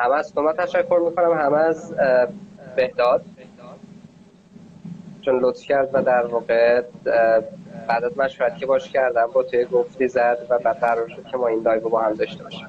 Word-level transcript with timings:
هم 0.00 0.12
از 0.12 0.34
تو 0.34 0.52
تشکر 0.52 1.00
می‌کنم. 1.04 1.32
هم 1.38 1.54
از 1.54 1.94
بهداد. 2.76 3.24
چون 5.20 5.38
لطف 5.40 5.62
کرد 5.62 5.90
و 5.92 6.02
در 6.02 6.26
واقع 6.26 6.82
بعد 7.88 8.04
از 8.04 8.18
مشورت 8.18 8.58
که 8.58 8.66
باش 8.66 8.90
کردم 8.90 9.26
با 9.34 9.42
تو 9.42 9.64
یه 9.64 9.82
گپی 9.82 10.08
زد 10.08 10.46
و 10.48 10.58
بعد 10.58 10.76
قرار 10.76 11.08
شد 11.08 11.24
که 11.30 11.36
ما 11.36 11.46
این 11.48 11.62
لایو 11.62 11.88
با 11.88 12.00
هم 12.00 12.14
داشته 12.14 12.44
باشیم. 12.44 12.66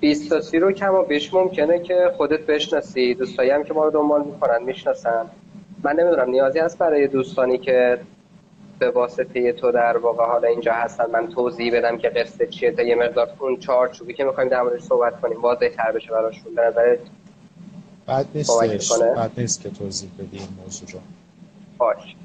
20 0.00 0.30
تا 0.30 0.40
سی 0.40 0.58
رو 0.58 0.72
کم 0.72 0.94
و 0.94 1.02
بیش 1.02 1.34
ممکنه 1.34 1.78
که 1.78 2.12
خودت 2.16 2.40
بشناسی. 2.40 3.14
دوستایی 3.14 3.50
هم 3.50 3.64
که 3.64 3.74
ما 3.74 3.84
رو 3.84 3.90
دنبال 3.90 4.24
می‌کنن 4.24 4.62
می‌شناسن. 4.62 5.26
من 5.82 5.92
نمی‌دونم 5.92 6.30
نیازی 6.30 6.58
هست 6.58 6.78
برای 6.78 7.06
دوستانی 7.08 7.58
که 7.58 7.98
به 8.78 8.90
واسطه 8.90 9.52
تو 9.52 9.72
در 9.72 9.96
واقع 9.96 10.24
حالا 10.24 10.48
اینجا 10.48 10.72
هستن 10.72 11.10
من 11.10 11.28
توضیح 11.28 11.76
بدم 11.76 11.98
که 11.98 12.08
قصه 12.08 12.46
چیه. 12.46 12.70
تا 12.70 12.82
یه 12.82 12.94
مقدار 12.94 13.28
اون 13.38 13.58
چوبی 13.92 14.14
که 14.14 14.24
می‌خوایم 14.24 14.48
در 14.48 14.62
موردش 14.62 14.82
صحبت 14.82 15.20
کنیم 15.20 15.40
واضح 15.40 15.68
تر 15.68 15.92
بشه 15.92 16.10
براشون. 16.10 16.54
به 16.54 16.62
نظرت 16.62 16.98
بعد 18.06 18.26
نیستش 18.34 18.92
بعد 19.16 19.30
نیست 19.38 19.60
که 19.60 19.70
توضیح 19.70 20.10
بدی 20.18 20.38
این 20.38 20.48
موضوع 20.62 20.88
رو. 20.92 21.00
باش. 21.78 22.16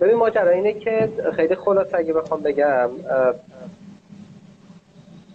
ببین 0.00 0.14
ماجرا 0.14 0.50
اینه 0.50 0.72
که 0.72 1.12
خیلی 1.36 1.54
خلاص 1.54 1.94
اگه 1.94 2.12
بخوام 2.12 2.42
بگم 2.42 2.90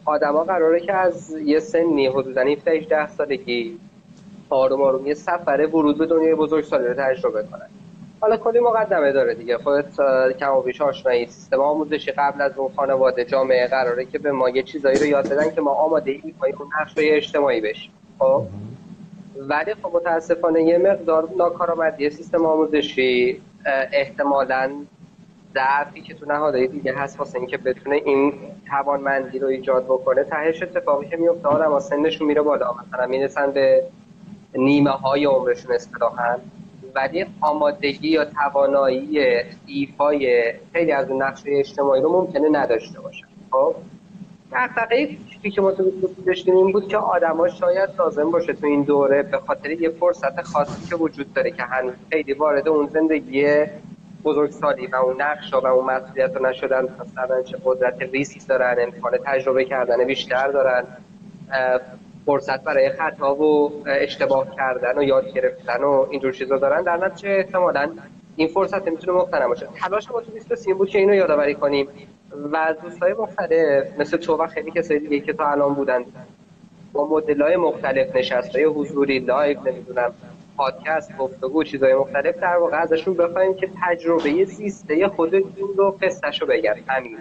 آدما 0.05 0.43
قراره 0.43 0.79
که 0.79 0.93
از 0.93 1.31
یه 1.31 1.59
سنی 1.59 2.07
حدودا 2.07 2.41
17 2.41 2.71
18 2.71 3.07
سالگی 3.07 3.79
آروم 4.49 4.81
آروم 4.81 5.07
یه 5.07 5.13
سفره 5.13 5.67
ورود 5.67 5.97
به 5.97 6.05
دنیای 6.05 6.35
بزرگسالی 6.35 6.87
رو 6.87 6.93
تجربه 6.93 7.43
کنن. 7.43 7.69
حالا 8.23 8.37
کلی 8.37 8.59
مقدمه 8.59 9.11
داره 9.11 9.35
دیگه. 9.35 9.57
خودت 9.57 9.95
کم 10.39 10.55
و 10.55 10.61
بیش 10.61 10.81
آشنایی. 10.81 11.25
سیستم 11.25 11.59
آموزشی 11.59 12.11
قبل 12.11 12.41
از 12.41 12.57
اون 12.57 12.71
خانواده 12.75 13.25
جامعه 13.25 13.67
قراره 13.67 14.05
که 14.05 14.19
به 14.19 14.31
ما 14.31 14.49
یه 14.49 14.63
چیزایی 14.63 14.99
رو 14.99 15.05
یاد 15.05 15.29
بدن 15.29 15.51
که 15.51 15.61
ما 15.61 15.71
آماده 15.71 16.11
ای 16.11 16.21
می‌کنیم 16.23 16.55
اون 16.59 16.69
نقش 16.81 16.93
اجتماعی 16.97 17.61
بشیم. 17.61 17.91
خب؟ 18.19 18.43
ولی 19.37 19.73
خب 19.73 19.91
متاسفانه 19.95 20.63
یه 20.63 20.77
مقدار 20.77 21.29
ناکارآمدی 21.37 22.09
سیستم 22.09 22.45
آموزشی 22.45 23.41
احتمالاً 23.91 24.71
ضعفی 25.53 26.01
که 26.01 26.13
تو 26.13 26.25
نهادهای 26.25 26.67
دیگه 26.67 26.93
هست 26.93 27.19
واسه 27.19 27.37
اینکه 27.37 27.57
بتونه 27.57 27.95
این 27.95 28.33
توانمندی 28.69 29.39
رو 29.39 29.47
ایجاد 29.47 29.83
بکنه 29.83 30.23
تهش 30.23 30.63
اتفاقی 30.63 31.09
که 31.09 31.17
میفته 31.17 31.47
آدم 31.47 31.79
سنشون 31.79 32.27
میره 32.27 32.41
بالا. 32.41 32.73
مثلا 32.73 33.07
می‌رسن 33.07 33.51
به 33.51 33.83
نیمه 34.55 34.91
های 34.91 35.25
عمرشون 35.25 35.71
اصطلاحا. 35.71 36.35
ولی 36.95 37.25
آمادگی 37.41 38.07
یا 38.07 38.25
توانایی 38.25 39.19
ایفای 39.65 40.53
خیلی 40.73 40.91
از 40.91 41.09
اون 41.09 41.21
نقشه 41.21 41.49
اجتماعی 41.51 42.01
رو 42.01 42.11
ممکنه 42.11 42.49
نداشته 42.49 43.01
باشن 43.01 43.27
خب؟ 43.51 43.75
دقیقه 44.77 45.17
چیزی 45.33 45.51
که 45.51 45.61
ما 45.61 45.71
تو 45.71 45.91
داشتیم 46.25 46.57
این 46.57 46.71
بود 46.71 46.87
که 46.87 46.97
آدما 46.97 47.47
شاید 47.47 47.89
لازم 47.99 48.31
باشه 48.31 48.53
تو 48.53 48.67
این 48.67 48.83
دوره 48.83 49.23
به 49.23 49.37
خاطر 49.37 49.71
یه 49.71 49.89
فرصت 49.89 50.41
خاصی 50.41 50.89
که 50.89 50.95
وجود 50.95 51.33
داره 51.33 51.51
که 51.51 51.63
هنوز 51.63 51.93
خیلی 52.11 52.33
وارد 52.33 52.67
اون 52.67 52.87
زندگی 52.87 53.65
بزرگسالی 54.23 54.87
و 54.87 54.95
اون 54.95 55.21
نقش 55.21 55.53
و 55.53 55.67
اون 55.67 55.85
مسئولیت 55.85 56.35
رو 56.35 56.45
نشدن 56.45 56.83
مثلا 56.83 57.41
چه 57.41 57.57
قدرت 57.65 58.01
ریسک 58.01 58.47
دارن 58.47 58.75
امکان 58.79 59.11
تجربه 59.25 59.65
کردن 59.65 60.03
بیشتر 60.03 60.47
دارن. 60.47 60.83
فرصت 62.25 62.63
برای 62.63 62.89
خطا 62.89 63.35
و 63.35 63.71
اشتباه 63.85 64.55
کردن 64.55 64.97
و 64.97 65.03
یاد 65.03 65.33
گرفتن 65.33 65.83
و 65.83 66.07
اینجور 66.11 66.31
چیزا 66.31 66.57
دارن. 66.57 66.83
در 66.83 66.97
نتیجه 66.97 67.29
احتمالاً 67.29 67.91
این 68.35 68.47
فرصت 68.47 68.87
می‌تونه 68.87 69.17
مغتنم 69.17 69.47
باشه. 69.47 69.67
تلاش 69.81 70.11
ما 70.11 70.21
تو 70.21 70.31
23 70.31 70.73
بود 70.73 70.89
که 70.89 70.99
اینو 70.99 71.13
یادآوری 71.13 71.55
کنیم. 71.55 71.87
و 72.51 72.75
دوستای 72.83 73.13
مختلف 73.13 73.99
مثل 73.99 74.17
تو 74.17 74.35
و 74.35 74.47
خیلی 74.47 74.71
کسای 74.71 74.99
دیگه 74.99 75.19
که 75.19 75.33
تا 75.33 75.47
الان 75.47 75.73
بودن 75.73 76.05
با 76.93 77.07
مدل 77.07 77.41
های 77.41 77.55
مختلف 77.55 78.15
نشسته 78.15 78.65
حضوری 78.65 79.19
لایو 79.19 79.59
نمی‌دونم 79.65 80.13
پادکست 80.57 81.17
گفتگو 81.17 81.63
چیزای 81.63 81.95
مختلف 81.95 82.37
در 82.37 82.57
واقع 82.57 82.77
ازشون 82.77 83.13
بخوایم 83.13 83.53
که 83.53 83.69
تجربه 83.83 84.45
زیسته 84.45 85.07
خودتون 85.07 85.69
رو 85.77 85.97
قصهش 86.01 86.41
رو 86.41 86.47
بگن 86.47 86.75
همین. 86.87 87.17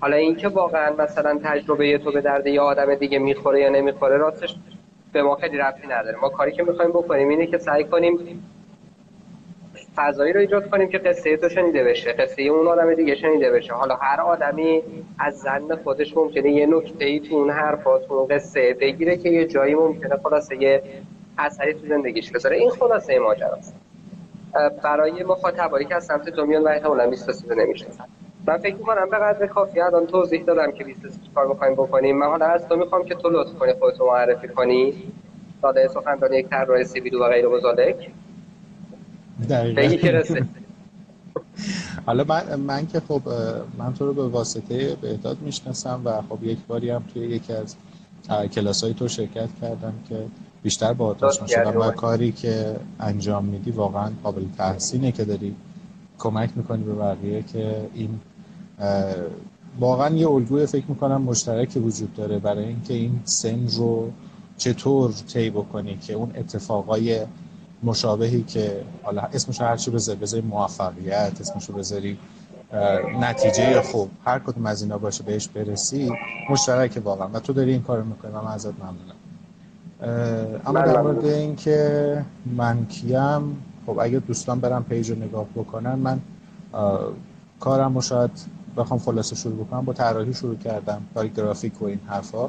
حالا 0.00 0.16
اینکه 0.16 0.48
واقعا 0.48 0.94
مثلا 0.98 1.40
تجربه 1.44 1.98
تو 1.98 2.12
به 2.12 2.20
درد 2.20 2.46
یه 2.46 2.60
آدم 2.60 2.94
دیگه 2.94 3.18
می‌خوره 3.18 3.60
یا 3.60 3.68
نمی‌خوره 3.68 4.16
راستش 4.16 4.56
به 5.12 5.22
ما 5.22 5.34
خیلی 5.36 5.58
ربطی 5.58 5.86
نداره. 5.86 6.18
ما 6.18 6.28
کاری 6.28 6.52
که 6.52 6.62
می‌خوایم 6.62 6.90
بکنیم 6.90 7.28
اینه 7.28 7.46
که 7.46 7.58
سعی 7.58 7.84
کنیم 7.84 8.44
فضایی 9.96 10.32
رو 10.32 10.40
ایجاد 10.40 10.70
کنیم 10.70 10.88
که 10.88 10.98
قصه 10.98 11.36
تو 11.36 11.48
شنیده 11.48 11.84
بشه 11.84 12.12
قصه 12.12 12.42
اون 12.42 12.68
آدم 12.68 12.94
دیگه 12.94 13.14
شنیده 13.14 13.50
بشه. 13.50 13.72
حالا 13.72 13.96
هر 13.96 14.20
آدمی 14.20 14.82
از 15.18 15.38
زن 15.38 15.76
خودش 15.84 16.16
ممکنه 16.16 16.50
یه 16.50 16.66
نکته 16.66 17.04
ای 17.04 17.20
تو 17.20 17.34
اون 17.34 17.50
حرفات 17.50 18.12
اون 18.12 18.26
قصه 18.26 18.76
بگیره 18.80 19.16
که 19.16 19.28
یه 19.28 19.46
جایی 19.46 19.74
ممکنه 19.74 20.16
خلاصه 20.16 20.62
یه 20.62 20.82
اثری 21.38 21.74
تو 21.74 21.86
زندگیش 21.88 22.32
بذاره. 22.32 22.56
این 22.56 22.70
خلاصه 22.70 23.18
ماجراست. 23.18 23.74
برای 24.84 25.22
مخاطبایی 25.22 25.86
که 25.86 25.94
از 25.94 26.04
سمت 26.04 26.30
تو 26.30 26.46
میان 26.46 26.62
و 26.62 26.68
احتمالاً 26.68 27.10
23 27.10 27.54
نمی‌شناسن 27.54 28.04
من 28.46 28.58
فکر 28.58 28.74
می‌کنم 28.76 29.10
به 29.10 29.16
قدر 29.16 29.46
کافی 29.46 29.80
الان 29.80 30.06
توضیح 30.06 30.44
دادم 30.44 30.72
که 30.72 30.84
23 30.84 31.18
کار 31.34 31.46
می‌خوایم 31.46 31.74
بکنیم. 31.74 32.18
من 32.18 32.26
حالا 32.26 32.46
از 32.46 32.68
تو 32.68 32.76
می‌خوام 32.76 33.04
که 33.04 33.14
تو 33.14 33.28
لطف 33.30 33.54
کنی 33.58 33.72
خودتو 33.72 34.06
معرفی 34.06 34.48
کنی. 34.48 34.94
ساده 35.62 35.88
سخنرانی 35.88 36.36
یک 36.36 36.48
طراح 36.48 36.84
سیبیل 36.84 37.14
و 37.14 37.28
غیر 37.28 37.48
مزالک. 37.48 38.10
دقیقاً. 39.50 39.82
حالا 42.06 42.24
من, 42.28 42.60
من 42.60 42.86
که 42.86 43.00
خب 43.00 43.22
من 43.78 43.94
تو 43.94 44.06
رو 44.06 44.12
به 44.14 44.28
واسطه 44.28 44.96
بهداد 45.02 45.36
می‌شناسم 45.40 46.00
و 46.04 46.22
خب 46.28 46.44
یک 46.44 46.58
باری 46.68 46.90
هم 46.90 47.04
توی 47.14 47.26
یکی 47.26 47.52
از 47.52 47.76
کلاس 48.54 48.84
های 48.84 48.94
تو 48.94 49.08
شرکت 49.08 49.48
کردم 49.60 49.94
که 50.08 50.16
بیشتر 50.62 50.92
با 50.92 51.06
آتش 51.06 51.52
شدم 51.52 51.80
و 51.80 51.90
کاری 51.90 52.32
که 52.32 52.76
انجام 53.00 53.44
میدی 53.44 53.70
واقعا 53.70 54.10
قابل 54.22 54.42
تحسینه 54.58 55.12
که 55.12 55.24
داری 55.24 55.56
کمک 56.18 56.50
می‌کنی 56.56 56.84
به 56.84 56.94
بقیه 56.94 57.42
که 57.42 57.88
این 57.94 58.20
واقعا 59.80 60.14
یه 60.14 60.28
الگوی 60.30 60.66
فکر 60.66 60.84
می‌کنم 60.88 61.22
مشترک 61.22 61.78
وجود 61.84 62.14
داره 62.14 62.38
برای 62.38 62.64
اینکه 62.64 62.94
این 62.94 63.20
سن 63.24 63.68
رو 63.76 64.10
چطور 64.56 65.12
طی 65.12 65.50
بکنی 65.50 65.96
که 65.96 66.12
اون 66.12 66.32
اتفاقای 66.36 67.20
مشابهی 67.82 68.42
که 68.42 68.82
حالا 69.02 69.22
اسمش 69.22 69.60
هر 69.60 69.76
چی 69.76 69.90
بذاری 69.90 70.18
بذاری 70.18 70.42
موفقیت 70.42 71.40
اسمشو 71.40 71.72
بذاری 71.72 72.18
نتیجه 73.20 73.82
خوب 73.82 74.10
هر 74.24 74.38
کدوم 74.38 74.66
از 74.66 74.82
اینا 74.82 74.98
باشه 74.98 75.24
بهش 75.24 75.48
برسی 75.48 76.12
مشترک 76.50 77.02
واقعا. 77.04 77.28
و 77.28 77.40
تو 77.40 77.52
داری 77.52 77.72
این 77.72 77.82
کارو 77.82 78.04
می‌کنی 78.04 78.32
من 78.32 78.46
ازت 78.46 78.72
ممنونم. 78.78 79.18
اما 80.66 80.80
در 80.80 81.02
مورد 81.02 81.24
اینکه 81.24 82.24
من 82.46 82.86
کیم 82.86 83.56
خب 83.88 83.98
اگه 83.98 84.18
دوستان 84.18 84.60
برم 84.60 84.84
پیج 84.84 85.10
رو 85.10 85.16
نگاه 85.16 85.46
بکنن 85.56 85.94
من 85.94 86.20
کارم 87.60 87.94
رو 87.94 88.00
شاید 88.00 88.30
بخوام 88.76 89.00
خلاصه 89.00 89.36
شروع 89.36 89.64
بکنم 89.64 89.84
با 89.84 89.92
طراحی 89.92 90.34
شروع 90.34 90.56
کردم 90.56 91.02
کاری 91.14 91.28
گرافیک 91.28 91.82
و 91.82 91.84
این 91.84 92.00
حرفا. 92.06 92.48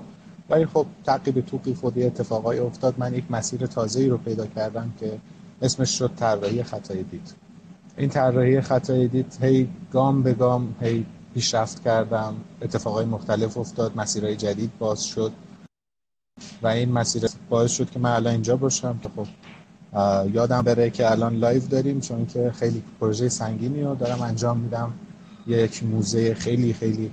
ولی 0.50 0.66
خب 0.66 0.86
تعقیب 1.06 1.42
توقی 1.42 1.74
خودی 1.74 2.04
اتفاقای 2.04 2.60
افتاد 2.60 2.96
من 2.98 3.14
یک 3.14 3.24
مسیر 3.30 3.66
تازه 3.66 4.08
رو 4.08 4.18
پیدا 4.18 4.46
کردم 4.46 4.94
که 5.00 5.20
اسمش 5.62 5.98
شد 5.98 6.12
طراحی 6.16 6.64
خطای 6.64 7.04
دید. 7.04 7.34
این 7.98 8.10
طراحی 8.10 8.62
خطای 8.62 9.08
دید 9.08 9.38
هی 9.42 9.70
گام 9.94 10.24
به 10.24 10.34
گام 10.34 10.76
هی 10.82 11.06
پیشرفت 11.34 11.84
کردم 11.84 12.34
اتفاقای 12.62 13.06
مختلف 13.06 13.58
افتاد 13.58 13.97
مسیرهای 13.97 14.35
جدید 14.35 14.72
باز 14.80 15.03
شد 15.03 15.32
و 16.62 16.68
این 16.68 16.92
مسیر 16.92 17.30
باعث 17.50 17.72
شد 17.72 17.90
که 17.90 18.00
من 18.00 18.12
الان 18.12 18.34
اینجا 18.34 18.58
باشم 18.58 19.00
که 19.03 19.09
خب 19.16 19.28
یادم 20.34 20.62
بره 20.62 20.90
که 20.90 21.12
الان 21.12 21.36
لایو 21.36 21.68
داریم 21.68 22.00
چون 22.00 22.26
که 22.26 22.52
خیلی 22.52 22.84
پروژه 23.00 23.30
سنگینی 23.30 23.84
رو 23.84 23.96
دارم 23.96 24.22
انجام 24.22 24.58
میدم. 24.58 24.94
یک 25.47 25.84
موزه 25.84 26.34
خیلی 26.34 26.74
خیلی 26.74 27.12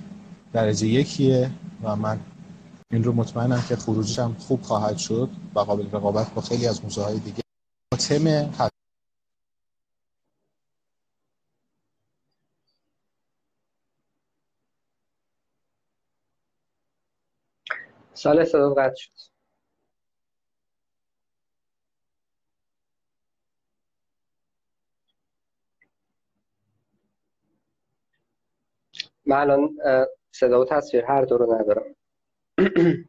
درجه 0.52 0.86
یکیه 0.86 1.50
و 1.82 1.96
من 1.96 2.20
این 2.90 3.04
رو 3.04 3.12
مطمئنم 3.12 3.64
که 3.68 3.76
خروجش 3.76 4.18
هم 4.18 4.34
خوب 4.38 4.62
خواهد 4.62 4.96
شد 4.98 5.30
و 5.54 5.60
قابل 5.60 5.86
رقابت 5.92 6.34
با 6.34 6.42
خیلی 6.42 6.66
از 6.66 6.84
موزه 6.84 7.02
های 7.02 7.18
دیگه 7.18 7.42
تم 7.98 8.50
سال 18.14 18.44
صدا 18.44 18.74
قطع 18.74 18.94
شد. 18.96 19.35
من 29.26 29.36
الان 29.36 29.76
صدا 30.32 30.60
و 30.60 30.64
تصویر 30.64 31.04
هر 31.04 31.24
دو 31.24 31.38
رو 31.38 31.54
ندارم. 31.54 31.96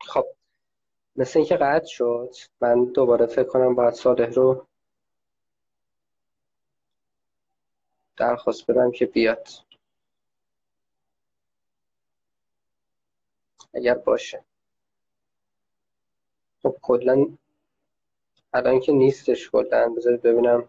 خب 0.00 0.26
مثل 1.16 1.38
اینکه 1.38 1.56
قطع 1.56 1.86
شد 1.86 2.34
من 2.60 2.84
دوباره 2.84 3.26
فکر 3.26 3.44
کنم 3.48 3.74
باید 3.74 3.94
صالح 3.94 4.26
رو 4.30 4.66
درخواست 8.16 8.70
بدم 8.70 8.90
که 8.90 9.06
بیاد. 9.06 9.48
اگر 13.74 13.94
باشه. 13.94 14.44
خب 16.62 16.76
کلا 16.82 17.26
الان 18.54 18.80
که 18.80 18.92
نیستش 18.92 19.50
کلا. 19.50 19.94
بذارید 19.94 20.22
ببینم. 20.22 20.68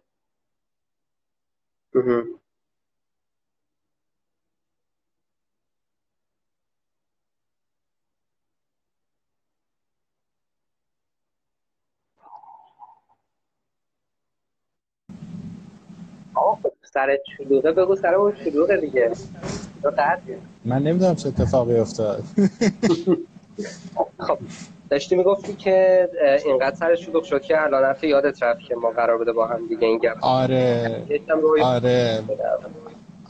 سر 16.83 17.17
شلوغه 17.37 17.71
بگو 17.71 17.95
سر 17.95 18.15
اون 18.15 18.35
شلوغه 18.45 18.77
دیگه. 18.77 19.11
من 20.65 20.83
نمی‌دونم 20.83 21.15
چه 21.15 21.29
اتفاقی 21.29 21.77
افتاد. 21.77 22.23
خب. 24.19 24.39
داشتی 24.93 25.15
می‌گفتی 25.15 25.53
که 25.53 26.09
اینقدر 26.45 26.75
سر 26.75 26.95
شلوغ 26.95 27.23
شد 27.23 27.41
که 27.41 27.61
الان 27.61 27.83
رفت 27.83 28.03
یادت 28.03 28.43
رفت 28.43 28.61
که 28.67 28.75
ما 28.75 28.89
قرار 28.89 29.17
بوده 29.17 29.31
با 29.31 29.47
هم 29.47 29.67
دیگه 29.67 29.87
این 29.87 29.97
گپ 29.97 30.17
آره. 30.21 31.03
آره. 31.63 32.23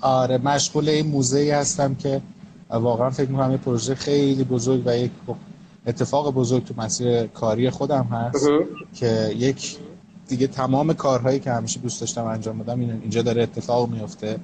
آره 0.02 0.38
مشغول 0.38 0.90
این 0.90 1.08
موزه 1.08 1.40
ای 1.40 1.52
هستم 1.52 1.96
که 1.96 2.22
واقعا 2.70 3.10
فکر 3.10 3.30
می‌کنم 3.30 3.52
یه 3.52 3.58
پروژه 3.58 3.96
خیلی 3.96 4.44
بزرگ 4.44 4.82
و 4.86 4.98
یک 4.98 5.12
اتفاق 5.88 6.34
بزرگ 6.34 6.66
تو 6.66 6.74
مسیر 6.78 7.28
کاری 7.28 7.70
خودم 7.70 8.04
هست 8.04 8.50
که 8.96 9.30
یک 9.36 9.78
دیگه 10.28 10.48
تمام 10.48 10.94
کارهایی 10.94 11.40
که 11.40 11.52
همیشه 11.52 11.80
دوست 11.80 12.02
داشتم 12.02 12.26
انجام 12.26 12.60
بدم 12.60 12.80
اینجا 12.80 13.22
داره 13.22 13.44
اتفاق 13.44 13.90
میفته 13.90 14.40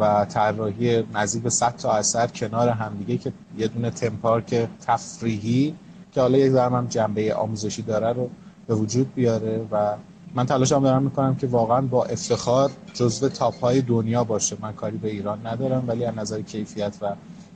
و 0.00 0.24
طراحی 0.24 1.04
نزدیک 1.14 1.42
به 1.42 1.50
100 1.50 1.76
تا 1.76 1.92
اثر 1.92 2.26
کنار 2.26 2.68
همدیگه 2.68 3.16
که 3.16 3.32
یه 3.58 3.68
دونه 3.68 3.90
تمپارک 3.90 4.68
تفریحی 4.86 5.74
که 6.18 6.22
حالا 6.22 6.38
یک 6.38 6.52
هم 6.52 6.86
جنبه 6.90 7.34
آموزشی 7.34 7.82
داره 7.82 8.12
رو 8.12 8.30
به 8.66 8.74
وجود 8.74 9.14
بیاره 9.14 9.66
و 9.72 9.94
من 10.34 10.46
تلاشم 10.46 10.82
دارم 10.82 11.02
می‌کنم 11.02 11.36
که 11.36 11.46
واقعا 11.46 11.80
با 11.80 12.04
افتخار 12.04 12.70
جزو 12.94 13.28
تاپ 13.28 13.54
های 13.60 13.80
دنیا 13.80 14.24
باشه. 14.24 14.56
من 14.60 14.72
کاری 14.72 14.96
به 14.96 15.08
ایران 15.08 15.46
ندارم 15.46 15.84
ولی 15.86 16.04
از 16.04 16.14
نظر 16.14 16.40
کیفیت 16.40 16.96
و 17.02 17.12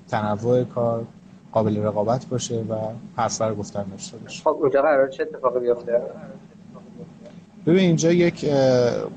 تنوع 0.09 0.65
کار 0.65 1.05
قابل 1.53 1.77
رقابت 1.77 2.27
باشه 2.27 2.55
و 2.55 2.75
حرف 3.17 3.41
بر 3.41 3.55
گفتن 3.55 3.85
داشته 3.91 4.17
باشه. 4.17 4.43
خب 4.43 4.49
اونجا 4.49 4.83
قرار 4.83 5.09
چه 5.09 5.23
اتفاقی 5.23 5.61
بیفته؟ 5.61 6.01
ببین 7.67 7.81
اینجا 7.81 8.13
یک 8.13 8.45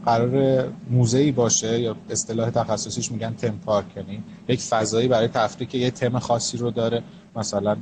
قرار 0.06 0.64
موزه 0.90 1.32
باشه 1.32 1.80
یا 1.80 1.96
اصطلاح 2.10 2.50
تخصصیش 2.50 3.12
میگن 3.12 3.34
تم 3.34 3.60
پارک 3.66 3.86
یعنی 3.98 4.24
یک 4.48 4.62
فضایی 4.62 5.08
برای 5.08 5.28
تفریح 5.28 5.70
که 5.70 5.78
یه 5.78 5.92
تم 5.92 6.20
خاصی 6.20 6.58
رو 6.58 6.72
داره. 6.72 7.04
مثلا 7.36 7.78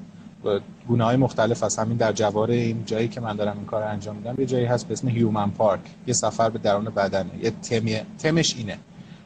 گونه 0.88 1.04
های 1.04 1.18
مختلف 1.18 1.64
از 1.64 1.78
همین 1.78 1.98
در 1.98 2.12
جوار 2.12 2.52
این 2.52 2.86
جایی 2.86 3.08
که 3.08 3.22
من 3.22 3.36
دارم 3.36 3.58
این 3.58 3.66
کار 3.66 3.84
انجام 3.84 4.16
میدم 4.16 4.36
یه 4.38 4.46
جایی 4.46 4.66
هست 4.66 4.88
به 4.88 4.94
اسم 4.94 5.08
هیومن 5.08 5.52
پارک. 5.52 5.82
یه 6.08 6.14
سفر 6.14 6.50
به 6.50 6.60
درون 6.60 6.86
بدنه. 6.86 7.30
یه 7.44 7.52
تمی 7.52 7.98
تمش 8.18 8.56
اینه. 8.58 8.78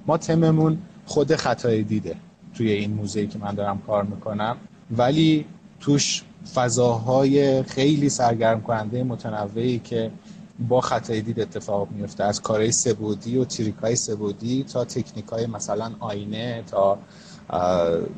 ما 0.07 0.17
تممون 0.17 0.77
خود 1.05 1.35
خطای 1.35 1.83
دیده 1.83 2.15
توی 2.53 2.71
این 2.71 2.93
موزه 2.93 3.27
که 3.27 3.39
من 3.39 3.55
دارم 3.55 3.81
کار 3.87 4.03
می‌کنم. 4.03 4.57
ولی 4.91 5.45
توش 5.79 6.23
فضاهای 6.53 7.63
خیلی 7.63 8.09
سرگرم 8.09 8.61
کننده 8.61 9.03
متنوعی 9.03 9.79
که 9.79 10.11
با 10.59 10.81
خطای 10.81 11.21
دید 11.21 11.39
اتفاق 11.39 11.87
میفته 11.91 12.23
از 12.23 12.41
کارهای 12.41 12.71
سبودی 12.71 13.37
و 13.37 13.45
تریک 13.45 13.75
های 13.75 13.95
سبودی 13.95 14.63
تا 14.63 14.85
تکنیک 14.85 15.25
های 15.25 15.47
مثلا 15.47 15.91
آینه 15.99 16.63
تا 16.71 16.97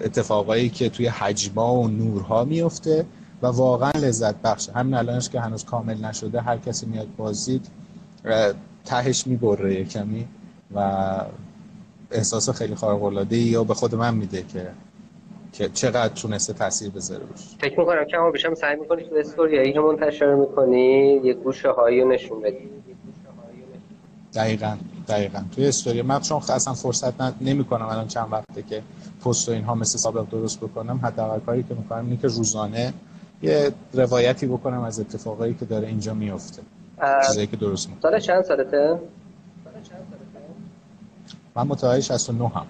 اتفاقایی 0.02 0.70
که 0.70 0.90
توی 0.90 1.08
حجما 1.08 1.76
و 1.76 1.88
نورها 1.88 2.46
میفته 2.46 3.06
و 3.42 3.48
واقعا 3.48 3.92
لذت 3.96 4.36
بخشه 4.36 4.72
همین 4.72 4.94
الانش 4.94 5.30
که 5.30 5.40
هنوز 5.40 5.66
کامل 5.66 6.06
نشده 6.06 6.42
هر 6.42 6.58
کسی 6.58 6.86
میاد 6.86 7.08
بازید 7.18 7.68
تهش 8.86 9.28
می‌بره 9.28 9.84
کمی 9.84 10.28
و 10.76 11.02
احساس 12.12 12.50
خیلی 12.50 12.76
خارق 12.76 13.04
العاده 13.04 13.38
یا 13.38 13.64
به 13.64 13.74
خود 13.74 13.96
من 13.96 14.16
میده 14.16 14.44
که 14.44 14.68
که 15.54 15.70
چقدر 15.70 16.14
تونسته 16.14 16.54
تاثیر 16.54 16.90
بذاره 16.90 17.26
روش 17.26 17.42
فکر 17.60 17.80
می‌کنم 17.80 18.06
که 18.06 18.18
اما 18.18 18.32
بیشم 18.32 18.56
سعی 18.56 18.76
می‌کنی 18.76 19.04
تو 19.04 19.16
استوریایی 19.16 19.74
که 19.74 19.80
منتشر 19.80 20.36
می‌کنی 20.36 21.22
یه 21.24 21.34
گوشه 21.34 21.72
هایی 21.72 22.06
نشون 22.06 22.42
بدی. 22.42 22.70
دقیقا 24.34 24.78
دقیقا. 25.08 25.40
توی 25.56 25.68
استوری 25.68 26.02
من 26.02 26.20
چون 26.20 26.38
اصلا 26.38 26.74
فرصت 26.74 27.14
نمی 27.42 27.66
کنم 27.66 27.86
الان 27.86 28.08
چند 28.08 28.28
وقته 28.32 28.62
که 28.62 28.82
پست 29.26 29.50
و 29.50 29.52
اینها 29.52 29.76
مثل 29.76 29.98
سابق 29.98 30.30
درست 30.30 30.60
بکنم 30.60 31.00
حداقل 31.04 31.40
کاری 31.40 31.64
که 31.64 31.74
می‌کنم 31.74 32.06
اینه 32.06 32.18
که 32.18 32.28
روزانه 32.28 32.94
یه 33.42 33.72
روایتی 33.94 34.48
بکنم 34.48 34.82
از 34.82 35.00
اتفاقایی 35.00 35.54
که 35.54 35.66
داره 35.66 35.88
اینجا 35.88 36.14
میفته 36.14 36.62
چیزایی 37.28 37.48
که 37.48 37.58
درست 37.58 37.90
می‌کنم. 37.90 38.12
سال 38.12 38.20
چند 38.20 38.44
سالته؟ 38.44 39.00
من 41.56 41.68
متولد 41.68 42.00
69 42.00 42.48
هم. 42.48 42.66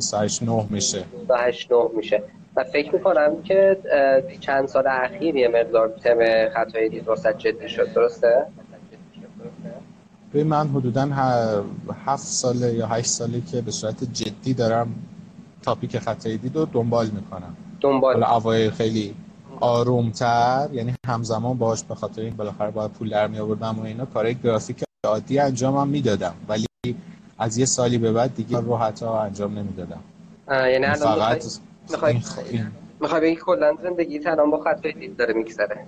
69 0.00 0.66
میشه. 0.70 1.04
29 1.28 1.88
میشه. 1.96 2.22
و 2.56 2.64
فکر 2.64 2.94
می‌کنم 2.94 3.42
که 3.42 3.76
چند 4.40 4.68
سال 4.68 4.86
اخیر 4.86 5.36
یه 5.36 5.48
مقدار 5.48 5.88
تم 5.88 6.48
خطای 6.54 6.88
دید 6.88 7.04
جدی 7.38 7.68
شد 7.68 7.92
درسته؟ 7.92 8.46
به 10.34 10.44
من 10.44 10.68
حدودا 10.68 11.08
هفت 12.06 12.26
ساله 12.26 12.74
یا 12.74 12.86
هشت 12.86 13.06
ساله 13.06 13.40
که 13.40 13.60
به 13.60 13.70
صورت 13.70 14.04
جدی 14.04 14.54
دارم 14.54 14.94
تاپیک 15.62 15.98
خطای 15.98 16.36
دید 16.36 16.56
رو 16.56 16.64
دنبال 16.64 17.06
می‌کنم. 17.06 17.56
دنبال. 17.80 18.14
حالا 18.14 18.36
اوایل 18.36 18.70
خیلی 18.70 19.14
آرومتر 19.60 20.68
یعنی 20.72 20.94
همزمان 21.06 21.58
باش 21.58 21.84
به 21.84 21.94
خاطر 21.94 22.22
این 22.22 22.36
بالاخره 22.36 22.70
باید 22.70 22.90
پول 22.90 23.10
در 23.10 23.26
می 23.26 23.38
آوردم 23.38 23.78
و 23.78 23.82
اینا 23.82 24.04
کارهای 24.04 24.34
گرافیک 24.34 24.84
عادی 25.06 25.38
انجامم 25.38 25.88
می‌دادم. 25.88 26.34
ولی 26.48 26.66
از 27.38 27.58
یه 27.58 27.64
سالی 27.64 27.98
به 27.98 28.12
بعد 28.12 28.34
دیگه 28.34 28.60
رو 28.60 28.76
حتی 28.76 29.06
انجام 29.06 29.58
نمی‌دادم. 29.58 30.00
یعنی 30.50 30.84
الان 30.84 30.96
فقط 30.96 31.44
می‌خوای 31.90 32.20
می‌خوای 33.00 33.20
بگی 33.20 33.36
کلا 33.36 33.76
زندگی 33.82 34.26
الان 34.26 34.50
با 34.50 34.64
خط 34.64 34.86
دید 34.86 35.16
داره 35.16 35.34
میگذره. 35.34 35.86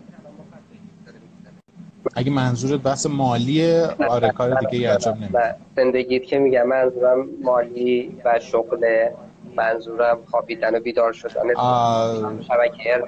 اگه 2.16 2.30
منظورت 2.30 2.80
بحث 2.80 3.06
مالی 3.06 3.80
آره 4.08 4.30
کار 4.30 4.60
دیگه 4.70 4.90
انجام 4.90 5.16
نمیده. 5.16 5.54
زندگیت 5.76 6.24
که 6.24 6.38
میگم 6.38 6.66
منظورم 6.66 7.26
مالی 7.42 8.12
و 8.24 8.38
شغل 8.38 9.08
منظورم 9.56 10.18
خوابیدن 10.30 10.74
و 10.74 10.80
بیدار 10.80 11.12
شدن. 11.12 11.56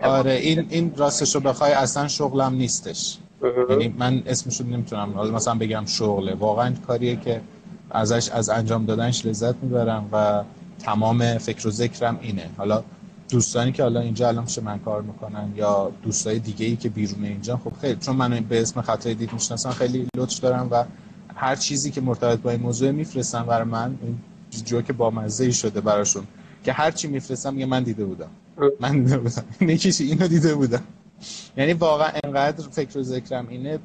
آره 0.02 0.32
این 0.32 0.66
این 0.70 0.92
راستش 0.96 1.34
رو 1.34 1.40
بخوای 1.40 1.72
اصلا 1.72 2.08
شغلم 2.08 2.54
نیستش. 2.54 3.18
یعنی 3.70 3.94
من 3.98 4.22
اسمشو 4.26 4.64
نمی‌تونم 4.64 5.12
حالا 5.14 5.30
مثلا 5.30 5.54
بگم 5.54 5.84
شغله. 5.86 6.34
واقعا 6.34 6.74
کاریه 6.86 7.16
که 7.16 7.40
ازش 7.90 8.30
از 8.30 8.50
انجام 8.50 8.86
دادنش 8.86 9.26
لذت 9.26 9.54
می‌برم 9.62 10.08
و 10.12 10.42
تمام 10.84 11.38
فکر 11.38 11.68
و 11.68 11.70
ذکرم 11.70 12.18
اینه. 12.22 12.50
حالا 12.56 12.82
دوستانی 13.28 13.73
که 13.73 13.82
حالا 13.82 14.00
اینجا 14.00 14.28
الان 14.28 14.44
پیش 14.44 14.58
من 14.58 14.78
کار 14.78 15.02
می‌کنن 15.02 15.52
یا 15.56 15.92
دوستای 16.02 16.38
دیگه 16.38 16.66
ای 16.66 16.76
که 16.76 16.88
بیرون 16.88 17.25
اینجا 17.25 17.56
خب 17.56 17.73
خیلی 17.80 17.97
چون 17.97 18.16
منو 18.16 18.40
به 18.40 18.62
اسم 18.62 18.82
خطای 18.82 19.14
دید 19.14 19.32
می‌شناسن 19.32 19.70
خیلی 19.70 20.06
لطف 20.16 20.40
دارم 20.40 20.68
و 20.70 20.85
هر 21.35 21.56
چیزی 21.56 21.90
که 21.90 22.00
مرتبط 22.00 22.38
با 22.38 22.50
این 22.50 22.61
موضوع 22.61 22.90
میفرستن 22.90 23.42
برای 23.42 23.64
من 23.64 23.99
این 24.02 24.18
جوک 24.64 24.92
با 24.92 25.11
مزه 25.11 25.44
ای 25.44 25.52
شده 25.52 25.80
براشون 25.80 26.26
که 26.64 26.73
هر 26.73 26.90
چی 26.90 27.08
میفرستم 27.08 27.58
یه 27.58 27.66
من 27.66 27.82
دیده 27.82 28.04
بودم. 28.04 28.30
من 28.80 29.02
دیده 29.02 29.18
بودم. 29.18 29.44
نکیشی 29.70 30.04
اینو 30.04 30.28
دیده 30.28 30.54
بودم. 30.54 30.82
یعنی 31.56 31.73
واقعا 31.73 32.11
انقدر 32.25 32.68
فکر 32.68 32.99
و 32.99 33.02
ذکرم 33.02 33.49
اینه 33.49 33.78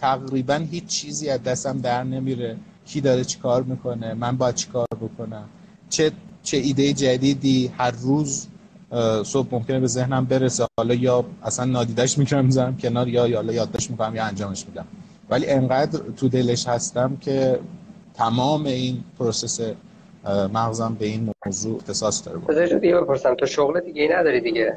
تقریبا 0.00 0.54
هیچ 0.54 0.86
چیزی 0.86 1.28
از 1.28 1.42
دستم 1.42 1.78
در 1.78 2.04
نمیره. 2.04 2.56
کی 2.86 3.00
داره 3.00 3.24
چیکار 3.24 3.62
می‌کنه؟ 3.62 4.14
من 4.14 4.36
باید 4.36 4.54
چیکار 4.54 4.86
بکنم؟ 5.00 5.44
چه 5.88 6.12
چه 6.42 6.56
ایده 6.56 6.92
جدیدی 6.92 7.70
هر 7.78 7.90
روز 7.90 8.46
صبح 9.24 9.48
ممکنه 9.52 9.80
به 9.80 9.86
ذهنم 9.86 10.24
برسه. 10.24 10.66
حالا 10.78 10.94
یا 10.94 11.24
اصلا 11.42 11.64
نادیدش 11.64 12.18
می‌کنم 12.18 12.44
می‌ذارم 12.44 12.76
کنار 12.76 13.08
یا 13.08 13.26
یا 13.28 13.42
یادداشت 13.42 13.90
می‌کنم 13.90 14.16
یا 14.16 14.24
انجامش 14.24 14.66
میدم. 14.66 14.86
ولی 15.30 15.46
انقدر 15.46 15.98
تو 16.16 16.28
دلش 16.28 16.68
هستم 16.68 17.16
که 17.20 17.58
تمام 18.14 18.66
این 18.66 19.04
process 19.18 19.60
مغزم 20.54 20.96
به 20.98 21.06
این 21.06 21.30
موضوع 21.46 21.76
اختصاص 21.76 22.26
داره. 22.26 22.38
بذار 22.38 22.78
دیگه 22.78 22.94
بپرسم 23.00 23.34
تو 23.34 23.46
شغل 23.46 23.80
دیگه 23.80 24.02
ای 24.02 24.08
نداری 24.08 24.40
دیگه؟ 24.40 24.76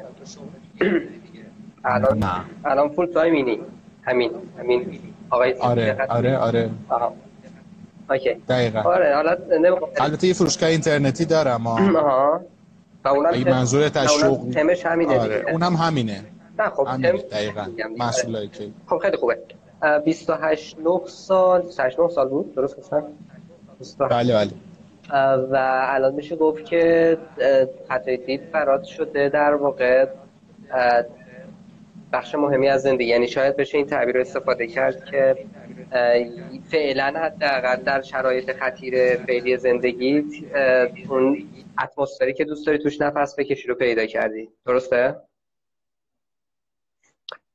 الان 1.84 2.18
نه. 2.18 2.34
الان 2.64 2.88
full 2.88 3.06
time 3.06 3.32
یعنی 3.32 3.58
همین 4.02 4.30
همین. 4.58 5.00
آقای 5.30 5.52
آره 5.52 5.96
آره 6.08 6.36
آره. 6.38 6.70
آها. 6.88 7.14
اوکی. 8.10 8.34
دقیقا. 8.48 8.80
آره 8.80 9.14
حالا 9.14 9.36
البته 10.00 10.26
یه 10.26 10.32
فروشگاه 10.34 10.68
اینترنتی 10.68 11.24
دارم 11.24 11.66
آها. 11.66 12.40
و 13.04 13.08
اونم 13.08 13.30
اگه 13.32 13.50
منظورت 13.50 13.88
شغله 13.88 14.50
تمش 14.54 14.86
همینه 14.86 15.20
آره. 15.20 15.44
اونم 15.52 15.76
همینه. 15.76 16.24
نه 16.58 16.68
خب 16.68 16.84
دقیقا. 17.30 17.66
محصولایی 17.96 18.48
که 18.48 18.70
خب 18.86 18.98
خیلی 18.98 19.16
خوبه. 19.16 19.38
28 20.04 20.78
9 20.78 21.00
سال 21.06 21.62
28 21.62 22.00
9 22.00 22.08
سال 22.08 22.28
بود؟ 22.28 22.54
درست 22.54 22.78
هستم 22.78 23.04
بله 23.98 24.34
بله. 24.34 24.50
و 25.50 25.56
الان 25.86 26.14
میشه 26.14 26.36
گفت 26.36 26.64
که 26.64 27.18
خطای 27.88 28.16
دید 28.16 28.40
فراد 28.52 28.84
شده 28.84 29.28
در 29.28 29.54
واقع 29.54 30.06
بخش 32.12 32.34
مهمی 32.34 32.68
از 32.68 32.82
زندگی. 32.82 33.04
یعنی 33.08 33.28
شاید 33.28 33.56
بشه 33.56 33.78
این 33.78 33.86
تعبیر 33.86 34.14
رو 34.14 34.20
استفاده 34.20 34.66
کرد 34.66 35.04
که 35.04 35.36
فعلا 36.70 37.20
حداقل 37.20 37.76
در 37.76 38.02
شرایط 38.02 38.52
خطیر 38.52 39.16
فعلی 39.16 39.56
زندگی 39.56 40.24
اون 41.08 41.48
اتمسفری 41.82 42.34
که 42.34 42.44
دوست 42.44 42.66
داری 42.66 42.78
توش 42.78 43.00
نفس 43.00 43.34
بکشی 43.38 43.68
رو 43.68 43.74
پیدا 43.74 44.06
کردی. 44.06 44.48
درسته؟ 44.66 45.16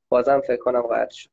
بازم 0.10 0.42
فکر 0.42 0.58
کنم 0.58 0.82
قطع 0.82 1.16
شد. 1.16 1.30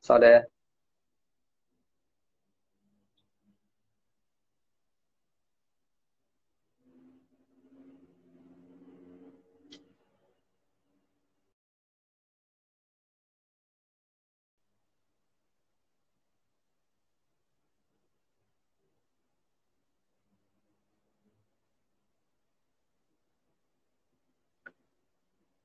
ساله؟ 0.00 0.46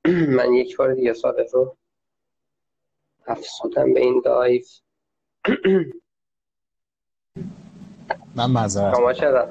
من 0.38 0.54
یک 0.54 0.78
بار 0.78 0.94
دیگه 0.94 1.14
ساده 1.14 1.46
رو 1.54 1.78
افسودم 3.28 3.94
به 3.94 4.00
این 4.00 4.22
دایف. 4.26 4.68
من 8.36 8.52
معذرت 8.52 8.96
شما 8.96 9.14
چرا؟ 9.14 9.50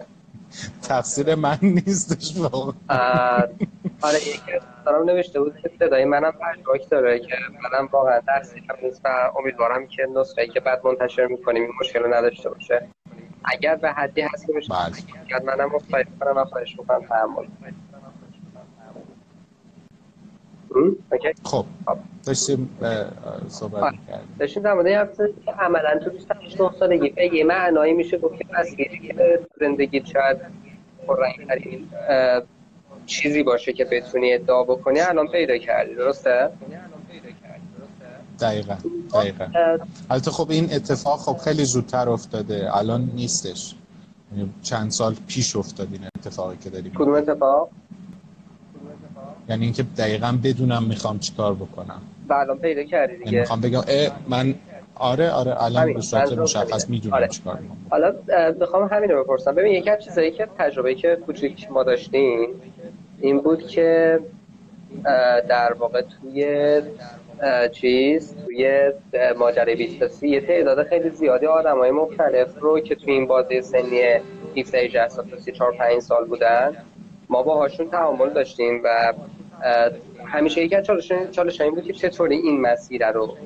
تفسیر 0.83 1.35
من 1.35 1.59
نیستش 1.63 2.41
آره 4.03 4.19
یکی 4.29 4.53
دارم 4.87 5.05
نوشته 5.05 5.41
بود 5.41 5.57
که 5.63 5.71
صدای 5.79 6.05
منم 6.05 6.33
پشتاک 6.33 6.91
داره 6.91 7.19
که 7.19 7.35
منم 7.63 7.89
واقعا 7.93 8.21
درسی 8.21 8.63
نیست 8.83 9.01
و 9.05 9.33
امیدوارم 9.39 9.87
که 9.87 10.07
نسخه 10.17 10.47
که 10.47 10.61
بعد 10.61 10.87
منتشر 10.87 11.27
می‌کنیم 11.27 11.63
این 11.63 11.73
مشکل 11.81 12.03
رو 12.03 12.15
نداشته 12.15 12.51
باشه. 12.51 12.89
اگر 13.45 13.77
به 13.77 13.93
حدی 13.93 14.21
هست 14.21 14.47
که 14.47 14.53
بشه 14.53 14.73
بله. 14.73 15.45
منم 15.45 15.71
مصاحبه 15.73 16.11
کنم 16.21 16.37
و 16.37 16.45
خواهش 16.45 16.79
می‌کنم 16.79 17.07
تحمل 17.07 17.47
خب 21.45 21.65
داشتیم 22.27 22.71
صحبت. 23.49 23.95
کردیم 24.09 24.37
داشتیم 24.39 24.63
در 24.63 24.75
مورد 24.75 25.17
که 25.45 25.53
عملا 25.53 25.99
تو 26.05 26.11
28 26.11 26.57
سالگی 26.79 27.09
به 27.09 27.35
یه 27.35 27.45
معنایی 27.45 27.93
میشه 27.93 28.19
گفت 28.19 28.39
که 28.39 28.45
مسیری 28.59 28.99
که 28.99 29.41
زندگی 29.61 30.03
شاید 30.13 30.39
پررنگترین 31.07 31.89
چیزی 33.07 33.43
باشه 33.43 33.73
که 33.73 33.85
بتونی 33.85 34.33
ادعا 34.35 34.63
بکنی 34.63 35.01
الان 35.01 35.29
پیدا 35.29 35.59
کردی 35.59 35.95
درسته؟ 35.95 36.51
دقیقا 38.41 38.77
دقیقا 39.15 39.47
البته 40.11 40.31
خب 40.31 40.51
این 40.51 40.65
اتفاق 40.73 41.19
خب 41.19 41.37
خیلی 41.37 41.65
زودتر 41.65 42.09
افتاده 42.09 42.77
الان 42.77 43.11
نیستش 43.15 43.75
یعنی 44.37 44.53
چند 44.63 44.91
سال 44.91 45.15
پیش 45.27 45.57
افتاد 45.57 45.89
این 45.93 46.01
اتفاقی 46.19 46.57
که 46.57 46.71
داریم 46.71 46.93
کدوم 46.95 47.15
اتفاق؟ 47.15 47.71
یعنی 49.53 49.65
اینکه 49.65 49.85
دقیقا 49.99 50.39
بدونم 50.45 50.83
می‌خوام 50.83 51.19
چیکار 51.19 51.55
بکنم. 51.55 52.03
الان 52.31 52.59
پیدا 52.59 52.83
کردی 52.83 53.17
دیگه؟ 53.17 53.27
یعنی 53.27 53.39
می‌خوام 53.41 53.61
بگم 53.61 53.83
من 54.29 54.55
آره 54.95 55.31
آره 55.31 55.63
الان 55.63 55.95
به 55.95 56.01
صورت 56.01 56.33
مشخص 56.33 56.91
می‌دونم 56.91 57.15
آره. 57.15 57.29
چیکار 57.29 57.55
کنم 57.55 57.77
حالا 57.91 58.15
می‌خوام 58.61 58.89
همین 58.93 59.11
رو 59.11 59.25
بپرسم. 59.25 59.55
ببین 59.55 59.73
یکی 59.73 59.91
از 59.91 60.05
چیزایی 60.05 60.31
که 60.31 60.49
تجربه 60.59 60.95
که 60.95 61.19
کوچیک 61.27 61.71
ما 61.71 61.83
داشتیم 61.83 62.49
این 63.21 63.41
بود 63.41 63.67
که 63.67 64.21
در 65.49 65.73
واقع 65.73 66.03
توی 66.03 66.81
چیز 67.73 68.37
توی 68.47 68.93
ماجرای 69.39 69.77
20 69.77 70.23
یه 70.23 70.41
تعداد 70.41 70.87
خیلی 70.87 71.11
زیادی 71.11 71.47
آدم 71.47 71.79
های 71.79 71.91
مختلف 71.91 72.59
رو 72.61 72.81
که 72.81 72.95
توی 72.95 73.13
این 73.13 73.27
بازه 73.27 73.61
سنی 73.61 74.01
17 74.57 74.79
18 74.79 75.09
سال 75.09 75.31
تا 75.31 75.39
34 75.39 75.73
5 75.73 76.01
سال 76.01 76.25
بودن 76.25 76.77
ما 77.29 77.43
باهاشون 77.43 77.91
تعامل 77.91 78.31
داشتیم 78.31 78.81
و 78.85 79.13
همیشه 80.27 80.65
یکی 80.65 80.77
از 80.77 80.85
چالش 81.33 81.61
این 81.61 81.75
بود 81.75 81.85
که 81.85 81.93
چطوری 81.93 82.37
این 82.37 82.61
مسیر 82.61 83.11
رو 83.11 83.37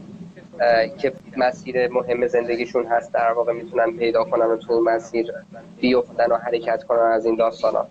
که 0.98 1.12
مسیر 1.36 1.88
مهم 1.88 2.26
زندگیشون 2.26 2.86
هست 2.86 3.12
در 3.12 3.32
واقع 3.32 3.52
می‌تونن 3.52 3.96
پیدا 3.96 4.24
کنن 4.24 4.46
و 4.46 4.56
تو 4.56 4.80
مسیر 4.80 5.32
بیفتن 5.80 6.32
و 6.32 6.36
حرکت 6.36 6.84
کنن 6.84 7.12
از 7.12 7.26
این 7.26 7.36
داستان 7.36 7.74
ها 7.74 7.88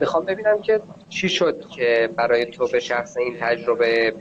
می‌خوام 0.00 0.24
ببینم 0.24 0.62
که 0.62 0.80
چی 1.08 1.28
شد 1.28 1.64
که 1.68 2.10
برای 2.16 2.46
تو 2.46 2.68
به 2.68 2.80
شخص 2.80 3.16
این 3.16 3.36
تجربه 3.40 4.14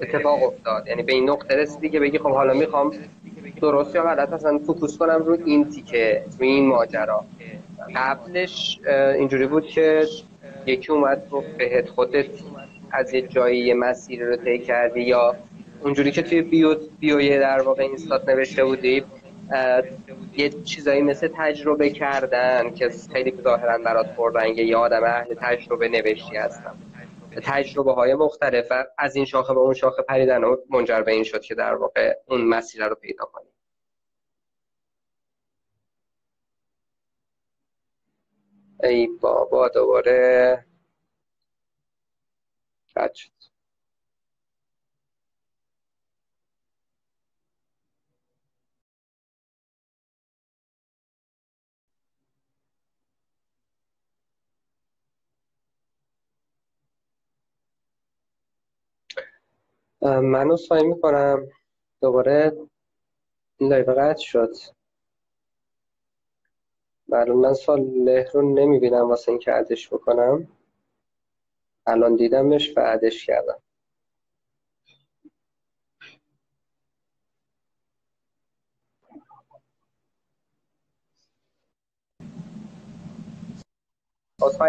اتفاق 0.00 0.42
افتاد؟ 0.42 0.86
یعنی 0.86 1.02
به 1.02 1.12
این 1.12 1.30
نقطه 1.30 1.56
رسیدی 1.56 1.88
که 1.88 2.00
بگی 2.00 2.18
خب 2.18 2.30
حالا 2.30 2.54
می‌خوام 2.54 2.92
درست 3.60 3.94
یا 3.94 4.02
غلط 4.02 4.32
اصلا 4.32 4.58
فوکوس 4.58 4.98
کنم 4.98 5.22
رو 5.24 5.38
این 5.44 5.70
تیکه 5.70 6.24
رو 6.38 6.44
این 6.44 6.66
ماجرا. 6.66 7.24
قبلش 7.96 8.80
اینجوری 9.18 9.46
بود 9.46 9.66
که 9.66 10.06
یکی 10.66 10.92
اومد 10.92 11.22
بهت 11.58 11.88
خودت 11.88 12.26
از 12.92 13.14
یه 13.14 13.22
جایی 13.22 13.74
مسیر 13.74 14.24
رو 14.24 14.36
طی 14.36 14.58
کردی 14.58 15.00
یا 15.00 15.36
اونجوری 15.82 16.10
که 16.10 16.22
توی 16.22 16.42
بیو 16.42 16.76
بیوی 17.00 17.38
در 17.38 17.62
واقع 17.62 17.82
اینستات 17.82 18.28
نوشته 18.28 18.64
بودی 18.64 19.04
یه 20.36 20.48
چیزایی 20.48 21.02
مثل 21.02 21.28
تجربه 21.36 21.90
کردن 21.90 22.74
که 22.74 22.88
خیلی 23.12 23.34
ظاهرا 23.42 23.78
برات 23.78 24.16
پررنگه 24.16 24.64
یه 24.64 24.76
آدم 24.76 25.04
اهل 25.04 25.34
تجربه 25.34 25.88
نوشتی 25.88 26.36
هستم. 26.36 26.78
تجربه 27.42 27.92
های 27.92 28.14
مختلف 28.14 28.72
از 28.98 29.16
این 29.16 29.24
شاخه 29.24 29.54
به 29.54 29.60
اون 29.60 29.74
شاخه 29.74 30.02
پریدن 30.02 30.44
و 30.44 30.56
منجر 30.70 31.02
به 31.02 31.12
این 31.12 31.24
شد 31.24 31.40
که 31.40 31.54
در 31.54 31.74
واقع 31.74 32.14
اون 32.26 32.44
مسیر 32.44 32.86
رو 32.86 32.94
پیدا 32.94 33.24
کنی. 33.24 33.46
ای 38.82 39.06
بابا 39.20 39.68
دوباره 39.68 40.64
قد 42.96 43.14
شد 43.14 43.32
من 60.02 60.50
اصفایی 60.50 60.86
می‌کنم. 60.86 61.48
دوباره 62.02 62.52
این 63.58 63.70
لایو 63.70 63.92
قطع 63.92 64.22
شد. 64.22 64.54
معلوم 67.08 67.40
من 67.40 67.54
سال 67.54 67.80
رو 68.34 68.54
نمی‌بینم 68.54 69.08
واسه 69.08 69.32
این 69.32 69.38
که 69.38 69.52
عدش 69.52 69.88
بکنم. 69.94 70.48
الان 71.86 72.16
دیدمش 72.16 72.72
و 72.76 72.80
عدش 72.80 73.26
کردم 73.26 73.58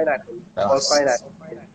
نکنید 0.03 0.45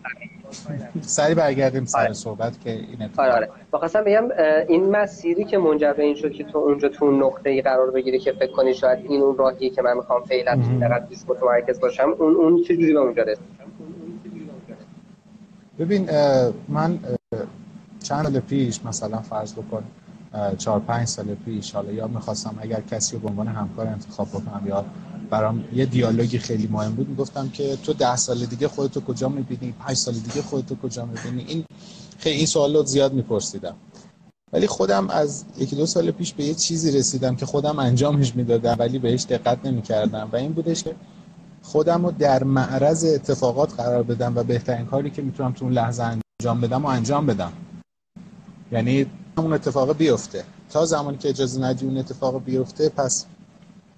نکنید 0.03 1.01
سری 1.01 1.33
برگردیم 1.35 1.85
سر 1.85 1.99
آره. 1.99 2.13
صحبت 2.13 2.61
که 2.61 2.69
این 2.69 3.01
اتفاق 3.01 3.25
آره 3.25 3.35
آره. 3.35 3.49
بخواستم 3.73 4.03
بگم 4.03 4.29
این 4.67 4.89
مسیری 4.89 5.43
که 5.43 5.57
منجر 5.57 5.93
به 5.93 6.03
این 6.03 6.15
شد 6.15 6.31
که 6.31 6.43
تو 6.43 6.57
اونجا 6.57 6.89
تو 6.89 7.11
نقطه 7.11 7.49
ای 7.49 7.61
قرار 7.61 7.91
بگیری 7.91 8.19
که 8.19 8.31
فکر 8.31 8.51
کنی 8.51 8.73
شاید 8.73 9.05
این 9.11 9.21
اون 9.21 9.37
راهیه 9.37 9.69
که 9.69 9.81
من 9.81 9.97
می‌خوام 9.97 10.23
فعلا 10.23 10.61
فقط 10.79 11.09
پیش 11.09 11.19
متمرکز 11.27 11.79
باشم 11.79 12.15
اون 12.19 12.35
اون 12.35 12.63
چه 12.63 12.77
جوری 12.77 12.93
به 12.93 12.99
اونجا 12.99 13.23
رسید 13.23 13.68
ببین 15.79 16.09
من 16.67 16.99
چند 18.03 18.23
سال 18.23 18.39
پیش 18.39 18.85
مثلا 18.85 19.21
فرض 19.21 19.53
بکن 19.53 19.83
چهار 20.57 20.79
پنج 20.79 21.07
سال 21.07 21.35
پیش 21.35 21.71
حالا 21.71 21.91
یا 21.91 22.07
می‌خواستم 22.07 22.55
اگر 22.61 22.81
کسی 22.81 23.15
رو 23.15 23.19
به 23.21 23.29
عنوان 23.29 23.47
همکار 23.47 23.87
انتخاب 23.87 24.29
بکنم 24.29 24.61
یا 24.67 24.85
برام 25.29 25.63
یه 25.73 25.85
دیالوگی 25.85 26.39
خیلی 26.39 26.67
مهم 26.71 26.91
بود 26.95 27.09
می‌گفتم 27.09 27.49
که 27.49 27.75
تو 27.75 27.93
ده 27.93 28.15
سال 28.15 28.45
دیگه 28.45 28.67
خودتو 28.67 29.01
کجا 29.01 29.29
می‌بینی؟ 29.29 29.73
پنج 29.79 29.97
سال 29.97 30.13
دیگه 30.13 30.41
خودتو 30.41 30.75
کجا 30.75 31.05
می‌بینی؟ 31.05 31.45
این 31.47 31.65
خیلی 32.17 32.37
این 32.37 32.45
سوال 32.45 32.75
رو 32.75 32.83
زیاد 32.85 33.13
میپرسیدم. 33.13 33.75
ولی 34.53 34.67
خودم 34.67 35.09
از 35.09 35.45
یکی 35.57 35.75
دو 35.75 35.85
سال 35.85 36.11
پیش 36.11 36.33
به 36.33 36.43
یه 36.43 36.53
چیزی 36.53 36.97
رسیدم 36.97 37.35
که 37.35 37.45
خودم 37.45 37.79
انجامش 37.79 38.35
می‌دادم 38.35 38.75
ولی 38.79 38.99
بهش 38.99 39.25
دقت 39.25 39.65
نمی‌کردم. 39.65 40.29
و 40.31 40.35
این 40.35 40.53
بودش 40.53 40.83
که 40.83 40.95
خودم 41.71 42.05
رو 42.05 42.11
در 42.11 42.43
معرض 42.43 43.05
اتفاقات 43.05 43.73
قرار 43.73 44.03
بدم 44.03 44.37
و 44.37 44.43
بهترین 44.43 44.85
کاری 44.85 45.09
که 45.09 45.21
می‌تونم 45.21 45.51
تو 45.51 45.65
اون 45.65 45.73
لحظه 45.73 46.03
انجام 46.03 46.61
بدم 46.61 46.85
و 46.85 46.87
انجام 46.87 47.25
بدم. 47.25 47.51
یعنی 48.71 49.05
اون 49.37 49.53
اتفاق 49.53 49.97
بیفته. 49.97 50.43
تا 50.69 50.85
زمانی 50.85 51.17
که 51.17 51.29
اجازه 51.29 51.61
ندی 51.61 51.85
اون 51.85 51.97
اتفاق 51.97 52.43
بیفته 52.43 52.89
پس 52.89 53.25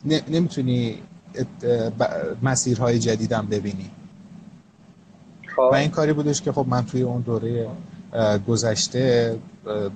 نمی‌تونی 0.05 0.97
مسیرهای 2.41 2.99
جدیدم 2.99 3.47
ببینی. 3.47 3.91
خب. 5.55 5.69
و 5.71 5.75
این 5.75 5.89
کاری 5.89 6.13
بودش 6.13 6.41
که 6.41 6.51
خب 6.51 6.65
من 6.67 6.85
توی 6.85 7.01
اون 7.01 7.21
دوره 7.21 7.67
گذشته 8.47 9.35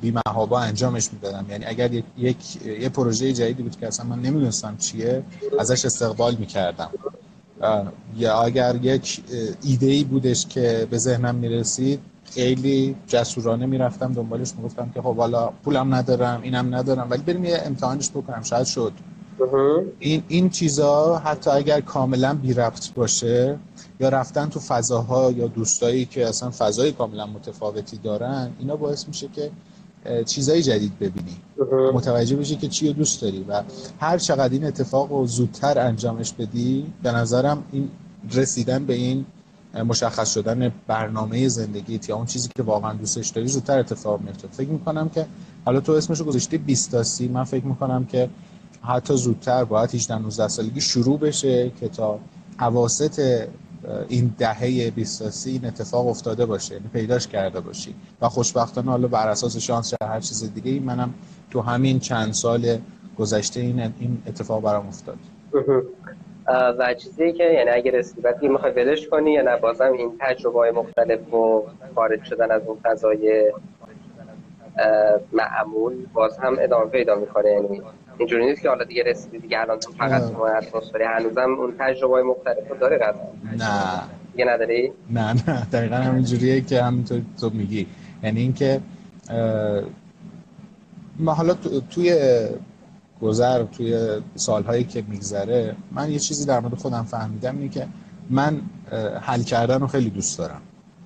بی 0.02 0.14
محابا 0.26 0.60
انجامش 0.60 1.14
می‌دادم. 1.14 1.46
یعنی 1.50 1.66
اگر 1.66 1.94
یک, 1.94 2.06
یک 2.18 2.66
یه 2.66 2.90
پروژه 2.90 3.34
جدیدی 3.34 3.64
بود 3.64 3.80
که 3.80 3.88
اصلا 3.88 4.06
من 4.06 4.20
نمی‌دونستم 4.22 4.78
چیه 4.78 5.24
ازش 5.60 5.86
استقبال 5.86 6.36
می‌کردم. 6.36 6.90
یا 8.18 8.42
اگر 8.42 8.76
یک 8.82 9.24
ایده 9.64 9.86
ای 9.88 10.04
بودش 10.04 10.46
که 10.46 10.88
به 10.92 10.98
ذهنم 10.98 11.36
می‌رسید 11.36 12.00
خیلی 12.26 12.96
جسورانه 13.08 13.66
می‌رفتم 13.66 14.14
دنبالش 14.14 14.54
می‌گفتم 14.58 14.92
که 14.94 15.02
خب 15.02 15.16
حالا 15.16 15.48
پولم 15.64 15.94
ندارم 15.96 16.40
اینم 16.42 16.76
ندارم 16.76 17.08
ولی 17.10 17.22
بریم 17.22 17.46
یه 17.46 17.62
امتحانش 17.66 18.10
بکنم 18.10 18.44
شاید 18.44 18.66
شد. 18.66 18.94
این 20.00 20.24
این 20.28 20.50
چیزا 20.50 21.18
حتی 21.18 21.50
اگر 21.50 21.82
کاملا 21.82 22.34
بی 22.34 22.54
ربط 22.54 22.94
باشه 22.94 23.58
یا 24.00 24.10
رفتن 24.10 24.50
تو 24.50 24.60
فضاها 24.60 25.32
یا 25.32 25.48
دوستایی 25.48 26.06
که 26.06 26.28
اصلا 26.28 26.50
فضای 26.50 26.92
کاملا 26.92 27.26
متفاوتی 27.26 27.98
دارن 27.98 28.52
اینا 28.60 28.76
باعث 28.76 29.08
میشه 29.08 29.28
که 29.36 29.52
چیزای 30.26 30.64
جدید 30.64 31.00
ببینی. 31.00 31.38
متوجه 31.94 32.36
بشی 32.36 32.56
که 32.56 32.68
چی 32.68 32.88
رو 32.88 32.94
دوست 32.94 33.22
داری 33.22 33.46
و 33.50 33.64
هر 34.00 34.18
چقدر 34.18 34.54
این 34.54 34.64
اتفاق 34.64 35.12
رو 35.12 35.28
زودتر 35.28 35.80
انجامش 35.80 36.34
بدی 36.34 36.86
به 37.04 37.12
نظرم 37.12 37.64
این 37.72 37.90
رسیدن 38.34 38.86
به 38.86 38.94
این 38.94 39.26
مشخص 39.88 40.34
شدن 40.34 40.72
برنامه 40.88 41.48
زندگی 41.48 42.00
یا 42.08 42.16
اون 42.16 42.26
چیزی 42.26 42.50
که 42.56 42.64
واقعا 42.64 42.94
دوستش 42.94 43.30
داری 43.30 43.48
زودتر 43.48 43.80
اتفاق 43.80 44.22
میفته 44.22 44.48
فکر 44.48 44.70
می‌کنم 44.70 45.10
که 45.10 45.26
حالا 45.66 45.80
تو 45.80 45.92
اسمش 45.92 46.20
رو 46.20 46.26
گذاشتی 46.26 46.58
20 46.58 46.92
تا 46.92 47.04
30 47.04 47.28
من 47.28 47.44
فکر 47.44 47.66
می‌کنم 47.66 48.06
که 48.06 48.30
حتی 48.82 49.18
زودتر 49.18 49.64
باید 49.64 49.96
18 49.96 50.18
19 50.18 50.48
سالگی 50.48 50.82
شروع 50.82 51.20
بشه 51.20 51.72
که 51.80 51.88
تا 51.88 52.20
اواسط 52.60 53.48
این 54.10 54.36
دهه 54.38 54.92
20 54.92 55.48
این 55.48 55.66
اتفاق 55.66 56.08
افتاده 56.08 56.46
باشه 56.46 56.74
یعنی 56.74 56.88
پیداش 56.94 57.28
کرده 57.28 57.60
باشی. 57.60 57.96
و 58.22 58.30
خوشبختانه 58.30 58.92
حالا 58.92 59.08
بر 59.08 59.28
اساس 59.30 59.58
شانس 59.58 59.94
یا 60.02 60.08
هر 60.08 60.20
چیز 60.20 60.54
دیگه 60.54 60.72
ای 60.72 60.80
منم 60.80 61.14
تو 61.52 61.62
همین 61.62 62.00
چند 62.00 62.34
سال 62.34 62.78
گذشته 63.20 63.60
این 63.60 63.94
این 64.00 64.22
اتفاق 64.28 64.62
برام 64.64 64.88
افتاد. 64.88 65.18
و 66.80 66.94
چیزی 66.94 67.34
که 67.34 67.44
یعنی 67.44 67.70
اگر 67.70 67.92
رسیدت 67.92 68.36
این 68.42 68.52
می‌خوای 68.52 68.72
ولش 68.72 69.08
کنی 69.08 69.32
یا 69.32 69.42
نه؟ 69.42 69.58
بازم 69.58 69.92
این 69.92 70.12
تجربه 70.20 70.60
های 70.60 70.72
مختلف 70.72 71.34
و 71.34 71.64
خارج 71.96 72.24
شدن 72.24 72.52
از 72.52 72.62
اون 72.68 72.78
فضای 72.84 73.54
معمول 75.34 75.94
باز 76.14 76.38
هم 76.38 76.58
ادامه 76.60 76.86
پیدا 76.86 77.16
می‌کنه 77.16 77.50
یعنی 77.50 77.82
اینجوری 78.18 78.46
نیست 78.46 78.62
که 78.62 78.70
حالا 78.70 78.84
دیگه 78.84 79.04
رسیدی 79.04 79.40
دیگه 79.40 79.60
الان 79.60 79.80
تو 79.80 79.92
فقط 79.92 80.32
تو 80.32 80.42
اتمسفری 80.42 81.04
هنوزم 81.04 81.54
اون 81.60 81.74
تجربه 81.80 82.24
مختلف 82.24 82.70
رو 82.70 82.78
داره 82.78 82.98
قضا 82.98 83.20
نه. 83.58 84.02
دیگه 84.32 84.46
نداری؟ 84.46 84.92
نه 85.10 85.34
نه. 85.34 85.66
دقیقا 85.74 85.96
همینجوریه 85.96 86.62
که 86.62 86.84
همینطور 86.84 87.22
تو 87.42 87.50
میگی. 87.50 87.88
یعنی 88.24 88.42
اینکه 88.42 88.82
ما 91.20 91.34
حالا 91.34 91.54
توی 91.90 92.18
گذر 93.22 93.64
توی 93.64 94.22
سالهایی 94.36 94.84
که 94.84 95.04
میگذره 95.08 95.76
من 95.92 96.12
یه 96.12 96.20
چیزی 96.20 96.46
در 96.46 96.60
مورد 96.60 96.76
خودم 96.76 97.04
فهمیدم 97.04 97.58
اینه 97.58 97.70
که 97.70 97.88
من 98.30 98.62
حل 99.22 99.42
کردن 99.44 99.80
رو 99.80 99.88
خیلی 99.88 100.10
دوست 100.10 100.38
دارم. 100.38 100.62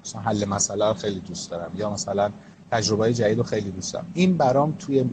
مثلا 0.05 0.21
حل 0.21 0.45
مسئله 0.45 0.87
رو 0.87 0.93
خیلی 0.93 1.19
دوست 1.19 1.51
دارم. 1.51 1.71
یا 1.75 1.89
مثلا 1.89 2.31
تجربه 2.71 3.13
جدید 3.13 3.37
رو 3.37 3.43
خیلی 3.43 3.71
دوست 3.71 3.93
دارم. 3.93 4.05
این 4.13 4.37
برام 4.37 4.75
توی 4.79 5.05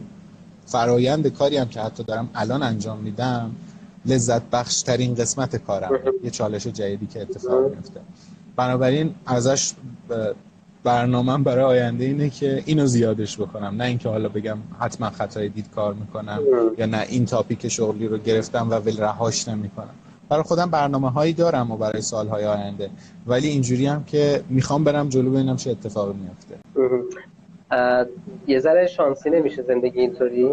فرایند 0.67 1.27
کاری 1.27 1.57
هم 1.57 1.67
که 1.67 1.81
حتی 1.81 2.03
دارم 2.03 2.29
الان 2.35 2.63
انجام 2.63 2.99
میدم 2.99 3.51
لذت 4.05 4.41
بخش 4.51 4.81
ترین 4.81 5.15
قسمت 5.15 5.55
کارم. 5.55 5.91
یه 6.23 6.29
چالش 6.29 6.67
جدیدی 6.67 7.05
که 7.05 7.21
اتفاق 7.21 7.69
میفته 7.69 8.01
بنابراین 8.55 9.15
ازش 9.25 9.73
برنامه 10.83 11.37
برای 11.37 11.63
آینده 11.63 12.05
اینه 12.05 12.29
که 12.29 12.63
اینو 12.65 12.85
زیادش 12.85 13.39
بکنم. 13.39 13.75
نه 13.77 13.83
اینکه 13.83 14.09
حالا 14.09 14.29
بگم 14.29 14.57
حتما 14.79 15.09
خطای 15.09 15.49
دید 15.49 15.69
کار 15.75 15.93
می‌کنم 15.93 16.39
یا 16.79 16.85
نه 16.85 17.05
این 17.09 17.25
تاپیک 17.25 17.67
شغلی 17.67 18.07
رو 18.07 18.17
گرفتم 18.17 18.69
و 18.69 18.73
ول 18.73 18.97
رهاش 18.97 19.47
نمی‌کنم. 19.47 19.93
برای 20.29 20.43
خودم 20.43 20.69
برنامه 20.69 21.11
هایی 21.11 21.33
دارم 21.33 21.71
و 21.71 21.77
برای 21.77 22.01
سالهای 22.01 22.45
آینده. 22.45 22.89
ولی 23.27 23.47
اینجوری 23.47 23.85
هم 23.85 24.03
که 24.03 24.43
می‌خوام 24.49 24.83
برم 24.83 25.09
جلو 25.09 25.31
ببینم 25.31 25.55
چه 25.55 25.71
اتفاقی 25.71 26.13
میفته 26.13 26.55
یه 28.47 28.59
ذره 28.59 28.87
شانسی 28.87 29.29
نمیشه 29.29 29.63
زندگی 29.63 29.99
اینطوری؟ 29.99 30.49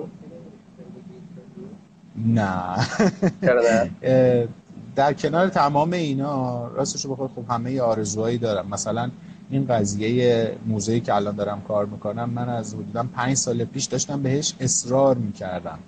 نه. 2.27 2.77
در 4.96 5.12
کنار 5.12 5.48
تمام 5.48 5.92
اینا 5.92 6.68
راستش 6.68 7.07
بخواد 7.07 7.31
خب 7.31 7.50
همه 7.50 7.81
آرزوهایی 7.81 8.38
دارم. 8.38 8.68
مثلا 8.68 9.11
این 9.50 9.66
قضیه 9.66 10.53
موزهی 10.66 11.00
که 11.00 11.14
الان 11.14 11.37
دارم 11.37 11.62
کار 11.68 11.87
می‌کنم 11.87 12.31
من 12.31 12.48
از 12.48 12.74
حدودا 12.74 13.07
پنج 13.14 13.37
سال 13.37 13.64
پیش 13.64 13.85
داشتم 13.85 14.22
بهش 14.22 14.55
اصرار 14.61 15.16
می‌کردم. 15.16 15.79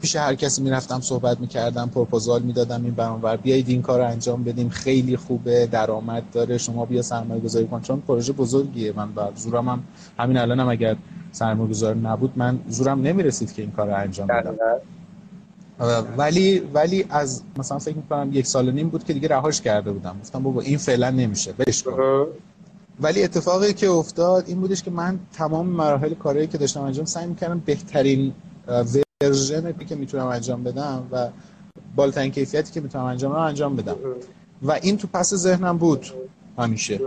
پیش 0.00 0.16
هر 0.16 0.34
کسی 0.34 0.62
می‌رفتم 0.62 1.00
صحبت 1.00 1.40
می‌کردم 1.40 1.90
پروپوزال 1.94 2.42
می‌دادم 2.42 2.84
این 2.84 2.94
برانور. 2.94 3.36
بیایید 3.36 3.68
این 3.68 3.82
کار 3.82 3.98
رو 3.98 4.06
انجام 4.06 4.44
بدیم. 4.44 4.68
خیلی 4.68 5.16
خوبه 5.16 5.66
درآمد 5.66 6.22
داره. 6.32 6.58
شما 6.58 6.84
بیا 6.84 7.02
سرمایه 7.02 7.40
گذاری 7.40 7.66
کن. 7.66 7.80
چون 7.80 8.00
پروژه 8.00 8.32
بزرگیه. 8.32 8.92
من 8.96 9.12
بر 9.12 9.30
زورم 9.36 9.68
هم 9.68 9.82
همین 10.18 10.36
الانم 10.36 10.60
هم 10.60 10.68
اگر 10.68 10.96
سرمایه 11.32 11.70
گذار 11.70 11.94
نبود 11.94 12.32
من 12.36 12.58
زورم 12.68 13.02
نمی‌رسید 13.02 13.52
که 13.52 13.62
این 13.62 13.70
کار 13.70 13.86
رو 13.86 13.94
انجام 13.94 14.26
بدم. 14.26 14.54
ولی 16.16 16.58
ولی 16.58 17.06
از 17.10 17.42
مثلا 17.56 17.78
فکر 17.78 17.96
می‌کنم 17.96 18.30
یک 18.32 18.46
سال 18.46 18.68
و 18.68 18.72
نیم 18.72 18.88
بود 18.88 19.04
که 19.04 19.12
دیگه 19.12 19.28
رهاش 19.28 19.60
کرده 19.60 19.92
بودم. 19.92 20.16
گفتم 20.22 20.42
بابا 20.42 20.60
این 20.60 20.78
فعلا 20.78 21.10
نمیشه. 21.10 21.52
بهش 21.52 21.82
کن. 21.82 22.26
ولی 23.00 23.22
اتفاقی 23.22 23.72
که 23.72 23.88
افتاد 23.90 24.44
این 24.46 24.60
بودش 24.60 24.82
که 24.82 24.90
من 24.90 25.18
تمام 25.32 25.66
مراحل 25.66 26.14
کاری 26.14 26.46
که 26.46 26.58
داشتم 26.58 26.82
انجام 26.82 27.04
سعی 27.04 27.26
می‌کردم 27.26 27.62
بهترین 27.66 28.32
ورژنی 29.22 29.84
که 29.84 29.94
می‌تونم 29.94 30.26
انجام 30.26 30.64
بدم 30.64 31.08
و 31.12 31.28
بالاترین 31.96 32.30
کیفیتی 32.30 32.72
که 32.72 32.80
می‌تونم 32.80 33.04
انجام 33.04 33.32
بدم 33.32 33.40
انجام 33.40 33.76
بدم. 33.76 33.96
و 34.62 34.72
این 34.72 34.96
تو 34.96 35.08
پس 35.12 35.34
ذهنم 35.34 35.78
بود 35.78 36.06
همیشه. 36.58 37.00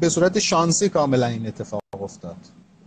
به 0.00 0.08
صورت 0.08 0.38
شانسی 0.38 0.88
کاملا 0.88 1.26
این 1.26 1.46
اتفاق 1.46 1.80
افتاد. 2.00 2.36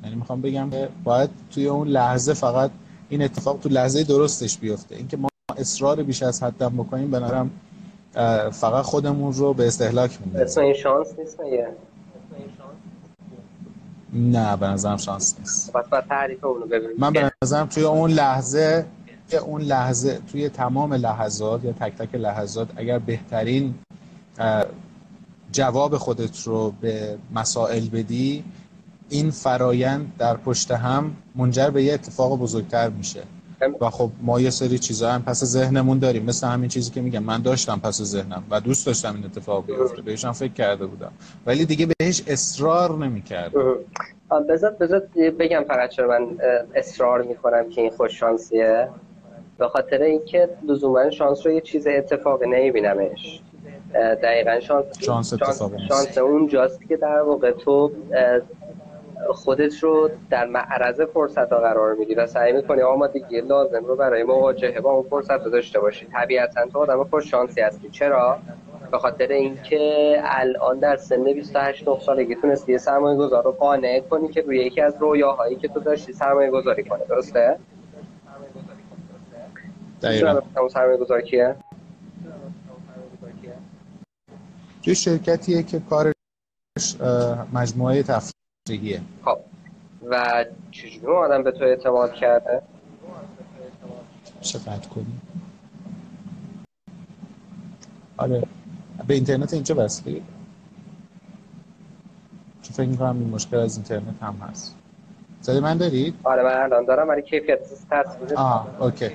یعنی 0.04 0.16
می‌خوام 0.16 0.42
بگم 0.42 0.70
که 0.70 0.90
باید 1.04 1.30
توی 1.52 1.68
اون 1.68 1.88
لحظه 1.88 2.34
فقط 2.34 2.72
این 3.10 3.22
اتفاق 3.22 3.60
تو 3.60 3.70
لحظه 3.70 4.04
درستش 4.04 4.58
بیفته. 4.58 4.96
اینکه 4.96 5.18
ما 5.18 5.30
اصرار 5.58 6.04
بیش 6.04 6.24
از 6.24 6.44
حدم 6.44 6.70
بکنیم 6.70 7.12
به 7.12 7.20
نظرم 7.20 7.52
فقط 8.52 8.86
خودمون 8.86 9.34
رو 9.34 9.54
به 9.54 9.68
استهلاک 9.68 10.18
میندازیم 10.22 10.46
اسم 10.46 10.62
این 10.62 10.74
شانس 10.74 11.08
نیست 11.20 11.40
نه 14.14 14.58
به 14.58 14.68
نظرم 14.68 14.98
شانس 14.98 15.36
نیست. 15.40 15.74
تعریف 16.10 16.44
اونو 16.44 16.66
ببینیم. 16.66 16.96
من 16.98 17.14
به 17.14 17.32
نظرم 17.44 17.68
توی 17.68 17.84
اون 17.84 18.12
لحظه 18.12 18.86
اون 19.46 19.62
لحظه 19.62 20.20
توی 20.32 20.50
تمام 20.50 20.94
لحظات 20.94 21.64
یا 21.64 21.72
تک 21.72 21.96
تک 21.96 22.16
لحظات 22.16 22.68
اگر 22.76 23.00
بهترین 23.00 23.76
جواب 25.52 25.98
خودت 25.98 26.42
رو 26.44 26.74
به 26.82 27.18
مسائل 27.36 27.90
بدی 27.90 28.44
این 29.10 29.32
فرایند 29.32 30.14
در 30.18 30.38
پشت 30.38 30.72
هم 30.72 31.16
منجر 31.36 31.70
به 31.70 31.84
یه 31.84 31.94
اتفاق 31.94 32.40
بزرگتر 32.40 32.90
میشه. 32.90 33.24
و 33.82 33.90
خب 33.90 34.10
ما 34.22 34.40
یه 34.40 34.50
سری 34.50 34.80
چیزا 34.80 35.12
هم 35.12 35.24
پس 35.24 35.44
ذهنمون 35.44 36.00
داریم. 36.00 36.26
مثل 36.26 36.48
همین 36.48 36.70
چیزی 36.70 36.92
که 36.92 37.02
میگم 37.02 37.24
من 37.24 37.42
داشتم 37.42 37.80
پس 37.80 38.02
ذهنم 38.02 38.44
و 38.50 38.60
دوست 38.60 38.86
داشتم 38.86 39.16
این 39.16 39.26
اتفاق 39.26 39.66
بیفته. 39.66 40.02
بهش 40.02 40.26
هم 40.26 40.32
فکر 40.32 40.54
کرده 40.54 40.86
بودم. 40.86 41.12
ولی 41.46 41.66
دیگه 41.66 41.88
بهش 42.00 42.24
اصرار 42.28 42.98
نمی‌کردم. 42.98 43.76
بذات 44.50 44.78
بذات 44.78 45.04
بگم 45.14 45.64
فقط 45.68 45.90
چرا 45.90 46.08
من 46.08 46.28
اصرار 46.76 47.22
می‌کنم 47.22 47.70
که 47.70 47.82
این 47.82 47.92
خوش 47.92 48.20
شانسیه. 48.20 48.90
به 49.58 49.68
خاطر 49.68 50.02
اینکه 50.02 50.50
لزوما 50.68 51.10
شانس 51.10 51.46
رو 51.46 51.52
یه 51.52 51.62
چیز 51.62 51.88
اتفاق 51.88 52.44
نمیبینمش. 52.44 53.42
دقیقا 53.94 54.60
شانس 54.60 54.86
شانس, 55.00 55.34
شانس, 55.34 55.62
شانس 55.90 56.18
اونجاست 56.18 56.88
که 56.88 56.98
در 56.98 57.22
واقع 57.22 57.52
تو 57.52 57.92
خودت 59.32 59.84
رو 59.84 60.10
در 60.30 60.46
معرض 60.46 61.02
فرصت 61.02 61.52
ها 61.54 61.60
قرار 61.60 61.94
میدی 61.94 62.16
و 62.16 62.28
سعی 62.28 62.54
می‌کنی 62.54 62.82
آمادگی 62.82 63.42
لازم 63.42 63.86
رو 63.86 63.96
برای 63.96 64.24
مواجهه 64.24 64.82
با 64.82 64.92
اون 64.92 65.10
فرصت 65.10 65.44
رو 65.44 65.52
داشته 65.52 65.80
باشی. 65.80 66.06
طبیعتا 66.06 66.66
تو 66.66 66.80
آدم 66.80 67.04
خوش 67.04 67.32
شانسی 67.32 67.62
هستی. 67.62 67.90
چرا؟ 67.90 68.40
به 68.92 68.98
خاطر 69.00 69.28
اینکه 69.28 70.16
الان 70.24 70.80
در 70.80 70.96
سن 70.96 71.24
28 71.24 71.88
9 71.88 72.00
سالگی 72.00 72.36
تونستی 72.36 72.72
یه 72.72 72.78
سرمایه 72.78 73.18
گذار 73.18 73.44
رو 73.44 73.52
قانع 73.52 74.00
کنی 74.00 74.28
که 74.28 74.42
روی 74.42 74.58
یکی 74.66 74.82
از 74.82 74.96
رویاهایی 75.00 75.56
که 75.56 75.68
تو 75.68 75.80
داشتی 75.80 76.14
سرمایه 76.14 76.52
گذاری 76.52 76.84
کنه 76.84 77.06
درسته؟ 77.10 77.58
دقیقا. 80.02 80.42
سرمایه 80.70 80.98
گذار 80.98 81.22
کیه؟ 81.22 81.56
توی 84.84 84.96
شرکتیه 84.96 85.64
که 85.64 85.82
کارش 85.90 86.14
مجموعه 87.54 88.04
تفریحیه 88.66 89.02
خب. 89.26 89.38
و 90.10 90.46
چجوری 90.72 91.08
آدم 91.08 91.44
به 91.44 91.52
تو 91.52 91.64
اعتماد 91.64 92.14
کرده؟ 92.14 92.62
چقدر 94.42 94.88
کنی 94.88 95.22
آره. 98.18 98.44
به 99.08 99.14
اینترنت 99.14 99.54
اینجا 99.54 99.76
وصلی 99.86 100.24
چون 102.62 102.74
فکر 102.74 102.88
می‌کنم 102.88 103.20
این 103.20 103.30
مشکل 103.30 103.58
از 103.58 103.76
اینترنت 103.76 104.24
هم 104.24 104.36
هست. 104.50 104.76
صدای 105.42 105.60
من 105.60 105.78
دارید؟ 105.78 106.16
آره 106.24 106.44
من 106.44 106.62
الان 106.62 106.86
دارم 106.86 107.10
ولی 107.10 107.22
کیفیت 107.22 107.60
تصویر 107.92 108.34
آه 108.36 108.82
اوکی. 108.82 109.10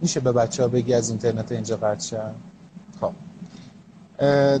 میشه 0.00 0.20
به 0.20 0.32
بچه 0.32 0.62
ها 0.62 0.68
بگی 0.68 0.94
از 0.94 1.10
اینترنت 1.10 1.52
اینجا 1.52 1.76
قطع 1.76 2.06
شد 2.08 2.34
خب. 3.00 3.12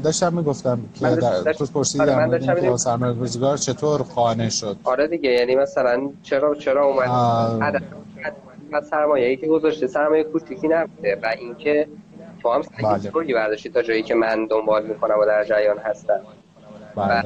داشتم 0.04 0.32
می‌گفتم 0.32 0.78
که 0.94 1.00
در 1.06 1.52
تو 1.52 1.66
اینکه 1.74 2.54
اینو- 2.62 2.76
سرمایه 2.76 3.14
گذار 3.14 3.56
چطور 3.56 4.02
قانع 4.02 4.48
شد 4.48 4.76
آره 4.84 5.08
دیگه 5.08 5.30
یعنی 5.30 5.54
مثلا 5.56 6.10
چرا 6.22 6.54
چرا 6.54 6.84
اومد. 6.86 7.08
عدد 7.62 7.82
و 8.72 8.80
سرمایه 8.80 9.28
ای 9.28 9.36
که 9.36 9.46
گذاشته 9.46 9.86
سرمایه 9.86 10.24
کوچیکی 10.24 10.68
نبوده 10.68 11.18
و 11.22 11.34
اینکه 11.38 11.88
تو 12.42 12.50
هم 12.50 12.62
بله. 12.82 12.98
سعی 12.98 13.10
کنی 13.10 13.34
برداشتی 13.34 13.68
تا 13.70 13.82
جایی 13.82 14.02
که 14.02 14.14
من 14.14 14.46
دنبال 14.46 14.86
می‌کنم 14.86 15.18
و 15.18 15.26
در 15.26 15.44
جریان 15.44 15.78
هستم 15.78 16.20
بله 16.96 17.24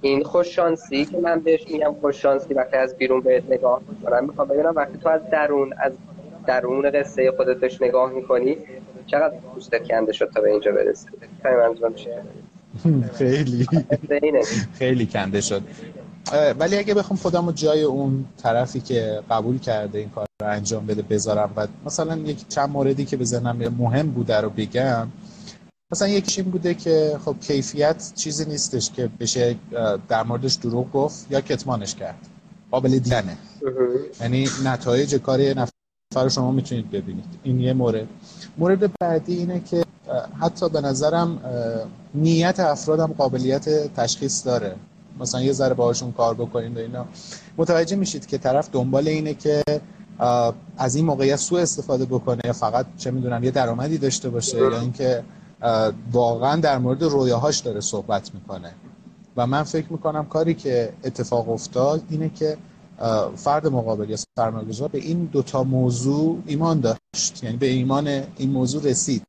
این 0.00 0.24
خوش 0.24 0.46
شانسی 0.56 1.04
که 1.04 1.18
من 1.18 1.40
بهش 1.40 1.68
میگم 1.70 1.94
خوش 2.00 2.22
شانسی 2.22 2.54
وقتی 2.54 2.76
از 2.76 2.96
بیرون 2.96 3.20
بهت 3.20 3.44
نگاه 3.50 3.80
می‌کنم 3.88 4.24
می‌خوام 4.24 4.48
ببینم 4.48 4.72
وقتی 4.76 4.98
تو 4.98 5.08
از 5.08 5.20
درون 5.32 5.74
از 5.78 5.92
درون 6.46 6.90
قصه 6.90 7.32
خودت 7.36 7.56
بهش 7.56 7.82
نگاه 7.82 8.10
می‌کنی 8.12 8.56
چقدر 9.10 9.34
دوستت 9.54 9.88
کنده 9.88 10.12
شد 10.12 10.30
تا 10.34 10.40
به 10.40 10.50
اینجا 10.50 10.70
خیلی 11.42 11.56
منظورم 11.56 11.94
چیه؟ 11.94 12.22
خیلی. 13.18 13.66
خیلی 14.78 15.06
کنده 15.06 15.40
شد. 15.40 15.62
ولی 16.58 16.76
اگه 16.76 16.94
بخوام 16.94 17.16
خودم 17.16 17.46
رو 17.46 17.52
جای 17.52 17.82
اون 17.82 18.24
طرفی 18.42 18.80
که 18.80 19.22
قبول 19.30 19.58
کرده 19.58 19.98
این 19.98 20.10
کار 20.10 20.26
رو 20.42 20.48
انجام 20.48 20.86
بده 20.86 21.02
بذارم 21.02 21.52
و 21.56 21.66
مثلا 21.86 22.16
یک 22.16 22.48
چند 22.48 22.68
موردی 22.68 23.04
که 23.04 23.16
به 23.16 23.24
ذهنم 23.24 23.56
مهم 23.78 24.10
بوده 24.10 24.40
رو 24.40 24.50
بگم. 24.50 25.08
مثلا 25.92 26.08
یکیش 26.08 26.38
این 26.38 26.50
بوده 26.50 26.74
که 26.74 27.18
خب 27.24 27.36
کیفیت 27.40 28.12
چیزی 28.16 28.44
نیستش 28.44 28.90
که 28.90 29.10
بشه 29.20 29.56
در 30.08 30.22
موردش 30.22 30.54
دروغ 30.54 30.92
گفت 30.92 31.26
یا 31.30 31.40
کتمانش 31.40 31.94
کرد. 31.94 32.18
قابل 32.70 32.90
دیدنه. 32.90 33.36
یعنی 34.20 34.48
نتایج 34.64 35.14
کار 35.16 35.40
یه 35.40 35.54
رو 36.16 36.28
شما 36.28 36.52
می‌تونید 36.52 36.90
ببینید. 36.90 37.24
این 37.42 37.60
یه 37.60 37.72
مورد. 37.72 38.06
مورد 38.58 38.90
بعدی 39.00 39.36
اینه 39.36 39.60
که 39.60 39.84
حتی 40.40 40.68
به 40.68 40.80
نظرم 40.80 41.38
نیت 42.14 42.60
افرادم 42.60 43.06
قابلیت 43.06 43.94
تشخیص 43.94 44.46
داره. 44.46 44.74
مثلا 45.20 45.40
یه 45.40 45.52
ذره 45.52 45.74
باهاشون 45.74 46.12
کار 46.12 46.34
بکنید 46.34 46.76
و 46.76 46.80
اینا. 46.80 47.06
متوجه 47.56 47.96
میشید 47.96 48.26
که 48.26 48.38
طرف 48.38 48.68
دنبال 48.72 49.08
اینه 49.08 49.34
که 49.34 49.62
از 50.76 50.94
این 50.94 51.04
موقعیت 51.04 51.36
سوء 51.36 51.60
استفاده 51.60 52.04
بکنه 52.04 52.40
یا 52.44 52.52
فقط 52.52 52.86
چه 52.98 53.10
می‌دونم 53.10 53.44
یه 53.44 53.50
درآمدی 53.50 53.98
داشته 53.98 54.28
باشه 54.28 54.58
یا 54.58 54.80
اینکه 54.80 55.22
اه، 55.62 55.92
واقعا 56.12 56.56
در 56.56 56.78
مورد 56.78 57.02
رویاهاش 57.02 57.58
داره 57.58 57.80
صحبت 57.80 58.30
می‌کنه. 58.34 58.74
و 59.36 59.46
من 59.46 59.62
فکر 59.62 59.92
می‌کنم 59.92 60.26
کاری 60.26 60.54
که 60.54 60.92
اتفاق 61.04 61.50
افتاد 61.50 62.02
اینه 62.10 62.28
که 62.28 62.56
فرد 63.36 63.66
مقابل 63.66 64.10
یا 64.10 64.16
سرمایه‌گذار 64.38 64.88
به 64.88 64.98
این 64.98 65.24
دوتا 65.24 65.64
موضوع 65.64 66.42
ایمان 66.46 66.80
داشت. 66.80 67.44
یعنی 67.44 67.56
به 67.56 67.66
ایمان 67.66 68.08
این 68.36 68.50
موضوع 68.50 68.82
رسید 68.82 69.22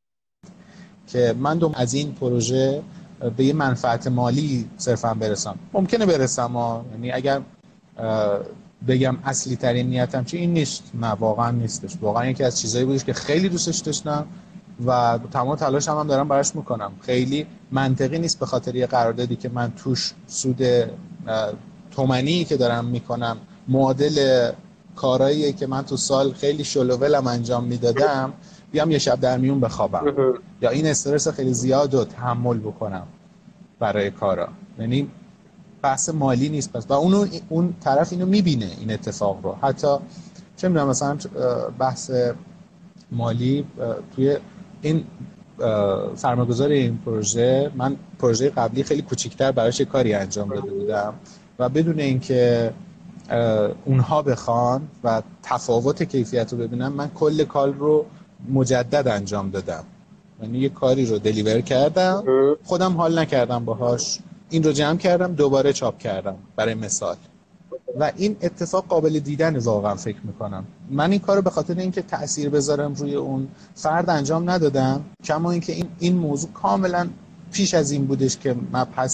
که 1.07 1.35
من 1.39 1.57
دوم 1.57 1.73
از 1.75 1.93
این 1.93 2.11
پروژه 2.11 2.81
به 3.37 3.45
یه 3.45 3.53
منفعت 3.53 4.07
مالی 4.07 4.69
صرفا 4.77 5.13
برسم. 5.13 5.59
ممکنه 5.73 6.05
برسم 6.05 6.51
ها. 6.51 6.85
یعنی 6.91 7.11
اگر 7.11 7.41
بگم 8.87 9.17
اصلی 9.23 9.55
ترین 9.55 9.89
نیتم 9.89 10.23
چی؟ 10.23 10.37
این 10.37 10.53
نیست. 10.53 10.83
نه 10.93 11.07
واقعا 11.07 11.51
نیستش. 11.51 11.97
واقعا 12.01 12.25
یکی 12.29 12.43
از 12.43 12.59
چیزایی 12.59 12.85
بودش 12.85 13.05
که 13.05 13.13
خیلی 13.13 13.49
دوستش 13.49 13.77
داشتم 13.77 14.25
و 14.85 15.19
تمام 15.31 15.55
تلاشم 15.55 15.91
هم 15.91 16.07
دارم 16.07 16.27
براش 16.27 16.55
می‌کنم. 16.55 16.91
خیلی 17.01 17.45
منطقی 17.71 18.19
نیست 18.19 18.39
به 18.39 18.45
خاطر 18.45 18.75
یه 18.75 18.87
قراردادی 18.87 19.35
که 19.35 19.49
من 19.49 19.71
توش 19.71 20.13
سود 20.27 20.61
تومنی 21.91 22.45
که 22.45 22.57
دارم 22.57 22.85
می‌کنم 22.85 23.37
معادل 23.67 24.51
کارهایی 24.95 25.53
که 25.53 25.67
من 25.67 25.81
تو 25.81 25.97
سال 25.97 26.33
خیلی 26.33 26.63
شلوولم 26.63 27.27
انجام 27.27 27.63
می‌دادم 27.63 28.33
بیام 28.71 28.91
یه 28.91 28.97
شب 28.97 29.19
در 29.19 29.37
میون 29.37 29.59
بخوابم. 29.59 30.13
یا 30.61 30.69
این 30.69 30.87
استرس 30.87 31.27
خیلی 31.27 31.53
زیاد 31.53 31.93
رو 31.93 32.03
تحمل 32.03 32.57
بکنم 32.57 33.07
برای 33.79 34.11
کارا. 34.11 34.47
یعنی 34.79 35.07
بحث 35.81 36.09
مالی 36.09 36.49
نیست. 36.49 36.73
پس 36.73 36.85
و 36.89 36.93
اونو 36.93 37.25
اون 37.49 37.73
طرف 37.83 38.11
اینو 38.11 38.25
می‌بینه 38.25 38.67
این 38.79 38.91
اتفاق 38.91 39.39
رو. 39.43 39.55
حتی 39.61 39.87
چه 40.57 40.67
می‌دونم 40.67 40.87
مثلا 40.87 41.17
بحث 41.79 42.11
مالی 43.11 43.65
توی 44.15 44.37
این 44.81 45.03
سرمایه‌گذار 46.15 46.69
این 46.69 46.97
پروژه 47.05 47.71
من 47.75 47.95
پروژه 48.19 48.49
قبلی 48.49 48.83
خیلی 48.83 49.01
کوچیکتر 49.01 49.51
براش 49.51 49.81
کاری 49.81 50.13
انجام 50.13 50.49
داده 50.49 50.71
بودم. 50.71 51.13
و 51.59 51.69
بدون 51.69 51.99
اینکه 51.99 52.73
اونها 53.85 54.21
بخوان 54.21 54.81
و 55.03 55.21
تفاوت 55.43 56.03
کیفیت 56.03 56.51
رو 56.53 56.57
ببینم 56.57 56.93
من 56.93 57.09
کل 57.15 57.43
کار 57.43 57.69
رو 57.69 58.05
مجدد 58.49 59.07
انجام 59.07 59.49
دادم. 59.49 59.83
یعنی 60.41 60.59
یه 60.59 60.69
کاری 60.69 61.05
رو 61.05 61.19
دلیور 61.19 61.61
کردم 61.61 62.23
خودم 62.63 62.97
حال 62.97 63.19
نکردم 63.19 63.65
باهاش. 63.65 64.19
این 64.49 64.63
رو 64.63 64.71
جمع 64.71 64.97
کردم 64.97 65.33
دوباره 65.33 65.73
چاپ 65.73 65.97
کردم 65.97 66.35
برای 66.55 66.73
مثال. 66.73 67.15
و 67.99 68.11
این 68.15 68.37
اتفاق 68.41 68.85
قابل 68.87 69.19
دیدن 69.19 69.57
واقعا 69.57 69.95
فکر 69.95 70.19
می‌کنم. 70.23 70.65
من 70.89 71.11
این 71.11 71.19
کار 71.19 71.35
رو 71.35 71.41
به 71.41 71.49
خاطر 71.49 71.79
اینکه 71.79 72.01
تاثیر 72.01 72.49
بذارم 72.49 72.93
روی 72.93 73.15
اون 73.15 73.47
فرد 73.75 74.09
انجام 74.09 74.49
ندادم 74.49 75.01
کما 75.23 75.51
اینکه 75.51 75.73
این 75.73 75.87
این 75.99 76.15
موضوع 76.15 76.49
کاملا 76.51 77.09
پیش 77.51 77.73
از 77.73 77.91
این 77.91 78.05
بودش 78.05 78.37
که 78.37 78.55
پس 78.95 79.13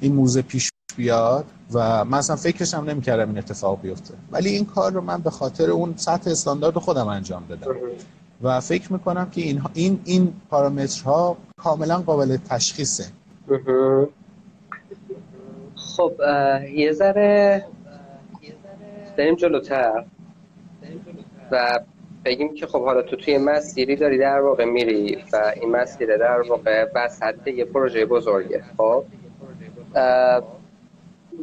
این 0.00 0.14
موزه 0.14 0.42
پیش 0.42 0.70
بیاد 0.96 1.44
و 1.72 2.04
من 2.04 2.18
اصلا 2.18 2.36
فکرش 2.36 2.74
هم 2.74 2.90
نمی‌کردم 2.90 3.28
این 3.28 3.38
اتفاق 3.38 3.80
بیفته. 3.80 4.14
ولی 4.32 4.48
این 4.50 4.64
کار 4.64 4.92
رو 4.92 5.00
من 5.00 5.20
به 5.20 5.30
خاطر 5.30 5.70
اون 5.70 5.94
سطح 5.96 6.30
استاندارد 6.30 6.78
خودم 6.78 7.08
انجام 7.08 7.44
دادم. 7.48 7.76
و 8.42 8.60
فکر 8.60 8.92
می‌کنم 8.92 9.30
که 9.30 9.40
این 9.40 9.62
این 9.74 10.00
این 10.04 10.34
پارامترها 10.50 11.36
کاملا 11.56 11.98
قابل 11.98 12.36
تشخیصه. 12.36 13.04
خب 15.76 16.12
یه 16.74 16.92
ذره 16.92 17.64
بریم 19.18 19.34
جلوتر. 19.34 20.04
و 21.50 21.80
بگیم 22.24 22.54
که 22.54 22.66
خب 22.66 22.84
حالا 22.84 23.02
تو 23.02 23.16
توی 23.16 23.38
مسیری 23.38 23.96
داری 23.96 24.18
در 24.18 24.40
واقع 24.40 24.64
میری 24.64 25.18
و 25.32 25.52
این 25.60 25.70
مسیر 25.70 26.16
در 26.16 26.40
واقع 26.40 26.86
وسط 26.94 27.46
یه 27.46 27.64
پروژه 27.64 28.06
بزرگه 28.06 28.64
خب؟ 28.76 29.04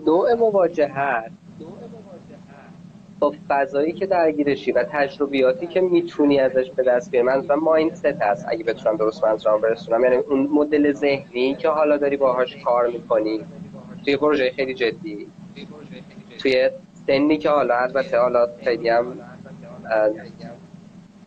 نوع 0.05 0.33
مواجهت 0.33 1.31
با 3.19 3.33
فضایی 3.49 3.91
که 3.91 4.05
درگیرشی 4.05 4.71
و 4.71 4.83
تجربیاتی 4.91 5.67
که 5.67 5.81
می‌تونی 5.81 6.39
ازش 6.39 6.71
به 6.71 6.83
دست 6.83 7.11
بیاری. 7.11 7.27
منظورم 7.27 7.59
مایندست 7.59 8.05
هست 8.05 8.45
اگه 8.49 8.63
بتونم 8.63 8.97
درست 8.97 9.23
منظورم 9.23 9.61
برسونم. 9.61 10.03
یعنی 10.03 10.15
اون 10.15 10.49
مدل 10.53 10.91
ذهنی 10.91 11.55
که 11.55 11.69
حالا 11.69 11.97
داری 11.97 12.17
باهاش 12.17 12.57
کار 12.63 12.87
می‌کنی. 12.87 13.41
توی 14.05 14.17
پروژه 14.17 14.51
خیلی 14.55 14.73
جدی. 14.73 15.27
توی 16.39 16.69
سنی 17.07 17.37
که 17.37 17.49
حالا 17.49 17.77
البته 17.77 18.17
حالا 18.17 18.47
خیلی 18.63 18.89
هم 18.89 19.05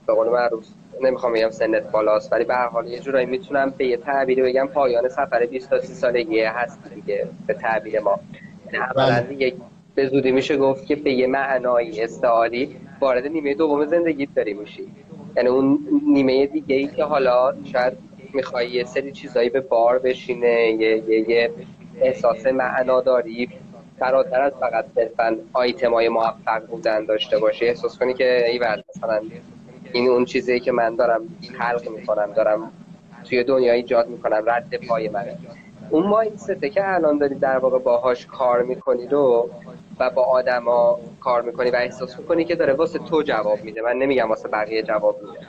به 0.06 0.14
قول 0.14 0.28
معروف 0.28 0.66
نمی‌خوام 1.02 1.32
بگم 1.32 1.50
سنت 1.50 1.90
بالاست 1.90 2.32
ولی 2.32 2.44
به 2.44 2.54
هر 2.54 2.68
حال 2.68 2.86
یه 2.86 2.98
جورایی 2.98 3.26
می‌تونم 3.26 3.74
به 3.78 3.86
یه 3.86 3.96
تعبیری 3.96 4.42
بگم 4.42 4.66
پایان 4.66 5.08
سفر 5.08 5.46
20 5.46 5.70
تا 5.70 5.80
30 5.80 5.94
سالگی 5.94 6.40
هست 6.40 6.78
دیگه 6.94 7.28
به 7.46 7.54
تعبیر 7.54 8.00
ما. 8.00 8.20
یعنی 8.72 8.86
بله. 8.96 9.20
دیگه 9.20 9.52
به 9.94 10.08
زودی 10.08 10.32
میشه 10.32 10.56
گفت 10.56 10.86
که 10.86 10.96
به 10.96 11.12
یه 11.12 11.26
معنایی 11.26 12.02
استعاری 12.02 12.76
وارد 13.00 13.26
نیمه 13.26 13.54
دوم 13.54 13.84
زندگیت 13.84 14.28
داری 14.34 14.54
میشی. 14.54 14.88
یعنی 15.36 15.48
اون 15.48 15.78
نیمه 16.06 16.46
دیگه 16.46 16.76
ای 16.76 16.86
که 16.86 17.04
حالا 17.04 17.54
شاید 17.72 17.92
می‌خوای 18.34 18.70
یه 18.70 18.84
سری 18.84 19.12
چیزایی 19.12 19.50
به 19.50 19.60
بار 19.60 19.98
بشینه 19.98 20.70
یه, 20.70 21.02
یه, 21.08 21.30
یه 21.30 21.50
احساس 22.00 22.46
معناداری 22.46 23.48
فراتر 23.98 24.40
از 24.40 24.52
فقط 24.60 24.84
صرفا 24.94 25.36
آیتم 25.52 25.94
های 25.94 26.08
موفق 26.08 26.66
بودن 26.66 27.04
داشته 27.04 27.38
باشی 27.38 27.66
احساس 27.66 27.98
کنی 27.98 28.14
که 28.14 28.46
ایول 28.50 28.82
مثلا 28.96 29.20
این 29.94 30.08
اون 30.08 30.24
چیزی 30.24 30.60
که 30.60 30.72
من 30.72 30.96
دارم 30.96 31.20
خلق 31.58 31.88
می‌کنم 31.88 32.32
دارم 32.32 32.72
توی 33.24 33.44
دنیا 33.44 33.72
ایجاد 33.72 34.08
می‌کنم 34.08 34.42
رد 34.46 34.74
پای 34.88 35.08
منه. 35.08 35.38
اون 35.90 36.06
مایندسته 36.06 36.70
که 36.70 36.94
الان 36.94 37.18
داری 37.18 37.34
در 37.34 37.58
واقع 37.58 37.78
باهاش 37.78 38.26
کار 38.26 38.62
می‌کنی 38.62 39.06
رو 39.06 39.50
و 40.00 40.10
با 40.10 40.22
آدما 40.22 40.98
کار 41.20 41.42
می‌کنی 41.42 41.70
و 41.70 41.76
احساس 41.76 42.18
می‌کنی 42.18 42.44
که 42.44 42.54
داره 42.54 42.72
واسه 42.72 42.98
تو 42.98 43.22
جواب 43.22 43.64
میده. 43.64 43.82
من 43.82 43.96
نمیگم 43.96 44.28
واسه 44.28 44.48
بقیه 44.48 44.82
جواب 44.82 45.16
میده. 45.22 45.46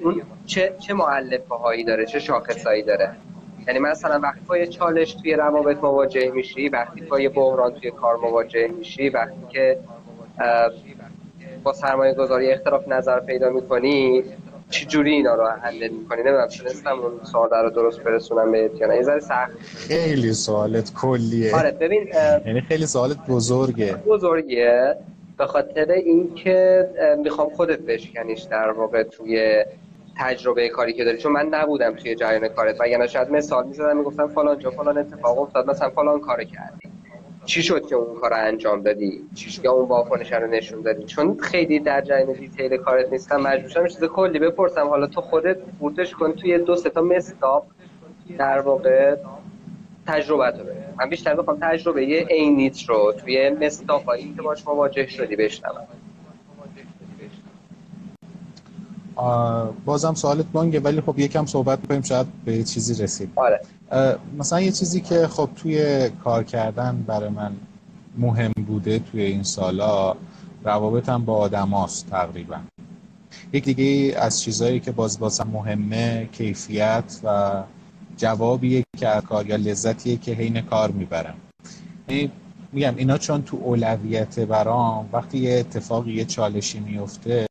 اون 0.00 0.22
چه 0.46 0.74
چه 0.78 0.94
معلفه 0.94 1.54
هایی 1.54 1.84
داره 1.84 2.06
چه 2.06 2.18
شاخصایی 2.18 2.82
داره؟ 2.82 3.16
یعنی 3.66 3.78
مثلا 3.78 4.20
وقتی 4.20 4.40
با 4.48 4.58
یه 4.58 4.66
چالش 4.66 5.14
توی 5.14 5.34
روابط 5.34 5.76
مواجه 5.76 6.30
میشی 6.30 6.68
وقتی 6.68 7.00
با 7.00 7.20
یه 7.20 7.28
بحران 7.28 7.72
توی 7.72 7.90
کار 7.90 8.16
مواجه 8.16 8.68
میشی 8.68 9.08
وقتی 9.08 9.40
که 9.48 9.78
با 11.64 11.72
سرمایه 11.72 12.14
گذاری 12.14 12.52
اختلاف 12.52 12.88
نظر 12.88 13.20
پیدا 13.20 13.50
می‌کنی 13.50 14.24
چجوری 14.70 15.12
اینا 15.12 15.34
رو 15.34 15.46
حل 15.46 15.88
می‌کنی؟ 15.88 16.22
نمی‌دونم 16.22 16.46
تونستم 16.46 17.00
اون 17.00 17.12
سوال 17.32 17.50
رو 17.50 17.70
درست 17.70 18.00
برسونم 18.00 18.52
به 18.52 18.70
یا 18.80 18.86
نه 18.86 18.96
یه 18.96 19.18
سخت. 19.20 19.50
خیلی 19.74 20.32
سوالت 20.32 20.94
کلیه. 20.94 21.56
آره 21.56 21.70
ببین 21.70 22.08
یعنی 22.46 22.60
خیلی 22.60 22.86
سوالت 22.86 23.16
بزرگه. 23.28 23.94
بزرگه 23.94 24.96
به 25.38 25.46
خاطر 25.46 25.90
اینکه 25.90 26.88
می‌خوام 27.24 27.50
خودت 27.50 27.78
بشکنیش 27.78 28.42
در 28.42 28.70
واقع 28.70 29.02
توی 29.02 29.64
تجربه 30.18 30.68
کاری 30.68 30.92
که 30.92 31.04
داری. 31.04 31.18
چون 31.18 31.32
من 31.32 31.46
نبودم 31.46 31.94
توی 31.94 32.14
جریان 32.14 32.48
کارت. 32.48 32.76
و 32.80 33.06
شاید 33.06 33.30
مثال 33.30 33.66
می‌زدم 33.66 33.96
می‌گفتم 33.96 34.28
فلان 34.28 34.58
جا 34.58 34.70
فلان 34.70 34.98
اتفاق 34.98 35.38
افتاد 35.38 35.70
مثلا 35.70 35.90
فلان 35.90 36.20
کار 36.20 36.44
کردی. 36.44 36.93
چی 37.44 37.62
شد 37.62 37.86
که 37.86 37.94
اون 37.94 38.20
کار 38.20 38.30
رو 38.30 38.36
انجام 38.36 38.82
دادی؟ 38.82 39.20
یا 39.62 39.72
اون 39.72 39.88
واکنش 39.88 40.32
رو 40.32 40.46
نشون 40.46 40.82
دادی؟ 40.82 41.04
چون 41.04 41.38
خیلی 41.38 41.78
در 41.78 42.00
جریان 42.00 42.32
دیتیل 42.32 42.76
کارت 42.76 43.12
نیستم 43.12 43.40
مجبور 43.40 43.68
شدم 43.68 43.86
چیز 43.86 44.04
کلی 44.04 44.38
بپرسم. 44.38 44.86
حالا 44.88 45.06
تو 45.06 45.20
خودت 45.20 45.56
بورتش 45.78 46.14
کن 46.14 46.32
توی 46.32 46.58
دو 46.58 46.76
سه 46.76 46.90
تا 46.90 47.02
مستاپ 47.02 47.64
در 48.38 48.60
واقع 48.60 49.16
تجربه 50.06 50.50
تو 50.50 50.58
من 50.98 51.08
بیشتر 51.08 51.34
بخوام 51.34 51.58
تجربه 51.62 52.26
عینیت 52.30 52.82
رو 52.88 53.12
توی 53.12 53.50
مستاپ 53.50 54.04
هایی 54.04 54.34
که 54.36 54.42
باش 54.42 54.66
مواجه 54.66 55.06
شدی 55.06 55.36
بشنوم. 55.36 55.86
بازم 59.84 60.14
سوالت 60.14 60.46
بانگه 60.52 60.80
ولی 60.80 61.00
خب 61.00 61.18
یکم 61.18 61.46
صحبت 61.46 61.86
کنیم 61.86 62.02
شاید 62.02 62.26
به 62.44 62.64
چیزی 62.64 63.02
رسید 63.02 63.30
آره. 63.36 63.60
مثلا 64.38 64.60
یه 64.60 64.72
چیزی 64.72 65.00
که 65.00 65.26
خب 65.26 65.48
توی 65.56 66.10
کار 66.10 66.44
کردن 66.44 67.04
برای 67.06 67.28
من 67.28 67.52
مهم 68.18 68.52
بوده 68.66 68.98
توی 68.98 69.22
این 69.22 69.42
سالا 69.42 70.16
روابطم 70.64 71.24
با 71.24 71.36
آدماست 71.36 72.10
تقریبا. 72.10 72.56
یک 73.52 73.64
دیگه 73.64 74.18
از 74.18 74.42
چیزهایی 74.42 74.80
که 74.80 74.92
باز 74.92 75.18
بازم 75.18 75.48
مهمه 75.52 76.28
کیفیت 76.32 77.20
و 77.24 77.62
جوابیه 78.16 78.84
که 78.96 79.08
از 79.08 79.22
کار 79.22 79.46
یا 79.46 79.56
لذتیه 79.56 80.16
که 80.16 80.32
حین 80.32 80.60
کار 80.60 80.90
می‌برم. 80.90 81.34
یعنی 82.08 82.30
میگم 82.72 82.94
اینا 82.96 83.18
چون 83.18 83.42
تو 83.42 83.56
اولویت 83.56 84.40
برام 84.40 85.08
وقتی 85.12 85.38
یه 85.38 85.58
اتفاقی 85.58 86.12
یه 86.12 86.24
چالشی 86.24 86.80
میفته 86.80 87.46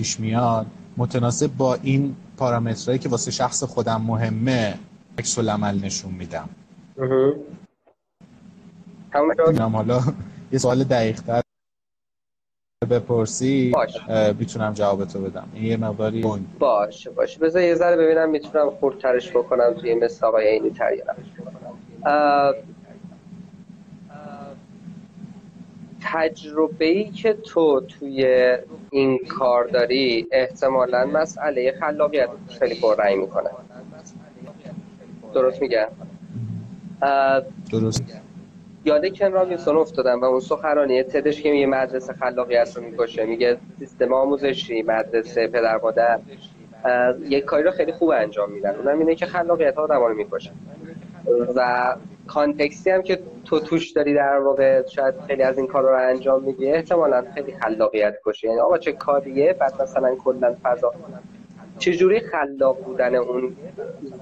پیش 0.00 0.20
میاد 0.20 0.66
متناسب 0.96 1.46
با 1.56 1.74
این 1.74 2.16
پارامترهایی 2.36 2.98
که 2.98 3.08
واسه 3.08 3.30
شخص 3.30 3.64
خودم 3.64 4.00
مهمه 4.00 4.78
عکس 5.18 5.38
العمل 5.38 5.84
نشون 5.84 6.12
میدم. 6.12 6.48
می‌دونم 9.14 9.76
حالا 9.76 10.00
یه 10.52 10.58
سوال 10.58 10.84
دقیق 10.84 11.20
تر 11.20 11.42
بپرسی 12.90 13.72
می‌تونم 14.38 14.72
جوابتو 14.72 15.20
بدم. 15.20 15.48
این 15.54 15.64
یه 15.64 15.76
مقداری 15.76 16.24
باشه 16.58 17.10
باشه. 17.10 17.38
بذار 17.38 17.62
یه 17.62 17.74
ذره 17.74 17.96
ببینم 17.96 18.30
می‌تونم 18.30 18.70
خورترش 18.70 19.30
بکنم 19.30 19.74
توی 19.80 19.94
مثل 19.94 20.26
آقای 20.26 20.46
اینی 20.48 20.70
تر 20.70 20.92
تجربه 26.02 26.84
ای 26.84 27.10
که 27.10 27.32
تو 27.32 27.80
توی 27.80 28.56
این 28.90 29.18
کار 29.18 29.64
داری 29.64 30.26
احتمالا 30.32 31.06
مسئله 31.06 31.72
خلاقیت 31.80 32.28
خیلی 32.58 32.80
پررنگ 32.80 33.18
می‌کنه. 33.20 33.50
درست 35.34 35.62
میگم؟ 35.62 35.86
درست. 37.72 38.02
یاد 38.84 39.18
کن 39.18 39.32
رابینسون 39.32 39.76
افتادم 39.76 40.20
و 40.20 40.24
اون 40.24 40.40
سخنرانی 40.40 41.02
تدش 41.02 41.42
که 41.42 41.50
میگه 41.50 41.66
مدرسه 41.66 42.12
خلاقیت 42.12 42.76
رو 42.76 42.82
می‌کشه 42.82 43.26
میگه 43.26 43.56
سیستم 43.78 44.12
آموزشی 44.12 44.82
مدرسه 44.82 45.46
پدر 45.46 45.76
مادر. 45.82 46.18
یک 47.28 47.44
کاری 47.44 47.62
رو 47.62 47.70
خیلی 47.70 47.92
خوب 47.92 48.10
انجام 48.10 48.52
میدن. 48.52 48.74
اونم 48.74 48.98
اینه 48.98 49.14
که 49.14 49.26
خلاقیت 49.26 49.76
ها 49.76 49.82
آدم 49.82 50.00
رو 50.00 50.14
می‌کشن 50.14 50.52
و 51.56 51.94
کانتکستی 52.30 52.90
هم 52.90 53.02
که 53.02 53.22
تو 53.44 53.60
توش 53.60 53.90
داری 53.90 54.14
در 54.14 54.38
واقع 54.38 54.86
شاید 54.86 55.14
خیلی 55.26 55.42
از 55.42 55.58
این 55.58 55.66
کار 55.66 55.82
رو 55.82 56.08
انجام 56.08 56.44
میدی 56.44 56.72
احتمالا 56.72 57.24
خیلی 57.34 57.54
خلاقیت 57.58 58.16
کشه. 58.26 58.48
یعنی 58.48 58.60
آقا 58.60 58.78
چه 58.78 58.92
کاریه؟ 58.92 59.52
بعد 59.52 59.82
مثلا 59.82 60.14
کلا 60.14 60.56
فضا. 60.62 60.94
چجوری 61.78 62.20
خلاق 62.20 62.84
بودن 62.84 63.14
اون 63.14 63.56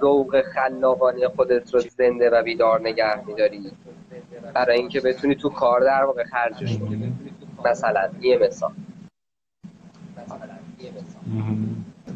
ذوق 0.01 0.43
خلاقانه 0.55 1.29
خودت 1.29 1.75
رو 1.75 1.81
زنده 1.81 2.31
و 2.31 2.43
بیدار 2.43 2.81
نگه 2.81 3.27
میداری؟ 3.27 3.73
برای 4.55 4.79
اینکه 4.79 5.01
بتونی 5.01 5.35
تو 5.35 5.49
کار 5.49 5.81
در 5.81 6.05
واقع 6.05 6.25
خرجش 6.25 6.79
کنی. 6.79 7.13
مثلا 7.65 8.09
یه 8.21 8.39
مثال. 8.39 8.71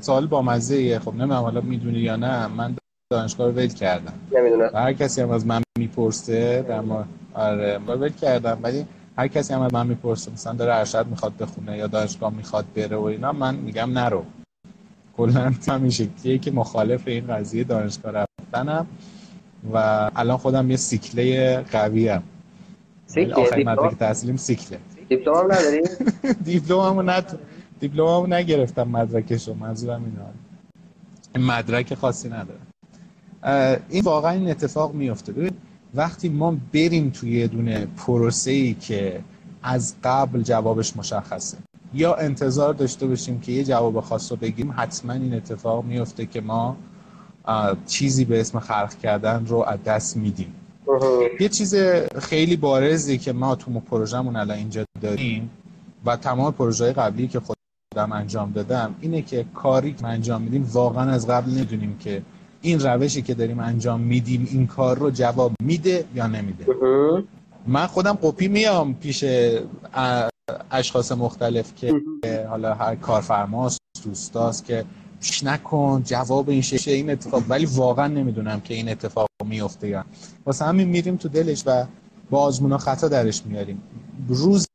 سوال 0.00 0.26
با 0.26 0.42
مزه 0.42 0.98
خب 0.98 1.10
نمی‌دونم 1.10 1.32
حالا 1.32 1.60
می‌دونی 1.60 1.98
یا 1.98 2.16
نه. 2.16 2.46
من 2.46 2.76
دانشگاه 3.12 3.46
رو 3.46 3.52
ول 3.52 3.66
کردم. 3.66 4.12
نمی‌دونم. 4.32 4.70
هر 4.74 4.92
کسی 4.92 5.20
هم 5.20 5.30
از 5.30 5.46
من 5.46 5.62
می‌پرسه 5.78 6.62
در 6.68 6.80
ما 6.80 7.04
آره 7.34 7.78
ول 7.78 8.08
کردم. 8.08 8.58
ولی 8.62 8.86
هر 9.18 9.28
کسی 9.28 9.54
هم 9.54 9.60
از 9.60 9.74
من 9.74 9.86
می‌پرسه 9.86 10.32
مثلا 10.32 10.52
داره 10.52 10.74
ارشد 10.74 11.06
می‌خواد 11.06 11.36
بخونه 11.36 11.76
یا 11.76 11.86
دانشگاه 11.86 12.32
می‌خواد 12.32 12.64
بره 12.76 12.96
و 12.96 13.04
اینا 13.04 13.32
من 13.32 13.54
میگم 13.54 13.98
نرو. 13.98 14.24
کلا 15.16 15.52
همین 15.68 15.90
شکلیه 15.90 16.38
که 16.38 16.50
مخالف 16.50 17.02
این 17.08 17.26
قضیه 17.26 17.64
دانشگاه 17.64 18.12
رفتنم 18.12 18.86
و 19.72 19.76
الان 20.16 20.36
خودم 20.36 20.70
یه 20.70 20.76
سیکله 20.76 21.56
قوی 21.72 22.08
ام 22.08 22.22
سیکله 23.06 23.34
آخرین 23.34 23.68
مدرک 23.68 23.94
تحصیلیم 23.98 24.36
سیکله. 24.36 24.78
دیپلم 25.08 25.34
هم 25.34 25.52
نداری؟ 25.52 25.82
دیپلممو 26.50 27.02
نت 27.02 27.36
دیپلممو 27.80 28.26
نگرفتم 28.26 28.88
مدرکشو 28.88 29.54
منظورم 29.54 30.02
اینه. 30.04 31.46
مدرک 31.46 31.94
خاصی 31.94 32.28
نداره 32.28 32.61
این 33.88 34.02
واقعا 34.04 34.30
این 34.32 34.50
اتفاق 34.50 34.94
میفته 34.94 35.32
ببین 35.32 35.52
وقتی 35.94 36.28
ما 36.28 36.56
بریم 36.74 37.10
توی 37.10 37.38
یه 37.38 37.46
دونه 37.46 37.86
پروسه 37.96 38.50
ای 38.50 38.74
که 38.74 39.20
از 39.62 39.94
قبل 40.04 40.42
جوابش 40.42 40.96
مشخصه 40.96 41.58
یا 41.94 42.14
انتظار 42.14 42.74
داشته 42.74 43.06
باشیم 43.06 43.40
که 43.40 43.52
یه 43.52 43.64
جواب 43.64 44.00
خاص 44.00 44.32
رو 44.32 44.38
بگیم 44.38 44.74
حتما 44.76 45.12
این 45.12 45.34
اتفاق 45.34 45.84
میفته 45.84 46.26
که 46.26 46.40
ما 46.40 46.76
چیزی 47.86 48.24
به 48.24 48.40
اسم 48.40 48.58
خلق 48.58 48.94
کردن 49.02 49.46
رو 49.46 49.64
از 49.68 49.82
دست 49.82 50.16
میدیم. 50.16 50.54
یه 51.40 51.48
چیز 51.48 51.74
خیلی 52.18 52.56
بارزی 52.56 53.18
که 53.18 53.32
ما 53.32 53.54
تو 53.54 53.80
پروژمون 53.80 54.36
الان 54.36 54.56
اینجا 54.56 54.84
داریم 55.00 55.50
و 56.04 56.16
تمام 56.16 56.52
پروژه 56.52 56.92
قبلی 56.92 57.28
که 57.28 57.40
خودم 57.40 58.12
انجام 58.12 58.52
دادم 58.52 58.94
اینه 59.00 59.22
که 59.22 59.44
کاری 59.54 59.92
که 59.92 60.06
انجام 60.06 60.42
میدیم 60.42 60.68
واقعا 60.72 61.10
از 61.10 61.26
قبل 61.26 61.50
نمی‌دونیم 61.50 61.98
که 61.98 62.22
این 62.62 62.80
روشی 62.80 63.22
که 63.22 63.34
داریم 63.34 63.60
انجام 63.60 64.00
میدیم 64.00 64.48
این 64.52 64.66
کار 64.66 64.98
رو 64.98 65.10
جواب 65.10 65.52
میده 65.62 66.04
یا 66.14 66.26
نمیده؟ 66.26 66.66
من 67.66 67.86
خودم 67.86 68.12
قپی 68.12 68.48
میام 68.48 68.94
پیش 68.94 69.24
اشخاص 70.70 71.12
مختلف 71.12 71.74
که 71.74 71.94
حالا 72.48 72.74
هر 72.74 72.94
کارفرماست 72.94 73.80
دوستاست 74.04 74.64
که 74.64 74.84
پیش 75.20 75.44
نکن 75.44 76.02
جواب 76.06 76.48
این 76.48 76.62
ششه 76.62 76.90
این 76.90 77.10
اتفاق 77.10 77.42
ولی 77.48 77.66
واقعا 77.66 78.06
نمی‌دونم 78.06 78.60
که 78.60 78.74
این 78.74 78.88
اتفاق 78.88 79.28
میفته 79.44 79.88
یا 79.88 80.04
واسه 80.46 80.64
همین 80.64 80.88
میریم 80.88 81.16
تو 81.16 81.28
دلش 81.28 81.62
و 81.66 81.86
با 82.30 82.40
آزمون 82.40 82.76
خطا 82.76 83.08
درش 83.08 83.42
میاریم. 83.46 83.82
روزی 84.28 84.66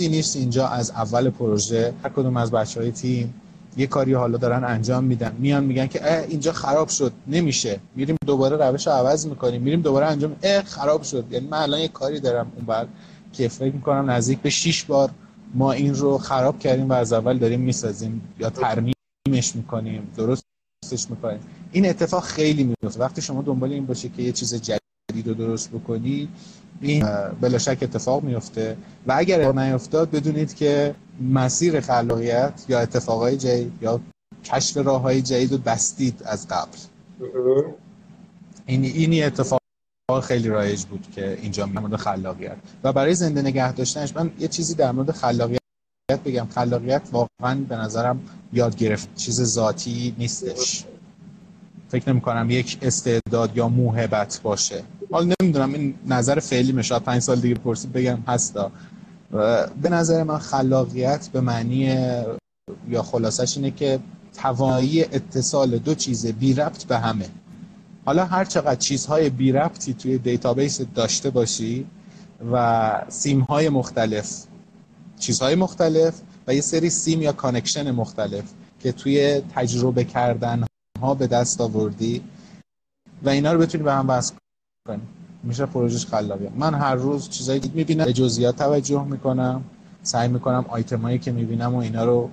نیست 0.00 0.36
اینجا 0.36 0.68
از 0.68 0.90
اول 0.90 1.30
پروژه 1.30 1.94
هر 2.02 2.08
کدوم 2.08 2.36
از 2.36 2.50
بچه 2.50 2.80
های 2.80 2.92
تیم 2.92 3.34
یه 3.76 3.86
کاری 3.86 4.12
حالا 4.12 4.38
دارن 4.38 4.64
انجام 4.64 5.04
میدن. 5.04 5.36
میان 5.38 5.64
میگن 5.64 5.86
که 5.86 6.18
اینجا 6.28 6.52
خراب 6.52 6.88
شد. 6.88 7.12
نمیشه. 7.26 7.80
میریم 7.96 8.16
دوباره 8.26 8.56
روش 8.56 8.86
رو 8.86 8.92
عوض 8.92 9.26
می‌کنیم. 9.26 9.62
میریم 9.62 9.82
دوباره 9.82 10.06
انجام 10.06 10.36
اه 10.42 10.62
خراب 10.62 11.02
شد. 11.02 11.24
یعنی 11.30 11.46
من 11.48 11.58
الان 11.58 11.80
یه 11.80 11.88
کاری 11.88 12.20
دارم 12.20 12.52
اون 12.56 12.66
بعد 12.66 12.88
که 13.32 13.48
فکر 13.48 13.74
می‌کنم 13.74 14.10
نزدیک 14.10 14.38
به 14.38 14.50
6 14.50 14.84
بار 14.84 15.10
ما 15.54 15.72
این 15.72 15.94
رو 15.94 16.18
خراب 16.18 16.58
کردیم 16.58 16.88
و 16.88 16.92
از 16.92 17.12
اول 17.12 17.38
داریم 17.38 17.60
می‌سازیم. 17.60 18.34
یا 18.38 18.50
ترمیمش 18.50 19.56
می‌کنیم. 19.56 20.12
درستش 20.16 21.10
می‌کنیم. 21.10 21.40
این 21.72 21.88
اتفاق 21.88 22.24
خیلی 22.24 22.74
میفته 22.82 23.00
وقتی 23.00 23.22
شما 23.22 23.42
دنبال 23.42 23.72
این 23.72 23.86
باشه 23.86 24.08
که 24.08 24.22
یه 24.22 24.32
چیز 24.32 24.54
جدید 24.54 24.87
رو 25.14 25.34
درست 25.34 25.70
بکنی 25.70 26.28
این 26.80 27.06
بلا 27.40 27.58
شک 27.58 27.78
اتفاق 27.82 28.22
میفته. 28.22 28.76
و 29.06 29.14
اگر 29.16 29.52
نیفتاد 29.52 30.10
بدونید 30.10 30.54
که 30.54 30.94
مسیر 31.20 31.80
خلاقیت 31.80 32.64
یا 32.68 32.80
اتفاقای 32.80 33.36
جدید 33.36 33.72
یا 33.82 34.00
کشف 34.44 34.76
راه 34.76 35.02
های 35.02 35.22
جدید 35.22 35.52
رو 35.52 35.58
بستید 35.58 36.22
از 36.24 36.48
قبل. 36.48 36.78
این 38.66 38.84
اینی 38.84 39.22
اتفاق 39.22 39.60
خیلی 40.22 40.48
رایج 40.48 40.84
بود 40.84 41.06
که 41.14 41.38
اینجا 41.42 41.66
در 41.66 41.80
مورد 41.80 41.96
خلاقیت. 41.96 42.56
و 42.84 42.92
برای 42.92 43.14
زنده 43.14 43.42
نگه 43.42 43.72
داشتنش 43.72 44.16
من 44.16 44.30
یه 44.38 44.48
چیزی 44.48 44.74
در 44.74 44.92
مورد 44.92 45.10
خلاقیت 45.10 45.58
بگم. 46.24 46.46
خلاقیت 46.54 47.02
واقعا 47.12 47.54
به 47.68 47.76
نظرم 47.76 48.20
یاد 48.52 48.76
گرفت. 48.76 49.14
چیز 49.14 49.42
ذاتی 49.42 50.14
نیستش. 50.18 50.84
فکر 51.88 52.10
نمی 52.10 52.20
کنم 52.20 52.50
یک 52.50 52.78
استعداد 52.82 53.56
یا 53.56 53.68
موهبت 53.68 54.40
باشه. 54.42 54.84
حالا 55.10 55.34
نمی‌دونم 55.42 55.72
این 55.72 55.94
نظر 56.06 56.38
فعلی 56.38 56.72
میشه 56.72 56.98
پنج 56.98 57.22
سال 57.22 57.40
دیگه 57.40 57.54
پرسید 57.54 57.92
بگم 57.92 58.18
هستا 58.28 58.70
به 59.82 59.88
نظر 59.90 60.22
من 60.22 60.38
خلاقیت 60.38 61.28
به 61.28 61.40
معنی 61.40 61.84
یا 62.88 63.02
خلاصش 63.02 63.56
اینه 63.56 63.70
که 63.70 64.00
توانایی 64.34 65.02
اتصال 65.02 65.78
دو 65.78 65.94
چیز 65.94 66.26
بی 66.26 66.54
ربط 66.54 66.84
به 66.84 66.98
همه. 66.98 67.28
حالا 68.04 68.24
هر 68.24 68.44
چقدر 68.44 68.74
چیزهای 68.74 69.30
بی 69.30 69.52
ربطی 69.52 69.94
توی 69.94 70.18
database 70.18 70.80
داشته 70.94 71.30
باشی 71.30 71.86
و 72.52 73.02
سیم 73.08 73.40
های 73.40 73.68
مختلف 73.68 74.44
چیزهای 75.18 75.54
مختلف 75.54 76.20
و 76.46 76.54
یه 76.54 76.60
سری 76.60 76.90
سیم 76.90 77.22
یا 77.22 77.32
connection 77.32 77.90
مختلف 77.90 78.44
که 78.80 78.92
توی 78.92 79.42
تجربه 79.54 80.04
کردن 80.04 80.64
ها 81.00 81.14
به 81.14 81.26
دست 81.26 81.60
آوردی 81.60 82.22
و 83.22 83.28
اینا 83.28 83.52
رو 83.52 83.60
بتونی 83.60 83.84
به 83.84 83.92
هم 83.92 84.10
وصل 84.10 84.34
کنی. 84.88 85.00
میشه 85.42 85.66
خروجیش 85.66 86.06
خلاقیت 86.06 86.50
من 86.56 86.74
هر 86.74 86.94
روز 86.94 87.28
چیزایی 87.28 87.60
دید 87.60 87.74
می‌بینم 87.74 88.04
به 88.04 88.12
جزئیات 88.12 88.56
توجه 88.56 89.04
می‌کنم 89.04 89.64
سعی 90.02 90.28
می‌کنم 90.28 90.64
آیتمایی 90.68 91.18
که 91.18 91.32
می‌بینم 91.32 91.74
و 91.74 91.78
اینا 91.78 92.04
رو 92.04 92.30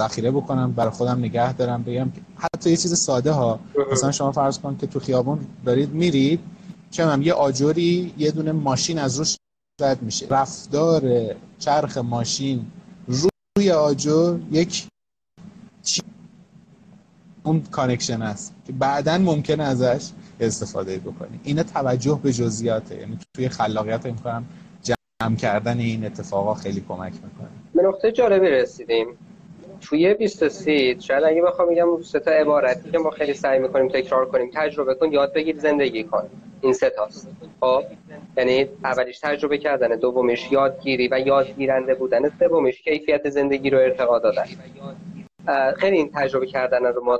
ذخیره 0.00 0.30
بکنم 0.30 0.72
برای 0.72 0.90
خودم 0.90 1.18
نگه 1.18 1.52
دارم 1.52 1.82
بگم 1.82 2.12
حتی 2.36 2.70
یه 2.70 2.76
چیز 2.76 2.98
ساده 2.98 3.32
ها. 3.32 3.60
مثلا 3.92 4.12
شما 4.12 4.32
فرض 4.32 4.58
کن 4.58 4.76
که 4.76 4.86
تو 4.86 5.00
خیابون 5.00 5.38
دارید 5.64 5.90
میرید 5.90 6.40
چه 6.90 7.18
یه 7.22 7.32
آجری 7.32 8.14
یه 8.18 8.30
دونه 8.30 8.52
ماشین 8.52 8.98
از 8.98 9.18
روش 9.18 9.36
رد 9.80 10.02
میشه. 10.02 10.26
رفتار 10.30 11.02
چرخ 11.58 11.98
ماشین 11.98 12.66
روی 13.56 13.70
آجر 13.70 14.38
یک 14.52 14.86
اون 17.42 17.62
connection 17.62 18.22
است 18.22 18.54
که 18.66 18.72
بعدا 18.72 19.18
ممکنه 19.18 19.62
ازش 19.62 20.10
استفاده 20.46 20.98
بکنی. 20.98 21.40
اینا 21.44 21.62
توجه 21.62 22.20
به 22.22 22.32
جزئیاته. 22.32 22.96
یعنی 22.96 23.18
توی 23.34 23.48
خلاقیت 23.48 24.06
می‌کنم 24.06 24.44
جمع 24.82 25.36
کردن 25.36 25.78
این 25.78 26.06
اتفاقا 26.06 26.54
خیلی 26.54 26.84
کمک 26.88 27.12
می‌کنه. 27.12 27.48
به 27.74 27.82
نقطه 27.82 28.12
جالبی 28.12 28.48
رسیدیم. 28.48 29.06
توی 29.80 30.14
20 30.14 30.48
سیت 30.48 31.00
شاید 31.00 31.24
اگه 31.24 31.42
بخوام 31.42 31.68
بگم 31.68 32.02
سه 32.02 32.20
تا 32.20 32.30
عبارتی 32.30 32.90
که 32.90 32.98
ما 32.98 33.10
خیلی 33.10 33.34
سعی 33.34 33.58
می‌کنیم 33.58 33.88
تکرار 33.88 34.26
کنیم 34.26 34.50
تجربه 34.54 34.94
کن 34.94 35.12
یاد 35.12 35.32
بگیر 35.32 35.58
زندگی 35.58 36.04
کن. 36.04 36.22
این 36.60 36.72
سه 36.72 36.90
تاست. 36.90 37.28
خب؟ 37.60 37.82
یعنی 38.36 38.66
اولیش 38.84 39.18
تجربه 39.18 39.58
کردن 39.58 39.88
دومیش 39.88 40.52
یادگیری 40.52 41.08
و 41.08 41.18
یادگیرنده 41.26 41.94
بودن 41.94 42.20
سومیش 42.38 42.82
کیفیت 42.82 43.30
زندگی 43.30 43.70
رو 43.70 43.78
ارتقا 43.78 44.18
دادن. 44.18 44.44
خیلی 45.76 45.96
این 45.96 46.10
تجربه 46.14 46.46
کردن 46.46 46.84
رو 46.84 47.04
ما 47.04 47.18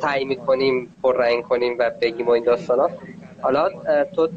تعیین 0.00 0.34
کنیم 0.34 0.94
پررنگ 1.02 1.42
کنیم 1.42 1.76
و 1.78 1.90
بگیم 2.00 2.26
و 2.26 2.30
این 2.30 2.44
داستانا. 2.44 2.90
حالا 3.40 3.68
تو 4.04 4.28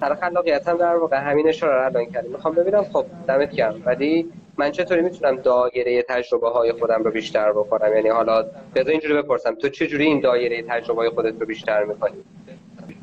سر 0.00 0.14
خلاقیت 0.14 0.68
هم 0.68 0.76
در 0.76 0.96
واقع 0.96 1.16
همین 1.16 1.48
اشاره 1.48 1.74
رو 1.74 1.84
الان 1.84 2.06
کردیم 2.06 2.32
می‌خوام 2.32 2.54
ببینم 2.54 2.84
خب 2.84 3.06
دمت 3.28 3.50
گرم. 3.50 3.82
ولی 3.86 4.32
من 4.56 4.70
چطوری 4.70 5.02
می‌تونم 5.02 5.36
دایره 5.36 6.02
تجربه 6.02 6.48
های 6.48 6.72
خودم 6.72 7.02
رو 7.02 7.10
بیشتر 7.10 7.52
بکنم؟ 7.52 7.94
یعنی 7.94 8.08
حالا 8.08 8.44
بذار 8.74 8.90
اینجوری 8.90 9.14
بپرسم 9.14 9.54
تو 9.54 9.68
چجوری 9.68 10.04
این 10.04 10.20
دایره 10.20 10.62
تجربه 10.62 11.00
های 11.00 11.10
خودت 11.10 11.40
رو 11.40 11.46
بیشتر 11.46 11.84
می‌کنی 11.84 12.24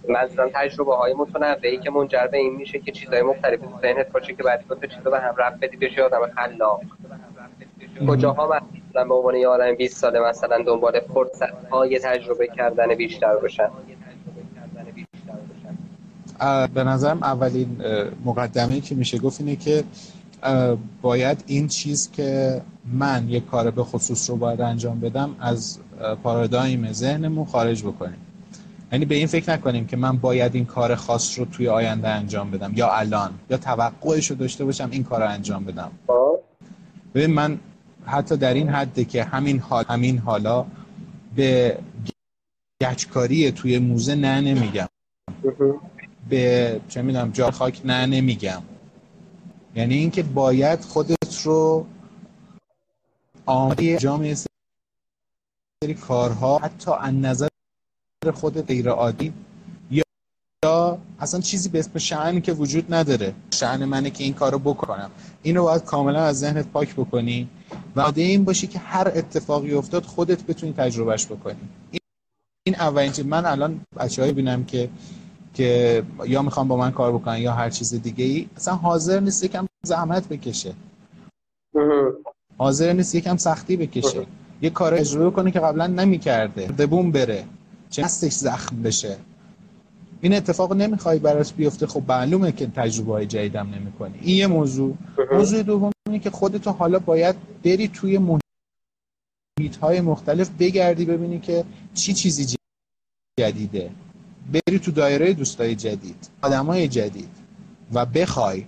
منظورم 0.10 0.50
تجربه 0.54 0.96
های 0.96 1.14
متنوعی 1.14 1.78
که 1.78 1.92
منجر 1.92 2.28
به 2.28 2.38
این 2.38 2.56
میشه 2.56 2.80
که 2.80 2.92
چیزهای 2.92 3.22
مختلفی 3.22 3.66
تو 3.66 3.80
ذهنت 3.82 4.12
باشه 4.12 4.34
که 4.34 4.44
بعد 4.44 4.64
تو 4.70 4.88
چیزا 4.88 5.10
به 5.10 5.20
هم 5.20 5.36
رفت 5.38 5.60
بدی 5.60 5.78
بشه 5.78 6.04
آدم 6.04 6.32
خلاق. 6.36 6.82
کجاها 8.08 8.46
مثلا 8.46 9.06
به 9.06 9.14
عنوان 9.14 9.36
یه 9.36 9.48
آدم 9.48 9.76
20 9.76 9.98
ساله 9.98 10.20
مثلا 10.20 10.64
دنبال 10.68 11.00
فرصت 11.00 11.66
های 11.72 12.00
تجربه 12.00 12.48
کردن 12.48 12.96
بیشتر 12.96 13.36
باشن. 13.36 13.70
به 16.74 16.84
نظرم 16.84 17.24
اولین 17.24 17.82
مقدمه 18.26 18.82
که 18.82 18.96
میشه 18.96 19.18
گفت 19.18 19.42
اینه 19.42 19.56
که 19.56 19.84
باید 21.02 21.44
این 21.48 21.68
چیز 21.68 22.12
که 22.12 22.62
من 22.94 23.30
یک 23.30 23.46
کار 23.46 23.72
به 23.72 23.84
خصوص 23.84 24.30
رو 24.30 24.36
باید 24.36 24.62
انجام 24.62 25.00
بدم 25.00 25.36
از 25.40 25.80
پارادایم 26.24 26.92
ذهنمون 26.92 27.46
خارج 27.46 27.84
بکنیم. 27.84 28.18
یعنی 28.92 29.06
به 29.06 29.16
این 29.16 29.28
فکر 29.28 29.52
نکنیم 29.52 29.88
که 29.88 29.98
من 29.98 30.18
باید 30.18 30.56
این 30.56 30.66
کار 30.66 30.96
خاص 30.96 31.40
رو 31.40 31.46
توی 31.46 31.68
آینده 31.68 32.08
انجام 32.08 32.52
بدم 32.52 32.72
یا 32.76 32.92
الان 32.92 33.32
یا 33.50 33.58
توقعش 33.58 34.32
رو 34.32 34.36
داشته 34.36 34.66
باشم 34.66 34.90
این 34.92 35.04
کار 35.04 35.22
رو 35.22 35.30
انجام 35.30 35.66
بدم. 35.66 35.92
خب. 36.08 36.40
ببین 37.15 37.34
من 37.34 37.60
حتی 38.06 38.38
در 38.38 38.54
این 38.54 38.69
حده 38.69 39.06
که 39.06 39.23
همین 39.23 39.60
حال 39.60 39.86
همین 39.86 40.17
حالا 40.17 40.65
به 41.36 41.80
گچکاری 42.82 43.51
توی 43.51 43.80
موزه 43.80 44.15
نه 44.15 44.41
نمیگم. 44.41 44.88
به 46.30 46.82
چه 46.88 47.01
می‌دونم 47.01 47.32
جا 47.32 47.51
خاک 47.51 47.82
نه 47.86 48.06
نمیگم. 48.06 48.63
یعنی 49.75 49.95
اینکه 49.95 50.23
باید 50.23 50.80
خودت 50.82 51.41
رو 51.43 51.88
آماده 53.45 53.97
جامعه 53.97 54.36
سری 55.84 55.93
کارها 55.93 56.58
حتی 56.58 56.91
از 56.91 57.13
نظر 57.13 57.47
خود 58.34 58.62
غیر 58.62 58.89
عادی 58.89 59.34
اصلا 61.26 61.42
چیزی 61.42 61.70
به 61.70 61.80
اسم 61.80 62.00
شعن 62.00 62.42
که 62.42 62.54
وجود 62.54 62.94
نداره. 62.94 63.34
شعن 63.54 63.86
منه 63.86 64.10
که 64.10 64.24
این 64.24 64.34
کارو 64.34 64.60
بکنم. 64.60 65.10
اینو 65.44 65.64
باید 65.64 65.84
کاملا 65.84 66.24
از 66.24 66.40
ذهنت 66.40 66.68
پاک 66.68 66.94
بکنی 66.94 67.48
و 67.96 68.02
عاده 68.02 68.22
این 68.22 68.44
باشی 68.44 68.68
که 68.68 68.80
هر 68.80 69.08
اتفاقی 69.16 69.74
افتاد 69.74 70.04
خودت 70.04 70.44
بتونی 70.44 70.74
تجربهش 70.74 71.26
بکنی. 71.26 71.56
این 72.68 72.76
اولین 72.76 73.12
چیز. 73.12 73.26
من 73.26 73.46
الان 73.46 73.82
بچه‌ای 73.98 74.34
بینم 74.34 74.66
که 74.66 74.90
که 75.54 76.04
یا 76.26 76.42
می‌خوام 76.42 76.68
با 76.68 76.78
من 76.78 76.92
کار 76.92 77.12
بکنن 77.14 77.38
یا 77.38 77.54
هر 77.54 77.70
چیز 77.70 77.94
دیگه 77.94 78.26
ای 78.26 78.48
اصلا 78.58 78.76
حاضر 78.76 79.20
نیست 79.20 79.44
یکم 79.44 79.66
زحمت 79.86 80.28
بکشه. 80.28 80.74
حاضر 82.58 82.94
نیست 82.94 83.16
یکم 83.16 83.38
سختی 83.38 83.78
بکشه. 83.78 84.26
یه 84.62 84.70
کار 84.70 84.94
اجرا 84.94 85.32
کنه 85.32 85.52
که 85.52 85.60
قبلا 85.60 85.88
نمی‌کرده. 85.88 86.68
دبون 86.68 87.12
بره. 87.12 87.46
چه 87.90 88.08
زخم 88.08 88.82
بشه. 88.84 89.18
این 90.26 90.34
اتفاق 90.34 90.74
نمی‌خوای 90.74 91.20
براش 91.20 91.54
بیفته. 91.54 91.88
خب 91.88 92.04
معلومه 92.08 92.52
که 92.52 92.68
تجربه 92.68 93.12
های 93.12 93.26
جدیدم 93.26 93.70
نمی‌کنی. 93.70 94.20
این 94.22 94.38
یه 94.38 94.48
موضوع. 94.48 94.96
موضوع 95.32 95.64
دوم 95.64 95.92
اینه 96.08 96.20
که 96.20 96.30
خودتو 96.30 96.72
حالا 96.72 97.00
باید 97.00 97.36
بری 97.64 97.88
توی 97.88 98.18
محیط 98.18 99.76
های 99.82 100.02
مختلف 100.02 100.50
بگردی 100.60 101.06
ببینی 101.06 101.40
که 101.40 101.66
چی 101.94 102.14
چیزی 102.14 102.56
جدیده. 103.40 103.92
بری 104.54 104.80
تو 104.80 104.92
دایره 104.92 105.34
دوستای 105.34 105.76
جدید 105.76 106.30
آدمای 106.42 106.88
جدید 106.88 107.30
و 107.94 108.06
بخوای 108.06 108.66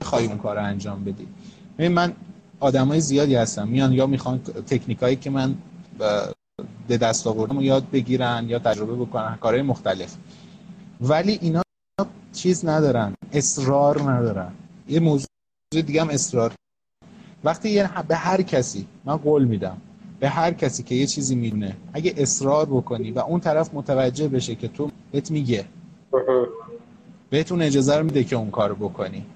بخوای 0.00 0.26
اون 0.26 0.38
کار 0.38 0.56
رو 0.56 0.64
انجام 0.64 1.04
بدی. 1.04 1.26
ببین 1.78 1.92
من 1.92 2.12
آدمای 2.60 3.00
زیادی 3.00 3.34
هستم. 3.34 3.68
میان 3.68 3.92
یا 3.92 4.06
می‌خوان 4.06 4.38
تکنیکایی 4.42 5.16
که 5.16 5.30
من 5.30 5.54
به 6.88 6.98
دست 6.98 7.26
آوردم 7.26 7.60
یاد 7.60 7.90
بگیرن 7.90 8.46
یا 8.48 8.58
تجربه 8.58 8.94
بکنن 8.94 9.36
کارهای 9.40 9.62
مختلف. 9.62 10.16
ولی 11.00 11.38
اینا 11.42 11.62
چیز 12.32 12.66
ندارن 12.66 13.14
اصرار 13.32 14.10
ندارن. 14.10 14.52
یه 14.88 15.00
موضوع 15.00 15.28
دیگه 15.70 16.00
هم 16.00 16.08
اصرار. 16.08 16.52
وقتی 17.44 17.70
یه 17.70 17.90
به 18.08 18.16
هر 18.16 18.42
کسی 18.42 18.86
من 19.04 19.16
قول 19.16 19.44
میدم 19.44 19.76
به 20.20 20.28
هر 20.28 20.52
کسی 20.52 20.82
که 20.82 20.94
یه 20.94 21.06
چیزی 21.06 21.34
می‌دونه 21.34 21.76
اگه 21.92 22.14
اصرار 22.16 22.66
بکنی 22.66 23.10
و 23.10 23.18
اون 23.18 23.40
طرف 23.40 23.74
متوجه 23.74 24.28
بشه 24.28 24.54
که 24.54 24.68
تو 24.68 24.90
بهت 25.12 25.30
میگه 25.30 25.64
بهتون 27.30 27.62
اجازه 27.62 27.96
رو 27.96 28.04
میده 28.04 28.24
که 28.24 28.36
اون 28.36 28.50
کارو 28.50 28.74
بکنی. 28.74 29.26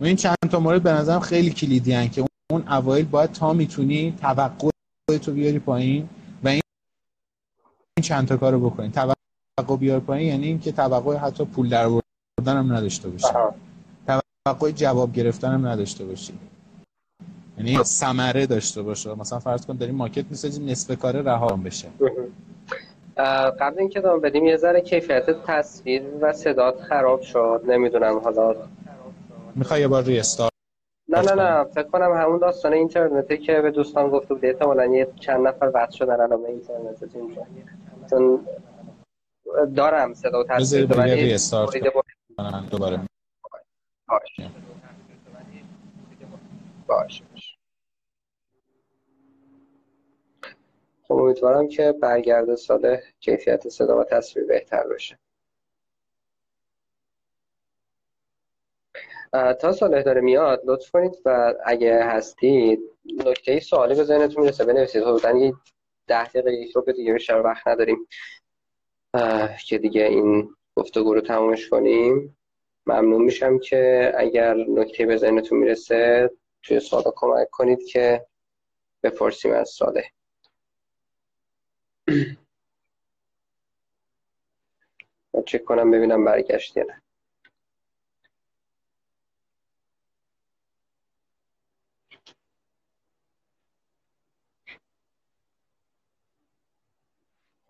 و 0.00 0.04
این 0.04 0.16
چند 0.16 0.36
تا 0.50 0.60
مورد 0.60 0.82
به 0.82 0.92
نظرم 0.92 1.20
خیلی 1.20 1.50
کلیدی 1.50 1.92
هن 1.92 2.08
که 2.08 2.24
اون 2.50 2.68
اوایل 2.68 3.04
باید 3.04 3.32
تا 3.32 3.52
می‌تونی 3.52 4.14
توقع 4.20 4.70
تو 5.22 5.32
بیاری 5.32 5.58
پایین 5.58 6.08
و 6.44 6.48
این 6.48 6.62
چند 8.02 8.28
تا 8.28 8.36
کارو 8.36 8.70
بکنی. 8.70 8.88
توقع 8.88 9.19
بیار 9.80 10.00
پایین 10.00 10.28
یعنی 10.28 10.46
اینکه 10.46 10.72
توقع 10.72 11.16
حتی 11.16 11.44
پول 11.44 11.68
در 11.68 11.84
آوردن 11.84 12.56
هم 12.56 12.72
نداشته 12.72 13.08
باشی. 13.08 13.26
توقع 14.46 14.70
جواب 14.70 15.12
گرفتن 15.12 15.52
هم 15.52 15.66
نداشته 15.66 16.04
باشی. 16.04 16.32
یعنی 17.58 17.84
ثمره 17.84 18.46
داشته 18.46 18.82
باشه 18.82 19.14
مثلا 19.14 19.38
فرض 19.38 19.66
کن 19.66 19.76
داریم 19.76 19.94
مارکت 19.94 20.24
می‌سازیم 20.30 20.68
نصف 20.68 20.98
کار 20.98 21.16
رها 21.16 21.48
بشه. 21.56 21.88
قبل 23.60 23.78
اینکه 23.78 24.00
دام 24.00 24.20
بدیم 24.20 24.44
یه 24.44 24.56
ذره 24.56 24.80
کیفیت 24.80 25.30
تصویر 25.46 26.02
و 26.20 26.32
صدات 26.32 26.80
خراب 26.80 27.22
شد. 27.22 27.62
نمی‌دونم 27.68 28.18
حالا. 28.18 28.54
می‌خوای 29.54 29.80
یه 29.80 29.88
بار 29.88 30.02
ریستارت 30.02 30.50
نه 31.08 31.20
نه 31.20 31.34
نه. 31.34 31.64
فکر 31.64 31.88
کنم 31.88 32.12
همون 32.12 32.38
داستان 32.38 32.72
اینترنته 32.72 33.36
که 33.36 33.60
به 33.60 33.70
دوستان 33.70 34.10
گفته 34.10 34.34
بود 34.34 34.44
احتمالاً 34.44 34.86
یه 34.86 35.08
چند 35.20 35.46
نفر 35.46 35.70
وقت 35.74 35.90
شدن 35.90 36.20
الان 36.20 36.44
اینترنت 36.44 37.14
اینجا 37.14 37.46
چون 38.10 38.40
دارم 39.76 40.14
صدا 40.14 40.40
و 40.40 40.44
تصویر 40.44 40.86
دوباره 40.86 41.36
باشه. 46.86 47.30
خب 51.02 51.14
امیدوارم 51.14 51.68
که 51.68 51.92
برگرد 51.92 52.54
سال 52.54 52.96
کیفیت 53.20 53.68
صدا 53.68 54.00
و 54.00 54.04
تصویر 54.04 54.46
بهتر 54.46 54.86
باشه. 54.86 55.18
تا 59.32 59.72
صالح 59.72 60.02
داره 60.02 60.20
میاد 60.20 60.62
لطف 60.64 60.90
کنید 60.90 61.22
و 61.24 61.54
اگه 61.64 62.04
هستید 62.04 62.80
نکته 63.26 63.60
سوالی 63.60 63.94
به 63.94 64.04
ذهنتون 64.04 64.42
می‌رسه 64.42 64.64
بنویسید. 64.64 65.02
حدودا 65.02 65.30
یه 65.30 65.54
ده 66.06 66.24
دقیقه 66.24 66.52
یک 66.52 66.72
رو 66.72 66.92
دیگه 66.92 67.12
بیشتر 67.12 67.42
وقت 67.42 67.68
نداریم. 67.68 68.08
که 69.66 69.78
دیگه 69.78 70.04
این 70.04 70.54
گفتگو 70.76 71.14
رو 71.14 71.20
تمومش 71.20 71.68
کنیم. 71.68 72.36
ممنون 72.86 73.22
میشم 73.22 73.58
که 73.58 74.12
اگر 74.16 74.54
نکته 74.54 75.06
به 75.06 75.16
ذهنتون 75.16 75.58
می‌رسه 75.58 76.30
توی 76.62 76.80
سوالا 76.80 77.12
کمک 77.16 77.50
کنید 77.50 77.86
که 77.86 78.26
بپرسیم 79.02 79.52
از 79.52 79.68
ساله. 79.68 80.04
چک 85.46 85.64
کنم 85.64 85.90
ببینم 85.90 86.24
برگشت 86.24 86.78
نه. 86.78 87.02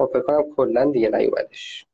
خب 0.00 0.10
فکر 0.14 0.22
کنم 0.22 0.54
کلا 0.56 0.92
دیگه 0.92 1.08
نیومدش. 1.10 1.86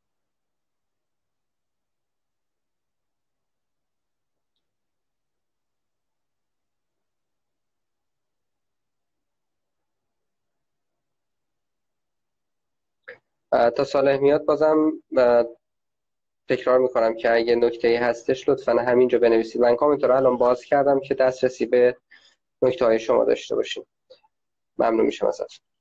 تا 13.77 13.85
سال 13.85 14.19
میاد 14.19 14.45
بازم 14.45 14.93
تکرار 16.49 16.79
می‌کنم 16.79 17.15
که 17.17 17.35
اگه 17.35 17.55
نکته 17.57 17.99
هستش 18.03 18.49
لطفا 18.49 18.73
همینجا 18.73 19.19
بنویسید. 19.19 19.63
من 19.63 19.77
کامنت 19.77 20.05
رو 20.05 20.17
الان 20.17 20.39
باز 20.39 20.65
کردم 20.65 21.01
که 21.01 21.15
دسترسی 21.15 21.67
به 21.67 21.97
نکته 22.63 22.85
های 22.85 22.99
شما 22.99 23.25
داشته 23.25 23.57
باشیم 23.57 23.87
ممنون 24.79 25.07
میشم 25.07 25.27
ازتون. 25.27 25.76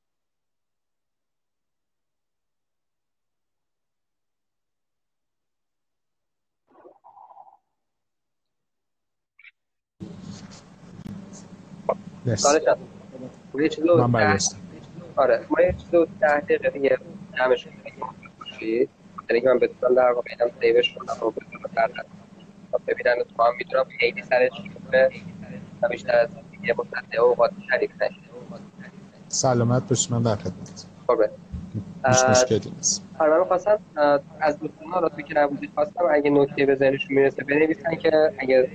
من 12.26 12.36
آره 15.15 15.45
ما 15.49 15.61
یه 15.61 15.76
چیز 15.78 15.93
رو 15.93 16.07
ده 16.19 16.39
دقیقه 16.39 16.69
دیگه 16.69 16.97
جمعش 17.38 17.65
کنیم 17.65 18.09
یعنی 19.30 19.41
که 19.41 19.47
من 19.47 19.59
بتونم 19.59 19.95
در 19.95 20.11
واقع 20.11 20.32
اینم 20.39 20.51
سیوش 20.61 20.93
کنم 20.93 21.28
و 21.28 21.32
بتونم 21.32 21.69
در 21.76 21.89
ببینن 22.88 23.15
تو 23.38 23.43
هم 23.43 23.53
می‌تونم 23.57 23.86
خیلی 23.99 24.21
سرش 24.21 24.51
و 25.82 25.89
بیشتر 25.89 26.15
از 26.15 26.30
دیگه 26.51 26.76
مصدقه 26.78 27.19
اوقات 27.19 27.51
شریف 27.69 27.91
نشه. 28.01 28.15
سلامت 29.28 29.89
باشی 29.89 30.13
من 30.13 30.21
در 30.21 30.36
خدمت 30.36 30.86
خوبه. 31.05 31.30
هیچ 32.07 32.23
مشکلی 32.30 32.71
نیست. 32.76 33.05
آره 33.19 33.38
من 33.38 33.43
خواستم 33.43 33.80
از 34.39 34.59
دوستان 34.59 34.88
ها 34.88 35.09
تو 35.09 35.21
که 35.21 35.34
نبودید 35.38 35.71
خواستم 35.76 36.05
اگه 36.11 36.30
نکته 36.30 36.65
به 36.65 36.76
ذهنشون 36.76 37.15
می‌رسه 37.15 37.43
بنویسن 37.43 37.95
که 37.95 38.34
اگه 38.39 38.69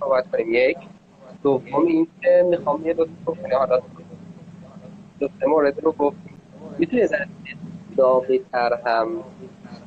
صحبت 0.00 0.30
کنیم. 0.30 0.46
یک. 0.50 0.76
دوم 1.42 1.86
این 1.86 2.08
که 2.22 2.46
می‌خوام 2.50 2.86
یه 2.86 2.94
دو 2.94 3.06
تا 3.26 3.58
حالا 3.58 3.80
دو 5.20 5.28
سه 5.40 5.46
مورد 5.46 5.80
رو 5.80 5.92
گفت. 5.92 6.16
می‌تونی 6.78 7.06
زن 7.06 7.28
داغی 7.96 8.38
تر 8.52 8.78
هم 8.86 9.08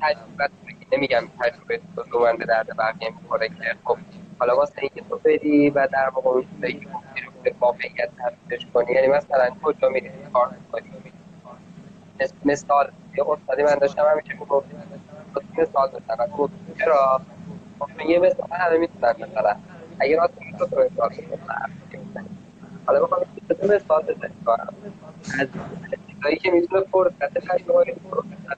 تجربت 0.02 0.52
نمیگم 0.92 1.24
تجربه 1.40 1.82
تو 1.96 2.04
دومنده 2.12 2.46
درد 2.46 2.78
بقیه 2.78 3.10
می‌خوره 3.22 3.48
که 3.48 3.76
خب 3.84 3.98
حالا 4.40 4.56
واسه 4.56 4.74
اینکه 4.78 5.02
تو 5.10 5.20
بدی 5.24 5.70
و 5.70 5.88
در 5.94 6.10
واقع 6.10 6.30
اون 6.30 6.46
چیزایی 6.56 6.74
که 6.74 6.86
گفتی 6.86 7.22
رو 7.26 7.32
به 7.44 7.54
واقعیت 7.60 8.10
تبدیلش 8.18 8.68
کنی 8.74 8.92
یعنی 8.92 9.08
مثلا 9.08 9.50
کجا 9.64 9.90
میری 9.90 10.10
کار 10.34 10.48
می‌کنی؟ 10.48 10.90
مثال 12.46 12.92
یه 13.18 13.24
استادی 13.30 13.64
من 13.64 13.76
داشتم 13.76 14.04
همیشه 14.12 14.34
می‌گفت 14.40 14.68
مثال 15.58 15.90
گفت 16.38 16.54
چرا؟ 16.80 17.22
خب 17.80 18.10
یه 18.10 18.20
مثال 18.20 18.48
همه 18.52 18.78
می‌تونن 18.78 19.14
مثلا. 19.20 19.56
اگه 20.00 20.18
راست 20.18 20.34
میگه 20.40 20.58
تو 20.58 20.66
مثال 20.66 21.10
حالا 22.86 23.04
بخوام 23.06 23.22
یه 23.22 23.76
مثال 23.76 24.04
بزنم 24.04 24.74
از 25.40 25.48
چیزایی 26.08 26.36
که 26.38 26.52
می‌تونه 26.52 26.82
فرصت 26.92 27.40
فرصت 27.40 28.58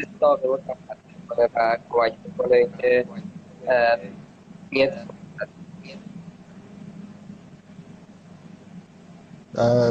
استاقه 0.00 0.46
رو 0.46 0.58
کنه 1.28 1.48
و 1.54 1.76
کمک 1.90 2.36
کنه 2.38 2.68
که 2.78 3.06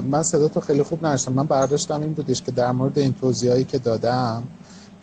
من 0.09 0.23
صدا 0.23 0.47
تو 0.47 0.59
خیلی 0.59 0.83
خوب 0.83 1.05
نشتم 1.05 1.33
من 1.33 1.45
برداشتم 1.45 2.01
این 2.01 2.13
بودش 2.13 2.41
که 2.41 2.51
در 2.51 2.71
مورد 2.71 2.99
این 2.99 3.13
توضیحایی 3.13 3.63
که 3.63 3.77
دادم 3.77 4.43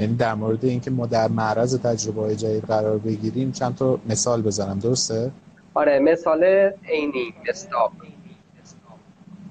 یعنی 0.01 0.15
در 0.15 0.35
مورد 0.35 0.65
اینکه 0.65 0.91
ما 0.91 1.07
در 1.07 1.29
معرض 1.29 1.79
تجربه 1.79 2.21
های 2.21 2.37
جدید 2.37 2.65
قرار 2.65 2.99
بگیریم 2.99 3.53
چند 3.53 3.77
تا 3.77 3.99
مثال 4.09 4.43
بزنم. 4.43 4.79
درسته؟ 4.79 5.31
آره 5.79 5.99
مثال 5.99 6.45
عینی 6.89 7.35
استاق 7.49 7.93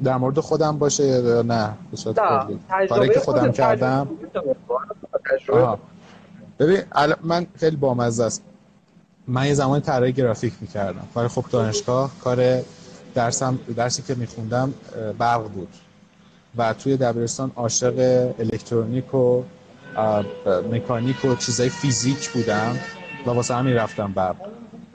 در 0.03 0.17
مورد 0.17 0.39
خودم 0.39 0.77
باشه 0.77 1.03
یا 1.03 1.41
نه؟ 1.41 1.73
کاری 2.89 3.09
که 3.09 3.19
خودم 3.19 3.51
کردم. 3.51 4.07
ببین 6.59 6.81
من 7.23 7.47
خیلی 7.59 7.75
بامزه 7.75 8.23
است. 8.23 8.43
من 9.27 9.45
یه 9.47 9.53
زمان 9.53 9.81
طراحی 9.81 10.13
گرافیک 10.13 10.53
می‌کردم. 10.61 11.07
کار 11.13 11.27
خب 11.27 11.45
دانشگاه 11.51 12.11
کار 12.23 12.61
درسم 13.15 13.59
درسی 13.75 14.01
که 14.01 14.15
میخوندم 14.15 14.73
برق 15.17 15.43
بود. 15.43 15.73
و 16.57 16.73
توی 16.73 16.97
دبیرستان 16.97 17.51
عاشق 17.55 17.93
الکترونیک 18.39 19.13
و 19.13 19.43
مکانیک 20.71 21.25
و 21.25 21.35
چیزای 21.35 21.69
فیزیک 21.69 22.29
بودم 22.29 22.79
و 23.25 23.29
واسه 23.29 23.55
همین 23.55 23.73
رفتم 23.73 24.11
برق. 24.13 24.35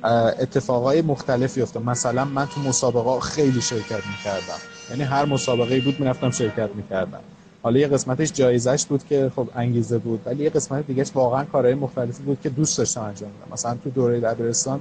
اتفاقای 0.04 1.02
مختلفی 1.02 1.62
افتاد. 1.62 1.84
مثلا 1.84 2.24
من 2.24 2.46
تو 2.46 2.60
مسابقه 2.60 3.20
خیلی 3.20 3.60
شرکت 3.60 4.06
می‌کردم. 4.06 4.58
یعنی 4.90 5.02
هر 5.02 5.24
مسابقه 5.24 5.80
بود 5.80 6.00
می‌رفتم 6.00 6.30
شرکت 6.30 6.70
می‌کردم. 6.74 7.20
حالا 7.62 7.78
یه 7.80 7.88
قسمتش 7.88 8.32
جایزش 8.32 8.86
بود 8.86 9.04
که 9.04 9.32
خب 9.36 9.48
انگیزه 9.54 9.98
بود 9.98 10.20
ولی 10.26 10.44
یه 10.44 10.50
قسمت 10.50 10.86
دیگهش 10.86 11.10
واقعا 11.14 11.44
کارهای 11.44 11.74
مختلفی 11.74 12.22
بود 12.22 12.40
که 12.42 12.48
دوست 12.48 12.78
داشتم 12.78 13.00
انجام 13.00 13.30
بدم. 13.30 13.52
مثلا 13.52 13.76
تو 13.84 13.90
دوره 13.90 14.20
دبیرستان 14.20 14.80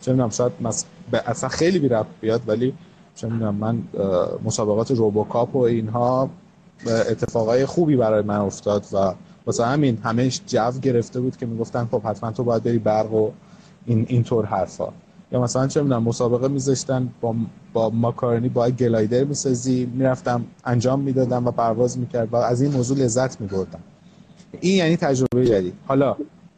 چه 0.00 0.10
می‌دونم 0.12 0.30
شاید 0.30 0.52
مس... 0.60 0.84
اصلا 1.26 1.48
خیلی 1.48 1.78
بی 1.78 1.90
بیاد 2.20 2.42
ولی 2.46 2.74
چه 3.16 3.28
می‌دونم 3.28 3.54
من 3.54 3.82
مسابقات 4.44 4.90
روبوکاپ 4.90 5.56
و 5.56 5.58
اینها 5.58 6.30
اتفاقای 6.86 7.66
خوبی 7.66 7.96
برای 7.96 8.22
من 8.22 8.38
افتاد 8.38 8.86
و 8.92 9.12
واسه 9.46 9.66
همین 9.66 9.98
همهش 10.04 10.40
جو 10.46 10.72
گرفته 10.82 11.20
بود 11.20 11.36
که 11.36 11.46
می‌گفتن 11.46 11.88
خب 11.90 12.02
حتما 12.02 12.32
تو 12.32 12.44
باید 12.44 12.62
بری 12.62 12.78
برق 12.78 13.12
و 13.12 13.30
این 13.86 14.06
اینطور 14.08 14.46
حرفا. 14.46 14.88
یا 15.32 15.40
مثلا 15.40 15.66
چه 15.66 15.82
می‌دونم 15.82 16.02
مسابقه 16.02 16.48
میذاشتن 16.48 17.08
با 17.20 17.34
با 17.72 17.90
ماکارونی 17.90 18.48
با 18.48 18.70
گلایدر 18.70 19.24
می‌سازی 19.24 19.86
می‌رفتم 19.94 20.44
انجام 20.64 21.00
می‌دادم 21.00 21.46
و 21.46 21.50
پرواز 21.50 21.98
می‌کرد 21.98 22.28
و 22.32 22.36
از 22.36 22.62
این 22.62 22.72
موضوع 22.72 22.98
لذت 22.98 23.40
میبردم. 23.40 23.80
این 24.60 24.76
یعنی 24.76 24.96
تجربه 24.96 25.46
جدید. 25.46 25.74
حالا 25.86 26.16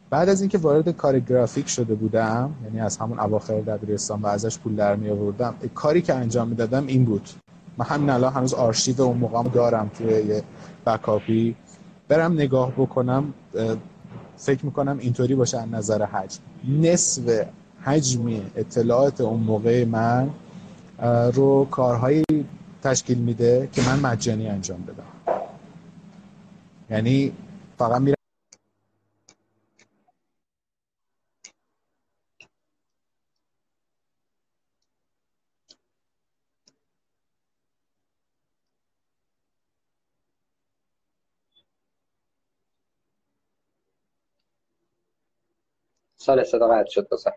بعد 0.09 0.29
از 0.29 0.41
اینکه 0.41 0.57
وارد 0.57 0.89
کار 0.89 1.19
گرافیک 1.19 1.69
شده 1.69 1.95
بودم 1.95 2.51
یعنی 2.63 2.79
از 2.79 2.97
همون 2.97 3.19
اواخر 3.19 3.61
دبیرستان 3.61 4.21
و 4.21 4.27
ازش 4.27 4.59
پول 4.59 4.75
در 4.75 4.95
می 4.95 5.09
آوردم 5.09 5.55
کاری 5.75 6.01
که 6.01 6.13
انجام 6.13 6.47
می‌دادم 6.47 6.87
این 6.87 7.05
بود. 7.05 7.29
من 7.77 7.85
همین 7.85 8.09
الان 8.09 8.33
هنوز 8.33 8.53
آرشیو 8.53 9.01
اون 9.01 9.17
موقعم 9.17 9.47
دارم 9.47 9.91
توی 9.97 10.07
یه 10.07 10.43
بکاپی 10.85 11.55
برم 12.07 12.33
نگاه 12.33 12.71
بکنم 12.71 13.33
فکر 14.43 14.65
می‌کنم 14.65 14.97
اینطوری 14.99 15.35
باشه 15.35 15.57
از 15.57 15.69
نظر 15.69 16.05
حجم. 16.05 16.39
نصف 16.81 17.45
حجم 17.83 18.41
اطلاعات 18.55 19.21
اون 19.21 19.39
موقع 19.39 19.85
من 19.85 20.29
رو 21.33 21.65
کارهایی 21.71 22.23
تشکیل 22.83 23.17
میده 23.17 23.69
که 23.71 23.81
من 23.81 23.99
مجانی 23.99 24.47
انجام 24.47 24.81
بدم. 24.81 25.37
یعنی 26.89 27.31
فقط 27.77 28.01
میرم 28.01 28.15
sale 46.25 46.45
seda 46.45 46.67
väärtuse 46.73 47.03
tase 47.09 47.31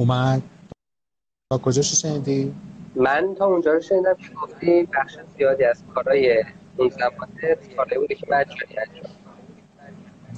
Omar 0.00 0.40
تا 1.52 1.58
کجاشو 1.58 1.96
شنیدی؟ 1.96 2.54
من 2.96 3.34
تا 3.38 3.46
اونجا 3.46 3.72
رو 3.72 3.80
شنیدم 3.80 4.14
که 4.14 4.34
گفتی 4.42 4.88
بخش 4.94 5.16
زیادی 5.36 5.64
از 5.64 5.82
کارهای 5.94 6.44
اون 6.76 6.88
زمان 6.88 7.28
کارهایی 7.76 8.00
بوده 8.00 8.14
که 8.14 8.26
مجانی 8.30 8.76
انجام. 8.78 9.12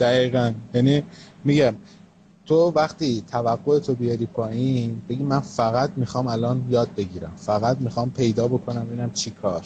دقیقا. 0.00 0.52
یعنی 0.74 1.02
میگم 1.44 1.74
تو 2.46 2.72
وقتی 2.76 3.24
توقع 3.30 3.78
تو 3.78 3.94
بیاری 3.94 4.26
پایین 4.26 5.02
بگی 5.08 5.22
من 5.22 5.40
فقط 5.40 5.90
می‌خوام 5.96 6.26
الان 6.26 6.64
یاد 6.68 6.88
بگیرم. 6.96 7.32
فقط 7.36 7.76
می‌خوام 7.80 8.10
پیدا 8.10 8.48
بکنم 8.48 8.86
ببینم 8.86 9.10
چی 9.12 9.30
کار. 9.30 9.62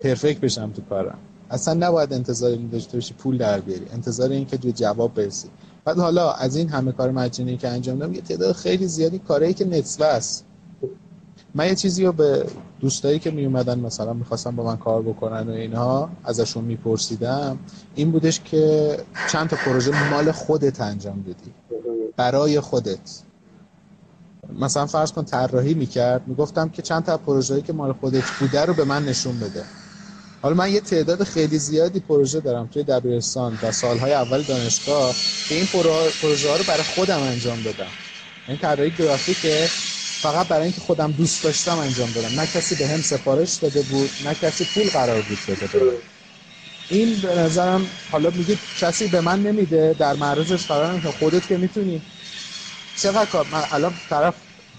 پرفکت 0.00 0.40
بشم 0.40 0.72
تو 0.72 0.82
کارم. 0.82 1.18
اصلا 1.50 1.74
نباید 1.74 2.12
انتظار 2.12 2.50
این 2.50 2.68
داشته 2.68 2.96
باشی 2.96 3.14
پول 3.14 3.38
در 3.38 3.60
بیاری. 3.60 3.86
انتظار 3.92 4.30
این 4.30 4.46
که 4.46 4.58
جواب 4.58 5.14
برسی. 5.14 5.48
بعد 5.84 5.98
حالا 5.98 6.32
از 6.32 6.56
این 6.56 6.68
همه 6.68 6.92
کار 6.92 7.10
مجانی 7.10 7.56
که 7.56 7.68
انجام 7.68 7.98
دادم 7.98 8.14
یه 8.14 8.20
تعداد 8.20 8.52
خیلی 8.52 8.86
زیادی 8.86 9.18
کارهایی 9.18 9.54
که 9.54 9.64
نصفه 9.64 10.04
است 10.04 10.45
من 11.56 11.66
یه 11.66 11.74
چیزی 11.74 12.04
رو 12.04 12.12
به 12.12 12.46
دوستایی 12.80 13.18
که 13.18 13.30
می 13.30 13.44
اومدن 13.44 13.78
مثلا 13.78 14.12
می‌خواستم 14.12 14.56
با 14.56 14.64
من 14.64 14.76
کار 14.76 15.02
بکنن 15.02 15.48
و 15.48 15.52
اینها 15.52 16.10
ازشون 16.24 16.64
میپرسیدم 16.64 17.58
این 17.94 18.10
بودش 18.10 18.40
که 18.40 18.96
چند 19.32 19.48
تا 19.48 19.56
پروژه 19.56 20.10
مال 20.10 20.32
خودت 20.32 20.80
انجام 20.80 21.24
دادی. 21.26 21.52
برای 22.16 22.60
خودت. 22.60 23.22
مثلا 24.58 24.86
فرض 24.86 25.12
کن 25.12 25.24
طراحی 25.24 25.74
می‌کرد 25.74 26.28
می‌گفتم 26.28 26.68
که 26.68 26.82
چند 26.82 27.04
تا 27.04 27.16
پروژه‌ای 27.16 27.62
که 27.62 27.72
مال 27.72 27.92
خودت 27.92 28.24
بوده 28.40 28.64
رو 28.64 28.74
به 28.74 28.84
من 28.84 29.04
نشون 29.04 29.38
بده. 29.38 29.64
حالا 30.42 30.54
من 30.54 30.72
یه 30.72 30.80
تعداد 30.80 31.24
خیلی 31.24 31.58
زیادی 31.58 32.00
پروژه 32.00 32.40
دارم 32.40 32.66
توی 32.66 32.82
دبیرستان 32.82 33.58
و 33.62 33.72
سالهای 33.72 34.12
اول 34.12 34.42
دانشگاه 34.42 35.14
که 35.48 35.54
این 35.54 35.66
پروژه 35.66 36.50
ها 36.50 36.56
رو 36.56 36.64
برای 36.68 36.82
خودم 36.82 37.20
انجام 37.20 37.62
دادم. 37.62 37.90
این 38.48 38.58
طراحی 38.58 38.90
گرافیکه. 38.90 39.68
فقط 40.20 40.48
برای 40.48 40.62
اینکه 40.62 40.80
خودم 40.80 41.12
دوست 41.12 41.44
داشتم 41.44 41.78
انجام 41.78 42.12
دادم. 42.12 42.40
نه 42.40 42.46
کسی 42.46 42.74
به 42.74 42.86
هم 42.86 43.00
سفارش 43.00 43.54
داده 43.54 43.82
بود 43.82 44.10
نه 44.24 44.34
کسی 44.34 44.64
پول 44.74 44.90
قرار 44.90 45.22
بود 45.22 45.38
بده. 45.48 45.98
این 46.90 47.14
به 47.20 47.34
نظرم 47.34 47.86
حالا 48.10 48.30
میگه 48.30 48.58
کسی 48.80 49.08
به 49.08 49.20
من 49.20 49.42
نمیده 49.42 49.96
در 49.98 50.14
معرضش 50.14 50.66
قرار 50.66 51.00
که 51.00 51.08
خودت 51.08 51.46
که 51.48 51.56
می‌تونی. 51.56 52.02
چقدر 52.96 53.24
کار؟ 53.24 53.46
من 53.52 53.62
الان 53.72 53.94
طرف 54.10 54.34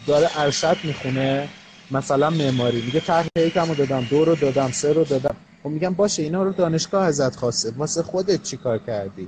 داره 0.08 0.30
ارشد 0.36 0.78
می‌خونه 0.84 1.50
مثلا 1.92 2.30
معماری. 2.30 2.82
میگه 2.82 3.00
طرح 3.00 3.28
یکمو 3.38 3.76
دادم 3.76 4.08
دو 4.10 4.26
رو 4.26 4.36
دادم 4.36 4.72
سه 4.72 4.94
رو 4.94 5.04
دادم. 5.04 5.36
خب 5.64 5.70
میگم 5.70 5.94
باشه 5.94 6.24
اینا 6.24 6.44
رو 6.44 6.52
دانشگاه 6.52 7.06
ازت 7.06 7.36
خواسته. 7.36 7.72
واسه 7.78 8.04
خودت 8.04 8.44
چی 8.44 8.58
کار 8.58 8.78
کردی؟ 8.78 9.28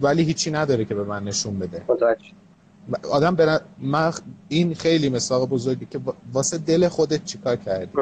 ولی 0.00 0.22
هیچی 0.22 0.50
نداره 0.50 0.84
که 0.84 0.94
به 0.94 1.04
من 1.04 1.24
نشون 1.24 1.58
بده. 1.58 1.82
آدم 3.10 3.34
برن... 3.34 3.60
من 3.78 4.12
این 4.48 4.74
خیلی 4.74 5.08
مساق 5.08 5.48
بزرگی 5.48 5.86
که 5.86 6.00
واسه 6.32 6.58
دل 6.58 6.88
خودت 6.88 7.24
چیکار 7.24 7.56
کردی؟ 7.56 7.92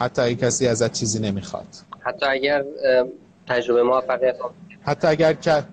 حتی 0.00 0.22
اگه 0.22 0.34
کسی 0.34 0.66
ازت 0.66 0.92
چیزی 0.92 1.18
نمی‌خواد. 1.18 1.66
حتی 2.00 2.26
اگر 2.26 2.64
تجربه 3.48 3.82
موفقیت 3.82 4.36
حتی 4.82 5.08
اگر 5.08 5.32
که 5.32 5.64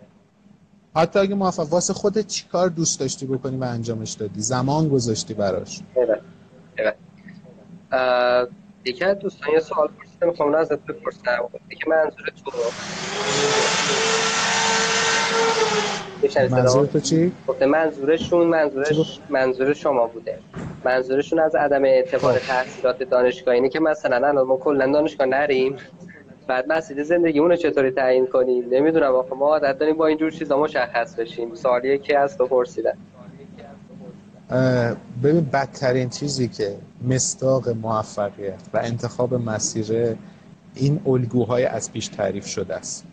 حتی 0.95 1.19
اگه 1.19 1.35
موفق 1.35 1.67
واسه 1.69 1.93
خودت 1.93 2.27
چیکار 2.27 2.69
دوست 2.69 2.99
داشتی 2.99 3.25
بکنی 3.25 3.57
و 3.57 3.63
انجامش 3.63 4.11
دادی؟ 4.11 4.41
زمان 4.41 4.89
گذاشتی 4.89 5.33
براش. 5.33 5.79
یکی 8.85 9.05
از 9.05 9.19
دوستان 9.19 9.49
یه 9.53 9.59
سوال 9.59 9.87
پرسیده 9.87 10.25
می‌خوام 10.25 10.55
ازت 10.55 10.79
بپرسم. 10.79 11.21
که 11.69 11.89
منظور 11.89 12.29
تو 12.45 12.51
منظور 16.51 16.85
تو 16.85 16.99
چی؟ 16.99 17.31
گفته 17.47 17.65
منظورشون 17.65 18.47
منظورش 18.47 19.19
منظور 19.29 19.73
شما 19.73 20.07
بوده. 20.07 20.39
منظورشون 20.85 21.39
از 21.39 21.55
عدم 21.55 21.85
اعتبار 21.85 22.33
خب. 22.33 22.47
تحصیلات 22.47 23.03
دانشگاه 23.03 23.53
اینه 23.53 23.69
که 23.69 23.79
مثلا 23.79 24.27
الان 24.27 24.47
ما 24.47 24.57
کلا 24.57 24.91
دانشگاه 24.91 25.27
نریم 25.27 25.75
بعد 26.47 26.71
مسئله 26.71 27.03
زندگی 27.03 27.39
اونو 27.39 27.55
چطوری 27.55 27.91
تعیین 27.91 28.27
کنیم؟ 28.27 28.63
نمی‌دونم 28.71 29.15
آخه 29.15 29.35
ما 29.35 29.47
عادت 29.47 29.79
داریم 29.79 29.97
با 29.97 30.07
اینجور 30.07 30.31
چیزا 30.31 30.59
مشخص 30.59 31.15
بشیم. 31.15 31.55
سوالیه 31.55 31.97
که 31.97 32.19
از 32.19 32.37
تو 32.37 32.47
پرسیدن. 32.47 32.97
ببین 35.23 35.49
بدترین 35.53 36.09
چیزی 36.09 36.47
که 36.47 36.75
مستاق 37.07 37.69
موفقیت 37.69 38.61
و 38.73 38.79
انتخاب 38.83 39.33
مسیر 39.33 40.15
این 40.75 41.01
الگوهای 41.05 41.65
از 41.65 41.91
پیش 41.91 42.07
تعریف 42.07 42.45
شده 42.47 42.75
است. 42.75 43.05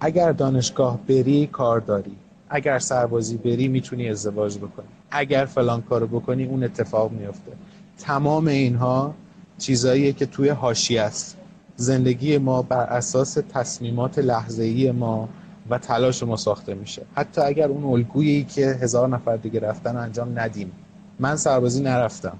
اگر 0.00 0.32
دانشگاه 0.32 0.98
بری 1.08 1.46
کار 1.46 1.80
داری. 1.80 2.16
اگر 2.48 2.78
سربازی 2.78 3.36
بری 3.36 3.68
می‌تونی 3.68 4.08
ازدواج 4.08 4.58
بکنی. 4.58 4.86
اگر 5.10 5.44
فلان 5.44 5.82
کارو 5.82 6.06
بکنی 6.06 6.44
اون 6.44 6.64
اتفاق 6.64 7.12
میفته 7.12 7.52
تمام 7.98 8.46
اینها 8.46 9.14
چیزاییه 9.58 10.12
که 10.12 10.26
توی 10.26 10.48
هاشی 10.48 10.98
است. 10.98 11.36
زندگی 11.76 12.38
ما 12.38 12.62
بر 12.62 12.84
اساس 12.84 13.34
تصمیمات 13.34 14.18
لحظه‌ای 14.18 14.92
ما 14.92 15.28
و 15.70 15.78
تلاش 15.78 16.22
ما 16.22 16.36
ساخته 16.36 16.74
میشه. 16.74 17.02
حتی 17.16 17.40
اگر 17.40 17.68
اون 17.68 17.84
الگویی 17.84 18.44
که 18.44 18.66
هزار 18.66 19.08
نفر 19.08 19.36
دیگه 19.36 19.60
رفتن 19.60 19.96
انجام 19.96 20.38
ندیم. 20.38 20.72
من 21.18 21.36
سربازی 21.36 21.82
نرفتم. 21.82 22.36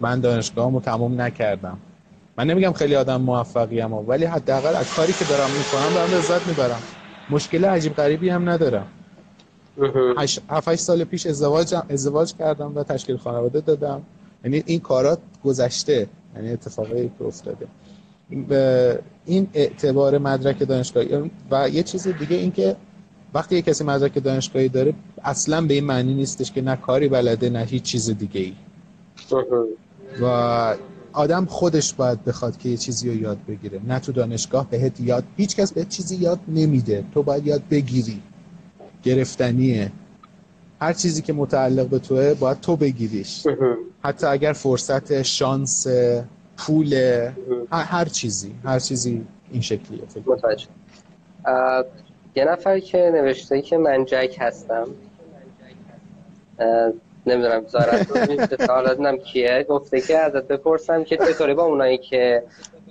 من 0.00 0.20
دانشگاهمو 0.20 0.80
تموم 0.80 1.20
نکردم. 1.20 1.78
من 2.38 2.46
نمیگم 2.46 2.72
خیلی 2.72 2.96
آدم 2.96 3.20
موفقیم 3.20 3.92
ولی 3.92 4.24
حداقل 4.24 4.76
از 4.76 4.94
کاری 4.94 5.12
که 5.12 5.24
دارم 5.24 5.50
می‌کنم 5.50 5.94
دارم 5.94 6.10
لذت 6.14 6.46
می‌برم. 6.46 6.82
مشکل 7.30 7.64
عجیب 7.64 7.94
غریبی 7.94 8.28
هم 8.28 8.48
ندارم. 8.48 8.86
هفت 10.50 10.74
سال 10.74 11.04
پیش 11.04 11.26
ازدواج 11.26 11.74
ازدواج 11.90 12.34
کردم 12.34 12.76
و 12.76 12.82
تشکیل 12.82 13.16
خانواده 13.16 13.60
دادم. 13.60 14.02
یعنی 14.44 14.62
این 14.66 14.80
کارات 14.80 15.18
گذشته 15.44 16.06
یعنی 16.36 16.52
اتفاقی 16.52 17.10
که 17.18 17.24
افتاده. 17.24 17.66
این 19.26 19.48
اعتبار 19.54 20.18
مدرک 20.18 20.58
دانشگاهی 20.58 21.30
و 21.50 21.68
یه 21.68 21.82
چیز 21.82 22.08
دیگه 22.08 22.36
این 22.36 22.52
که 22.52 22.76
وقتی 23.34 23.54
یه 23.54 23.62
کسی 23.62 23.84
مدرک 23.84 24.24
دانشگاهی 24.24 24.68
داره 24.68 24.94
اصلا 25.24 25.60
به 25.60 25.74
این 25.74 25.84
معنی 25.84 26.14
نیستش 26.14 26.52
که 26.52 26.62
نه 26.62 26.76
کاری 26.76 27.08
بلده 27.08 27.50
نه 27.50 27.64
هیچ 27.64 27.82
چیز 27.82 28.10
دیگه 28.10 28.40
ای 28.40 28.54
و 30.22 30.74
آدم 31.14 31.44
خودش 31.44 31.94
باید 31.94 32.24
بخواد 32.24 32.58
که 32.58 32.68
یه 32.68 32.76
چیزی 32.76 33.10
رو 33.10 33.16
یاد 33.16 33.38
بگیره. 33.48 33.80
نه 33.86 33.98
تو 33.98 34.12
دانشگاه 34.12 34.70
بهت 34.70 35.00
یاد 35.00 35.24
هیچ 35.36 35.56
کس 35.56 35.72
بهت 35.72 35.88
چیزی 35.88 36.16
یاد 36.16 36.40
نمیده. 36.48 37.04
تو 37.14 37.22
باید 37.22 37.46
یاد 37.46 37.62
بگیری. 37.70 38.22
گرفتنیه. 39.02 39.92
هر 40.80 40.92
چیزی 40.92 41.22
که 41.22 41.32
متعلق 41.32 41.86
به 41.86 41.98
توه 41.98 42.34
باید 42.34 42.60
تو 42.60 42.76
بگیریش. 42.76 43.46
حتی 44.04 44.26
اگر 44.26 44.52
فرصت 44.52 45.22
شانس 45.22 45.86
پول 46.56 46.94
هر 47.72 48.04
چیزی. 48.04 48.54
هر 48.64 48.78
چیزی 48.78 49.26
این 49.50 49.60
شکلیه. 49.60 50.02
فکر 50.08 50.66
یه 52.36 52.44
نفر 52.44 52.80
که 52.80 53.10
نوشته 53.14 53.62
که 53.62 53.78
من 53.78 54.04
جک 54.04 54.36
هستم. 54.40 54.88
نمی‌دونم 57.26 57.66
زارت 57.66 58.70
حالا 58.70 59.16
کیه؟ 59.16 59.66
گفته 59.68 60.00
که 60.00 60.18
ازت 60.18 60.48
بپرسم 60.48 61.04
که 61.04 61.16
چطوری 61.16 61.54
با 61.54 61.64
اونایی 61.64 61.98
که 61.98 62.42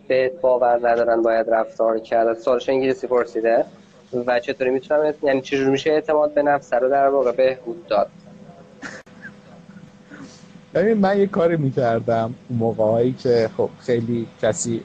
به 0.07 0.31
باور 0.41 0.89
ندارن 0.89 1.21
باید 1.21 1.49
رفتار 1.49 1.99
کرد؟ 1.99 2.37
سوالش 2.37 2.69
انگلیسی 2.69 3.07
پرسیده 3.07 3.65
و 4.27 4.39
چطوری 4.39 4.69
می‌تونم 4.69 5.13
یعنی 5.23 5.41
چجور 5.41 5.69
میشه 5.69 5.89
اعتماد 5.89 6.33
به 6.33 6.43
نفس 6.43 6.73
رو 6.73 6.89
در 6.89 7.07
واقع 7.07 7.31
بهبود 7.31 7.87
داد؟ 7.87 8.07
ببین 10.73 10.97
من 10.97 11.19
یه 11.19 11.27
کاری 11.27 11.57
می‌کردم 11.57 12.33
موقعهایی 12.49 13.13
که 13.13 13.49
خب 13.57 13.69
خیلی 13.79 14.27
کسی 14.41 14.83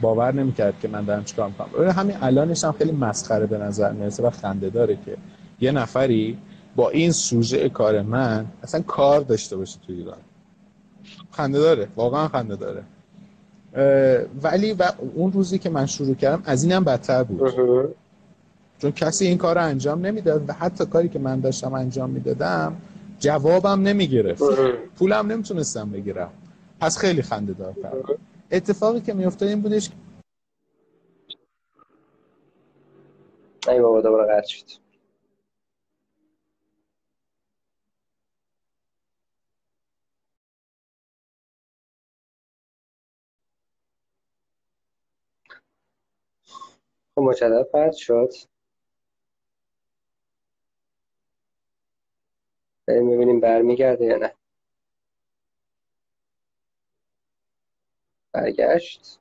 باور 0.00 0.32
نمی‌کرد 0.32 0.74
که 0.82 0.88
من 0.88 1.04
دارم 1.04 1.24
چیکار 1.24 1.48
می‌کنم. 1.48 1.90
همین 1.90 2.16
الانش 2.22 2.64
هم 2.64 2.72
خیلی 2.72 2.92
مسخره 2.92 3.46
به 3.46 3.58
نظر 3.58 3.92
می‌رسه 3.92 4.22
و 4.22 4.30
خنده 4.30 4.70
داره 4.70 4.98
که 5.06 5.16
یه 5.60 5.72
نفری 5.72 6.38
با 6.78 6.90
این 6.90 7.12
سوژه 7.12 7.68
کار 7.68 8.02
من 8.02 8.46
اصلا 8.62 8.82
کار 8.82 9.20
داشته 9.20 9.56
باشه 9.56 9.78
تو 9.86 9.92
ایران. 9.92 10.18
خنده 11.30 11.58
داره 11.58 11.88
واقعا 11.96 12.28
خنده 12.28 12.56
داره. 12.56 12.84
ولی 14.42 14.72
و 14.72 14.92
اون 15.14 15.32
روزی 15.32 15.58
که 15.58 15.70
من 15.70 15.86
شروع 15.86 16.14
کردم 16.14 16.42
از 16.46 16.64
اینم 16.64 16.84
بدتر 16.84 17.22
بود. 17.22 17.50
چون 18.78 18.90
کسی 18.92 19.26
این 19.26 19.38
کار 19.38 19.54
رو 19.54 19.64
انجام 19.64 20.06
نمی‌داد 20.06 20.48
و 20.48 20.52
حتی 20.52 20.86
کاری 20.86 21.08
که 21.08 21.18
من 21.18 21.40
داشتم 21.40 21.74
انجام 21.74 22.10
می‌دادم 22.10 22.76
جوابم 23.18 23.82
نمی‌گرفت. 23.82 24.42
پولم 24.98 25.32
نمی‌تونستم 25.32 25.90
بگیرم. 25.90 26.30
پس 26.80 26.98
خیلی 26.98 27.22
خنده 27.22 27.52
دار 27.52 27.74
اتفاقی 28.50 29.00
که 29.00 29.14
میافتاد 29.14 29.48
این 29.48 29.60
بودش 29.60 29.90
ای 33.68 33.80
بابا 33.80 34.00
دوباره 34.00 34.36
قطع 34.36 34.48
شد. 34.48 34.87
مجدد 47.20 47.62
فرد 47.72 47.92
شد. 47.94 48.30
بریم 52.88 53.10
ببینیم 53.10 53.40
برمیگرده 53.40 54.04
یا 54.04 54.16
نه. 54.18 54.32
برگشت. 58.34 59.20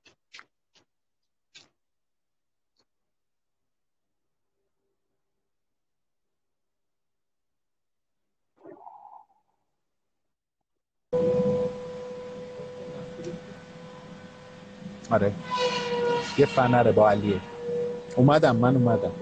آره. 15.12 15.34
یه 16.38 16.46
فنره 16.46 16.92
با 16.92 17.10
علیه. 17.10 17.42
اومدم 18.18 18.56
من 18.56 18.76
اومدم. 18.76 19.12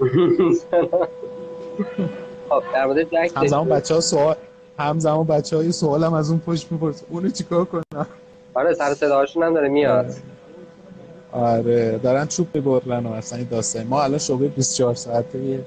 خب 2.48 2.62
در 2.74 2.86
مورد 2.86 3.02
جک 3.02 3.32
همزمان 3.36 3.68
بچه 3.68 3.94
ها 3.94 4.00
سوال 4.00 4.36
همزمان 4.78 5.26
بچه 5.26 5.56
های 5.56 5.72
سوالم 5.72 6.14
از 6.14 6.30
اون 6.30 6.38
پشت 6.46 6.72
میپرس 6.72 7.02
اونو 7.10 7.30
چیکار 7.30 7.64
کنم؟ 7.64 8.06
آره 8.54 8.74
سر 8.74 8.94
صداهاشون 8.94 9.42
هم 9.42 9.54
داره 9.54 9.68
میاد. 9.68 10.14
آره. 11.32 11.98
دارن 11.98 12.26
چوب 12.26 12.46
ببرن 12.54 13.06
و 13.06 13.12
اصلا 13.12 13.38
این 13.38 13.48
داستان. 13.50 13.86
ما 13.86 14.02
الان 14.02 14.18
شعبه 14.18 14.48
24 14.48 14.94
ساعته. 14.94 15.64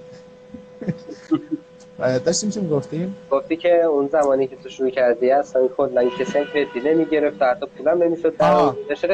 داشتیم 2.26 2.50
چی 2.50 2.60
می‌گفتیم؟ 2.60 3.16
گفتی 3.32 3.58
که 3.58 3.82
اون 3.84 4.08
زمانی 4.08 4.48
که 4.48 4.56
تو 4.56 4.70
شروع 4.70 4.90
کردی 4.90 5.32
اصلا 5.32 5.68
کلا 5.78 6.10
کسی 6.20 6.38
هم 6.40 6.46
کردی 6.46 6.90
نمی‌گرفت 6.90 7.42
حتی 7.42 7.66
پولم 7.78 8.04
نمی‌شد 8.04 8.38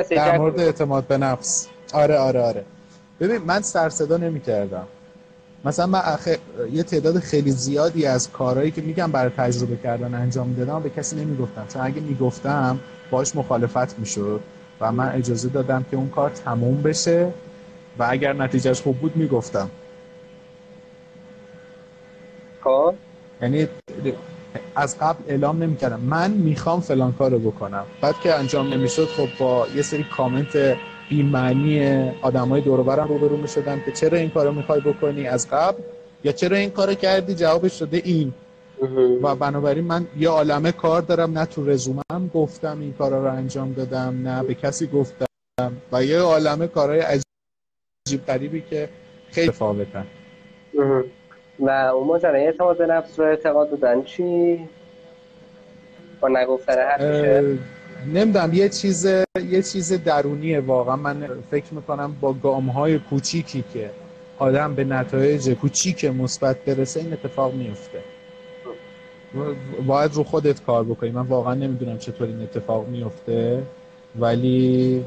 در 0.10 0.38
مورد 0.38 0.60
اعتماد 0.60 1.04
به 1.04 1.18
نفس. 1.18 1.68
آره 1.94 2.18
آره 2.18 2.42
آره. 2.42 2.66
ببین 3.20 3.38
من 3.38 3.62
سر 3.62 3.90
صدا 3.90 4.18
نمی‌کردم. 4.18 4.88
مثلا 5.66 5.88
من 5.88 6.00
اخ... 6.04 6.28
یه 6.72 6.84
تعداد 6.84 7.20
خیلی 7.20 7.52
زیادی 7.52 8.06
از 8.06 8.32
کارهایی 8.32 8.72
که 8.72 8.82
میگم 8.82 9.12
برای 9.12 9.32
تجربه 9.38 9.76
کردن 9.76 10.14
انجام 10.14 10.54
دادم 10.54 10.84
به 10.84 10.90
کسی 10.90 11.16
نمی‌گفتم. 11.16 11.66
چون 11.74 11.82
اگه 11.82 12.02
می‌گفتم 12.02 12.80
باش 13.12 13.36
مخالفت 13.36 14.00
می‌شد 14.00 14.42
و 14.82 14.92
من 14.92 15.12
اجازه 15.12 15.50
دادم 15.50 15.86
که 15.92 15.98
اون 15.98 16.10
کار 16.10 16.30
تموم 16.30 16.82
بشه 16.82 17.32
و 18.00 18.08
اگر 18.10 18.34
نتیجهش 18.34 18.82
خوب 18.82 18.98
بود 18.98 19.16
می‌گفتم. 19.16 19.70
خب؟ 22.64 22.94
یعنی 23.42 23.68
از 24.76 25.00
قبل 25.00 25.24
اعلام 25.28 25.64
نمی‌کردم. 25.64 26.00
من 26.00 26.32
می‌خوام 26.32 26.82
فلان 26.82 27.14
کار 27.14 27.32
رو 27.32 27.40
بکنم. 27.40 27.86
بعد 28.02 28.20
که 28.20 28.34
انجام 28.34 28.74
نمی‌شد 28.74 29.06
خب 29.06 29.28
با 29.40 29.68
یه 29.76 29.82
سری 29.82 30.04
کامنت 30.04 30.78
بیمعنی 31.10 32.10
آدم 32.22 32.48
های 32.48 32.62
دوروبرم 32.62 33.08
روبرو 33.08 33.38
می‌شدن 33.38 33.82
که 33.86 33.92
چرا 33.92 34.18
این 34.18 34.30
کارو 34.30 34.52
می‌خوای 34.52 34.82
بکنی 34.82 35.28
از 35.28 35.50
قبل؟ 35.50 35.82
یا 36.24 36.32
چرا 36.32 36.58
این 36.58 36.70
کارو 36.70 36.94
کردی؟ 36.94 37.36
جوابش 37.36 37.80
شده 37.80 37.98
این. 37.98 38.34
و 39.22 39.36
بنابراین 39.36 39.84
من 39.84 40.08
یه 40.18 40.30
عالمه 40.30 40.72
کار 40.72 41.02
دارم 41.02 41.38
نه 41.38 41.46
تو 41.46 41.70
رزومم 41.70 42.32
گفتم 42.34 42.80
این 42.80 42.94
کارا 42.94 43.24
رو 43.24 43.32
انجام 43.32 43.74
دادم 43.74 44.28
نه 44.28 44.44
به 44.44 44.54
کسی 44.54 44.88
گفتم. 44.88 45.26
و 45.92 46.04
یه 46.04 46.20
عالمه 46.20 46.68
کارهای 46.68 47.00
عجیب 47.00 48.26
غریبی 48.28 48.62
که 48.62 48.90
خیلی 49.32 49.52
فاوتن 49.52 50.06
و 51.60 51.70
اون 51.70 52.08
ماجرای 52.08 52.46
اعتماد 52.46 52.78
به 52.78 52.86
نفس 52.86 53.20
رو 53.20 53.26
اعتقاد 53.26 53.70
دادن 53.70 54.04
چی؟ 54.04 54.60
با 56.22 56.28
نگفتن 56.28 56.74
حرفشه؟ 56.74 57.58
نمی‌دونم 58.14 58.54
یه 58.54 58.70
چیز 58.70 59.06
یه 59.50 59.62
چیز 59.62 60.04
درونیه 60.04 60.60
واقعا. 60.60 60.96
من 60.96 61.28
فکر 61.52 61.74
می‌کنم 61.74 62.16
با 62.22 62.34
گام 62.34 62.70
های 62.70 63.00
کوچیکی 63.00 63.64
که 63.74 63.92
آدم 64.38 64.76
به 64.76 64.84
نتایج 64.84 65.50
کوچیک 65.50 66.06
مثبت 66.06 66.58
برسه 66.66 67.00
این 67.00 67.14
اتفاق 67.14 67.54
میفته 67.54 68.00
باید 69.88 70.14
رو 70.14 70.24
خودت 70.24 70.64
کار 70.64 70.84
بکنی. 70.84 71.12
من 71.12 71.22
واقعا 71.22 71.54
نمی‌دونم 71.54 71.98
چطور 71.98 72.28
این 72.28 72.42
اتفاق 72.42 72.88
میفته 72.88 73.64
ولی 74.20 75.06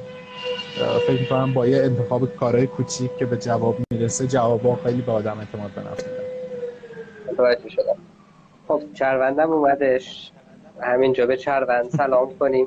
فکر 1.06 1.20
می‌کنم 1.20 1.52
با 1.54 1.66
یه 1.66 1.82
انتخاب 1.82 2.36
کارهای 2.36 2.66
کوچیک 2.66 3.16
که 3.18 3.26
به 3.26 3.36
جواب 3.36 3.76
می‌رسه 3.90 4.26
جوابا 4.26 4.76
خیلی 4.76 5.02
به 5.02 5.12
آدم 5.12 5.38
اعتماد 5.38 5.70
به 5.70 5.80
نفس 5.80 6.04
متوجه 7.32 7.68
شدم. 7.68 7.96
خب 8.68 8.82
چروندم 8.94 9.50
اومدش. 9.50 10.32
همینجا 10.80 11.26
به 11.26 11.36
چروند 11.36 11.90
سلام 11.90 12.38
کنیم. 12.38 12.66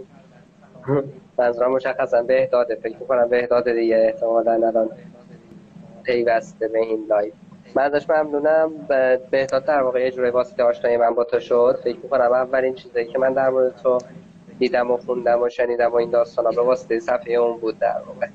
منظورم 1.38 1.72
مشخصا 1.72 2.24
بهداده 2.24 2.76
فکر 2.76 2.98
می‌کنم 2.98 3.28
بهداده 3.28 3.74
دیگه 3.74 3.98
احتمالا 3.98 4.52
الان 4.52 4.90
پیوسته 6.04 6.68
به 6.68 6.80
این 6.80 7.06
live. 7.10 7.34
من 7.76 7.84
ازش 7.84 8.10
ممنونم. 8.10 8.72
بهداد 9.32 9.66
در 9.66 9.82
واقع 9.84 10.02
یه 10.02 10.12
جوری 10.12 10.30
واسطه 10.30 10.64
آشنایی 10.64 10.98
من 10.98 11.14
با 11.14 11.24
تو 11.24 11.40
شد. 11.40 11.80
فکر 11.84 11.98
می‌کنم 12.04 12.32
اولین 12.32 12.76
چیزایی 12.76 13.06
که 13.06 13.20
من 13.20 13.34
در 13.34 13.50
مورد 13.50 13.76
تو 13.76 13.98
دیدم 14.60 14.92
و 14.92 14.98
خوندم 14.98 15.42
و 15.42 15.50
شنیدم 15.50 15.92
و 15.92 15.96
این 15.96 16.10
داستانا 16.10 16.50
به 16.50 16.62
واسطه 16.62 17.00
صفحه 17.00 17.34
اون 17.34 17.58
بود 17.58 17.80
در 17.80 18.02
واقع. 18.08 18.28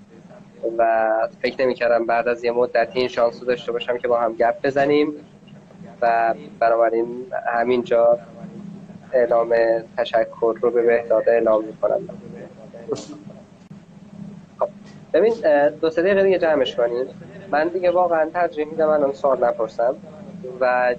و 0.78 1.12
فکر 1.42 1.62
نمی‌کردم 1.62 2.06
بعد 2.06 2.28
از 2.28 2.44
یه 2.44 2.50
مدتی 2.50 2.98
این 2.98 3.08
شانس 3.08 3.40
رو 3.40 3.46
داشته 3.46 3.72
باشم 3.72 3.98
که 3.98 4.08
با 4.08 4.18
هم 4.18 4.32
گپ 4.32 4.66
بزنیم. 4.66 5.12
و 6.02 6.34
بنابراین 6.60 7.26
همینجا 7.46 8.18
اعلام 9.12 9.54
تشکر 9.96 10.54
رو 10.60 10.70
به 10.70 10.82
بهداد 10.82 11.28
اعلام 11.28 11.64
می‌کنم. 11.64 12.08
خب 14.58 14.68
ببین 15.12 15.34
دو 15.80 15.90
سه 15.90 16.02
دقیقه 16.02 16.22
دیگه 16.22 16.38
جمعش 16.38 16.76
کنیم 16.76 17.06
من 17.50 17.68
دیگه 17.68 17.90
واقعا 17.90 18.30
ترجیح 18.30 18.66
میدم 18.66 18.88
الان 18.88 19.12
سوال 19.12 19.44
نپرسم. 19.44 19.96
و 20.60 20.94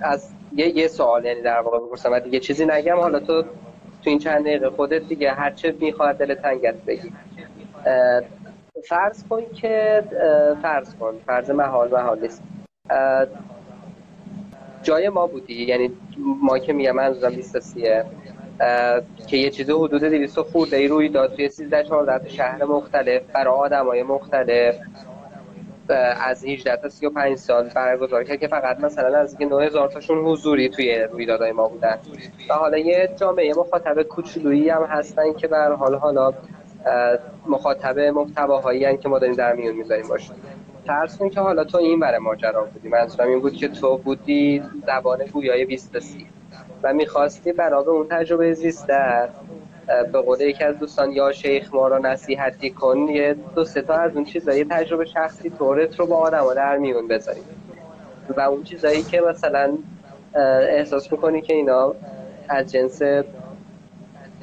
از 0.00 0.30
یه 0.52 0.68
یه 0.68 0.88
سوال 0.88 1.24
یعنی 1.24 1.42
در 1.42 1.60
واقع 1.60 1.78
بپرسم 1.78 2.12
و 2.12 2.20
دیگه 2.20 2.40
چیزی 2.40 2.66
نگم. 2.66 2.96
حالا 2.96 3.20
تو 3.20 3.42
تو 3.42 4.10
این 4.10 4.18
چند 4.18 4.40
دقیقه 4.40 4.70
خودت 4.70 5.02
دیگه 5.02 5.30
هر 5.32 5.50
چه 5.50 5.74
می‌خواد 5.80 6.16
دل 6.16 6.34
تنگت 6.34 6.74
بگی. 6.74 7.12
فرض 8.88 9.24
کن 9.28 9.42
که 9.54 10.04
فرض 10.62 10.94
کن 10.94 11.14
فرض 11.26 11.50
محال 11.50 11.90
محال 11.90 12.20
نیست 12.20 12.42
جای 14.82 15.08
ما 15.08 15.26
بودی. 15.26 15.62
یعنی 15.64 15.90
ما 16.42 16.58
که 16.58 16.72
میگم 16.72 16.92
منظورم 16.92 17.34
23 17.34 18.04
که 19.26 19.36
یه 19.36 19.50
چیز 19.50 19.70
حدود 19.70 20.04
200 20.04 20.40
خورده 20.40 20.76
ای 20.76 20.88
روی 20.88 21.08
داد. 21.08 21.34
توی 21.34 21.48
13 21.48 21.84
14 21.84 22.28
شهر 22.28 22.64
مختلف 22.64 23.22
برای 23.34 23.54
آدمای 23.54 24.02
مختلف. 24.02 24.76
از 26.20 26.44
18 26.44 26.76
تا 26.76 26.88
35 26.88 27.36
سال 27.36 27.68
برگزار 27.68 28.24
کرد 28.24 28.40
که 28.40 28.48
فقط 28.48 28.80
مثلا 28.80 29.18
از 29.18 29.36
9000 29.40 29.88
تاشون 29.88 30.18
حضوری 30.18 30.68
توی 30.68 30.98
رویدادهای 31.12 31.52
ما 31.52 31.68
بودن. 31.68 31.98
و 32.50 32.54
حالا 32.54 32.78
یه 32.78 33.10
جامعه 33.16 33.52
مخاطب 33.56 34.02
کوچولویی 34.02 34.68
هم 34.68 34.82
هستن 34.82 35.32
که 35.32 35.48
به 35.48 35.56
حال 35.56 35.94
حالا 35.94 36.32
مخاطب 37.46 37.98
محتواهایی 37.98 38.96
که 38.96 39.08
ما 39.08 39.18
داریم 39.18 39.34
در 39.34 39.54
میون 39.54 39.76
می‌ذاریم 39.76 40.08
باشه 40.08 40.30
کن 41.18 41.28
که 41.28 41.40
حالا 41.40 41.64
تو 41.64 41.78
این 41.78 42.00
برای 42.00 42.18
ماجرا 42.18 42.64
بودی. 42.64 42.88
منظورم 42.88 43.28
این 43.28 43.40
بود 43.40 43.52
که 43.52 43.68
تو 43.68 43.96
بودی 43.96 44.62
زبان 44.86 45.18
گویای 45.32 45.64
20 45.64 45.98
سی 45.98 46.26
و 46.82 46.92
می‌خواستی 46.92 47.52
برای 47.52 47.84
اون 47.84 48.06
تجربه 48.08 48.52
زیسته. 48.52 49.28
به 50.12 50.20
قول 50.20 50.40
یکی 50.40 50.64
از 50.64 50.78
دوستان 50.78 51.12
یا 51.12 51.32
شیخ 51.32 51.74
ما 51.74 51.88
رو 51.88 51.98
نصیحتی 51.98 52.70
کن. 52.70 52.98
یه 52.98 53.36
دو 53.54 53.64
سه 53.64 53.82
تا 53.82 53.94
از 53.94 54.16
اون 54.16 54.24
چیزایی 54.24 54.64
تجربه 54.64 55.04
شخصی 55.04 55.50
طورت 55.50 56.00
رو 56.00 56.06
با 56.06 56.16
آدم 56.16 56.54
در 56.54 56.78
میون 56.78 57.08
بذاریم 57.08 57.44
و 58.36 58.40
اون 58.40 58.62
چیزایی 58.62 59.02
که 59.02 59.20
مثلا 59.20 59.78
احساس 60.68 61.12
می‌کنی 61.12 61.40
که 61.40 61.54
اینا 61.54 61.94
از 62.48 62.72
جنس 62.72 63.02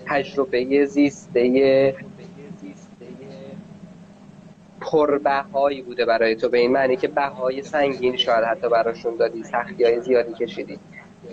تجربه 0.06 0.86
زیسته 0.86 1.96
پربهایی 4.82 5.82
بوده 5.82 6.05
برای 6.05 6.36
تو 6.36 6.49
به 6.49 6.57
این 6.57 6.71
معنی 6.71 6.95
که 6.95 7.07
بهای 7.07 7.61
سنگین 7.61 8.17
شاید 8.17 8.43
حتی 8.43 8.69
براشون 8.69 9.15
دادی 9.15 9.43
سختی 9.43 9.84
های 9.84 10.01
زیادی 10.01 10.34
کشیدی. 10.34 10.80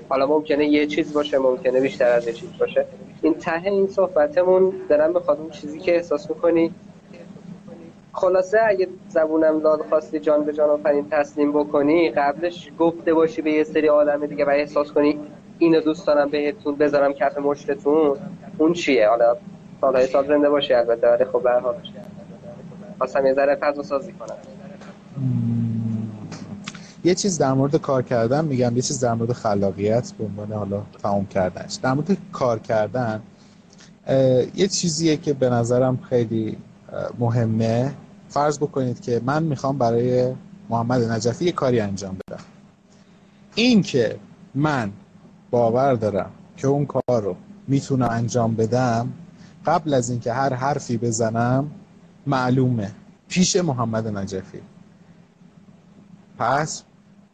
حالا 0.09 0.27
ممکنه 0.27 0.67
یه 0.67 0.87
چیز 0.87 1.13
باشه 1.13 1.39
ممکنه 1.39 1.81
بیشتر 1.81 2.09
از 2.09 2.27
یه 2.27 2.33
چیز 2.33 2.49
باشه. 2.59 2.87
این 3.23 3.35
ته 3.35 3.67
این 3.67 3.87
صحبتمون 3.87 4.73
دارم 4.89 5.13
بخواد 5.13 5.39
اون 5.41 5.51
چیزی 5.51 5.81
که 5.81 5.95
احساس 5.95 6.31
می‌کنی. 6.31 6.75
خلاصه 8.13 8.59
اگه 8.69 8.89
زبونم 9.09 9.61
داد 9.61 9.81
خواستی 9.89 10.21
جان 10.21 10.45
به 10.45 10.53
جان 10.53 10.71
آفرین 10.71 11.07
تسلیم 11.11 11.53
بکنی 11.53 12.11
قبلش 12.11 12.71
گفته 12.79 13.15
باشی 13.15 13.43
به 13.43 13.53
یه 13.53 13.65
سری 13.65 13.89
آدم 13.89 14.27
دیگه 14.27 14.45
و 14.45 14.51
احساس 14.51 14.93
کنی 14.93 15.21
اینو 15.59 15.81
دوست 15.81 16.07
دارم 16.07 16.29
بهتون 16.29 16.77
بذارم 16.77 17.13
کف 17.13 17.39
مشتتون. 17.39 18.17
اون 18.59 18.73
چیه؟ 18.73 19.09
حالا 19.09 19.37
سالهای 19.81 20.07
سال 20.07 20.27
زنده 20.27 20.51
باشی 20.51 20.75
البته 20.75 21.09
ولی 21.09 21.25
خب 21.25 21.49
حال. 21.49 21.75
خواستم 22.99 23.27
یه 23.27 23.35
ذره 23.35 23.57
فضا 23.61 23.83
سازی 23.83 24.13
کنم. 24.13 24.37
یه 27.05 27.15
چیز 27.15 27.39
در 27.39 27.53
مورد 27.53 27.77
کار 27.77 28.03
کردن 28.03 28.45
میگم 28.45 28.77
یه 28.77 28.83
چیز 28.83 29.01
در 29.01 29.15
مورد 29.15 29.33
خلاقیت 29.33 30.13
به 30.13 30.25
عنوان 30.25 30.53
حالا 30.53 30.83
تمام 31.03 31.27
کردنش. 31.27 31.75
در 31.75 31.93
مورد 31.93 32.17
کار 32.33 32.59
کردن 32.59 33.23
یه 34.55 34.69
چیزیه 34.69 35.17
که 35.17 35.33
به 35.33 35.51
نظرم 35.51 35.97
خیلی 35.97 36.57
مهمه. 37.19 37.93
فرض 38.29 38.59
بکنید 38.59 39.01
که 39.01 39.21
من 39.25 39.43
می‌خوام 39.43 39.79
برای 39.79 40.35
محمد 40.71 41.11
نجفی 41.11 41.45
یه 41.45 41.53
کاری 41.53 41.81
انجام 41.81 42.17
بدم. 42.29 42.43
این 43.55 43.83
که 43.83 44.17
من 44.55 44.91
باور 45.51 45.95
دارم 45.95 46.31
که 46.57 46.67
اون 46.69 46.87
کار 46.87 47.23
رو 47.23 47.37
می‌تونم 47.69 48.09
انجام 48.11 48.55
بدم 48.55 49.13
قبل 49.67 49.95
از 49.95 50.11
اینکه 50.11 50.33
هر 50.33 50.55
حرفی 50.55 50.97
بزنم 50.97 51.71
معلومه. 52.27 52.91
پیش 53.29 53.57
محمد 53.57 54.09
نجفی. 54.09 54.59
پس 56.39 56.83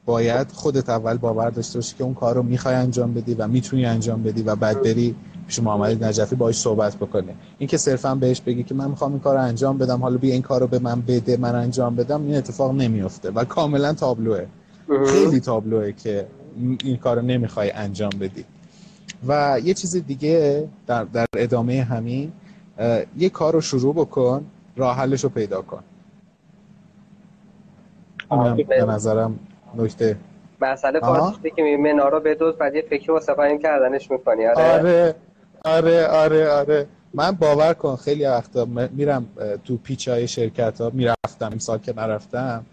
باید 0.07 0.53
خودت 0.53 0.89
اول 0.89 1.17
باور 1.17 1.51
داشته 1.51 1.79
باشی 1.79 1.97
که 1.97 2.05
اون 2.05 2.15
کار 2.15 2.35
رو 2.35 2.43
می‌خوای 2.43 2.75
انجام 2.75 3.15
بدی 3.15 3.35
و 3.35 3.49
می‌تونی 3.49 3.87
انجام 3.87 4.23
بدی 4.23 4.43
و 4.43 4.57
بعد 4.57 4.83
بری 4.83 5.15
پیش 5.47 5.59
محمد 5.59 6.05
نجفی 6.05 6.37
باهاش 6.37 6.59
صحبت 6.59 6.97
بکنه 6.97 7.35
این 7.59 7.69
که 7.69 7.77
صرفا 7.77 8.15
بهش 8.15 8.41
بگی 8.41 8.63
که 8.63 8.75
من 8.75 8.91
می‌خوام 8.91 9.11
این 9.13 9.21
کار 9.21 9.37
رو 9.37 9.43
انجام 9.43 9.79
بدم 9.79 10.03
حالا 10.03 10.17
بیا 10.17 10.33
این 10.33 10.43
کار 10.43 10.61
رو 10.61 10.67
به 10.67 10.79
من 10.79 11.01
بده 11.01 11.37
من 11.37 11.55
انجام 11.55 11.97
بدم 11.97 12.23
این 12.23 12.37
اتفاق 12.37 12.75
نمیفته 12.75 13.31
و 13.31 13.45
کاملا 13.45 13.93
تابلوه. 13.93 14.47
خیلی 15.07 15.41
تابلوه 15.41 15.93
که 15.93 16.27
این 16.85 16.97
کار 16.97 17.17
رو 17.17 17.23
نمی‌خوای 17.23 17.71
انجام 17.71 18.11
بدی. 18.21 18.45
و 19.29 19.61
یه 19.65 19.75
چیز 19.75 19.97
دیگه 19.97 20.69
در, 20.87 21.05
در 21.05 21.27
ادامه 21.37 21.83
همین 21.83 22.33
یه 23.19 23.29
کار 23.29 23.53
رو 23.53 23.61
شروع 23.61 23.95
بکن 23.95 24.45
راه 24.77 24.97
حلش 24.97 25.25
رو 25.25 25.29
پیدا 25.31 25.63
کن. 25.63 25.83
به 28.69 28.85
نظرم 28.85 29.39
نکته. 29.75 30.17
مسئله 30.61 31.01
فارسی 31.01 31.51
که 31.57 31.63
می 31.63 31.77
منارا 31.77 32.21
بدوز 32.21 32.55
بعد 32.55 32.75
یه 32.75 32.83
فکری 32.83 33.13
واسه 33.13 33.33
قایم 33.33 33.59
کردنش 33.59 34.11
می‌کنی 34.11 34.47
آره. 34.47 34.57
آره 34.65 35.15
آره 35.65 36.07
آره, 36.07 36.49
آره. 36.49 36.87
من 37.15 37.31
باور 37.31 37.75
کن 37.75 37.97
خیلی 37.97 38.27
وقتا 38.27 38.65
میرم 38.93 39.27
تو 39.65 39.77
پیچ 39.77 40.09
های 40.09 40.29
شرکت 40.29 40.81
ها 40.81 40.91
می‌رفتم 40.95 41.49
این 41.49 41.59
سال 41.59 41.79
که 41.79 41.93
نرفتم 41.97 42.65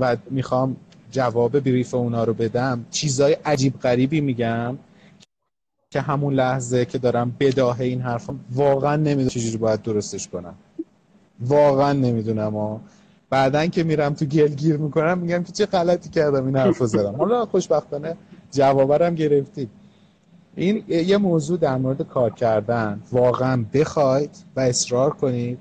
و 0.00 0.16
می‌خوام 0.30 0.76
جواب 1.10 1.60
بریف 1.60 1.94
اونا 1.94 2.24
رو 2.24 2.34
بدم. 2.34 2.86
چیزای 2.90 3.36
عجیب 3.44 3.80
غریبی 3.80 4.20
میگم 4.20 4.78
که 5.90 6.00
همون 6.00 6.34
لحظه 6.34 6.84
که 6.84 6.98
دارم 6.98 7.36
بداه 7.40 7.80
این 7.80 8.00
حرفم 8.00 8.40
واقعا 8.54 8.96
نمی‌دونم 8.96 9.28
چجوری 9.28 9.56
باید 9.56 9.82
درستش 9.82 10.28
کنم. 10.28 10.54
واقعا 11.40 11.92
نمی‌دونم 11.92 12.56
و 12.56 12.78
بعدا 13.30 13.66
که 13.66 13.84
میرم 13.84 14.14
تو 14.14 14.24
گل 14.24 14.48
گیر 14.48 14.76
می‌کنم 14.76 15.18
میگم 15.18 15.42
که 15.42 15.52
چه 15.52 15.66
غلطی 15.66 16.08
کردم 16.10 16.46
این 16.46 16.56
حرفو 16.56 16.86
زدم. 16.86 17.16
حالا 17.16 17.46
خوشبختانه 17.46 18.16
جوابرم 18.50 19.14
گرفتید 19.14 19.70
این 20.56 20.84
یه 20.88 21.16
موضوع 21.16 21.58
در 21.58 21.76
مورد 21.76 22.02
کار 22.02 22.30
کردن. 22.30 23.02
واقعا 23.12 23.64
بخواید 23.74 24.30
و 24.56 24.60
اصرار 24.60 25.10
کنید. 25.10 25.58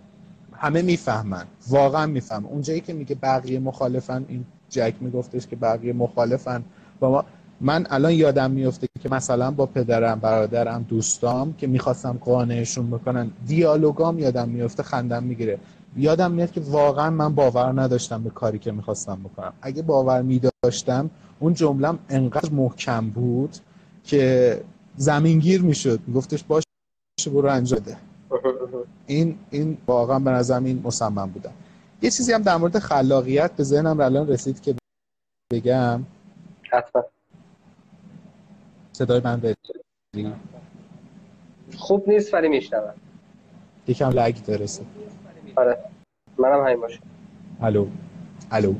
همه 0.53 0.81
می‌فهمن. 0.81 1.45
واقعا 1.69 2.05
می‌فهمن. 2.05 2.45
اونجایی 2.45 2.81
که 2.81 2.93
میگه 2.93 3.15
بقیه 3.15 3.59
مخالفن 3.59 4.25
این 4.27 4.45
جک 4.69 4.93
میگفتش 5.01 5.47
که 5.47 5.55
بقیه 5.55 5.93
مخالفن. 5.93 6.63
با 6.99 7.11
ما 7.11 7.25
من 7.61 7.87
الان 7.89 8.11
یادم 8.11 8.51
میفته 8.51 8.87
که 9.03 9.09
مثلا 9.09 9.51
با 9.51 9.65
پدرم 9.65 10.19
برادرم 10.19 10.83
دوستام 10.83 11.53
که 11.53 11.67
می‌خواستم 11.67 12.17
قانعشون 12.21 12.89
بکنن 12.89 13.31
دیالوگام 13.47 14.19
یادم 14.19 14.49
میفته 14.49 14.83
خندم 14.83 15.23
می‌گیره. 15.23 15.59
یادم 15.95 16.31
میاد 16.31 16.51
که 16.51 16.61
واقعا 16.61 17.09
من 17.09 17.35
باور 17.35 17.81
نداشتم 17.81 18.23
به 18.23 18.29
کاری 18.29 18.59
که 18.59 18.71
می‌خواستم 18.71 19.19
بکنم. 19.23 19.53
اگه 19.61 19.81
باور 19.81 20.21
میداشتم 20.21 21.09
اون 21.39 21.53
جملم 21.53 21.99
انقدر 22.09 22.49
محکم 22.49 23.09
بود 23.09 23.57
که 24.03 24.61
زمینگیر 24.95 25.61
می‌شد. 25.61 25.99
میگفتش 26.07 26.43
باش 26.43 26.63
برو 27.25 27.49
انجام 27.49 27.79
این 29.05 29.39
این 29.49 29.77
واقعا 29.87 30.19
به 30.19 30.31
نظرم 30.31 30.63
این 30.63 30.81
مصمم 30.83 31.29
بودم 31.29 31.51
یه 32.01 32.11
چیزی 32.11 32.33
هم 32.33 32.41
در 32.41 32.57
مورد 32.57 32.79
خلاقیت 32.79 33.51
به 33.51 33.63
ذهنم 33.63 33.99
الان 33.99 34.27
رسید 34.27 34.61
که 34.61 34.75
بگم. 35.51 36.03
حتما. 36.71 37.03
صدای 38.97 39.21
من 39.23 39.39
به 39.39 39.55
خوب 41.77 42.09
نیست 42.09 42.33
ولی 42.33 42.47
میشنوم. 42.47 42.93
یکم 43.87 44.09
لگ 44.09 44.35
داره 44.45 44.65
آره. 45.55 45.77
منم 46.37 46.65
همین 46.65 46.81
باشه. 46.81 46.99
الو. 47.61 47.87
الو. 48.51 48.75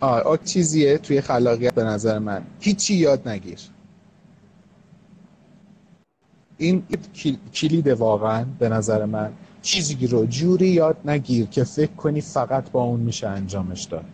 آه 0.00 0.38
چیزیه 0.44 0.98
توی 0.98 1.20
خلاقیت 1.20 1.74
به 1.74 1.84
نظر 1.84 2.18
من. 2.18 2.42
هیچی 2.60 2.94
یاد 2.94 3.28
نگیر. 3.28 3.60
این 6.58 6.86
کلید 7.54 7.86
واقعا 7.86 8.44
به 8.58 8.68
نظر 8.68 9.04
من 9.04 9.32
چیزی 9.64 10.06
رو 10.06 10.26
جوری 10.26 10.68
یاد 10.68 10.96
نگیر 11.04 11.46
که 11.46 11.64
فکر 11.64 11.92
کنی 11.92 12.20
فقط 12.20 12.70
با 12.70 12.82
اون 12.82 13.00
میشه 13.00 13.28
انجامش 13.28 13.84
داد. 13.84 14.04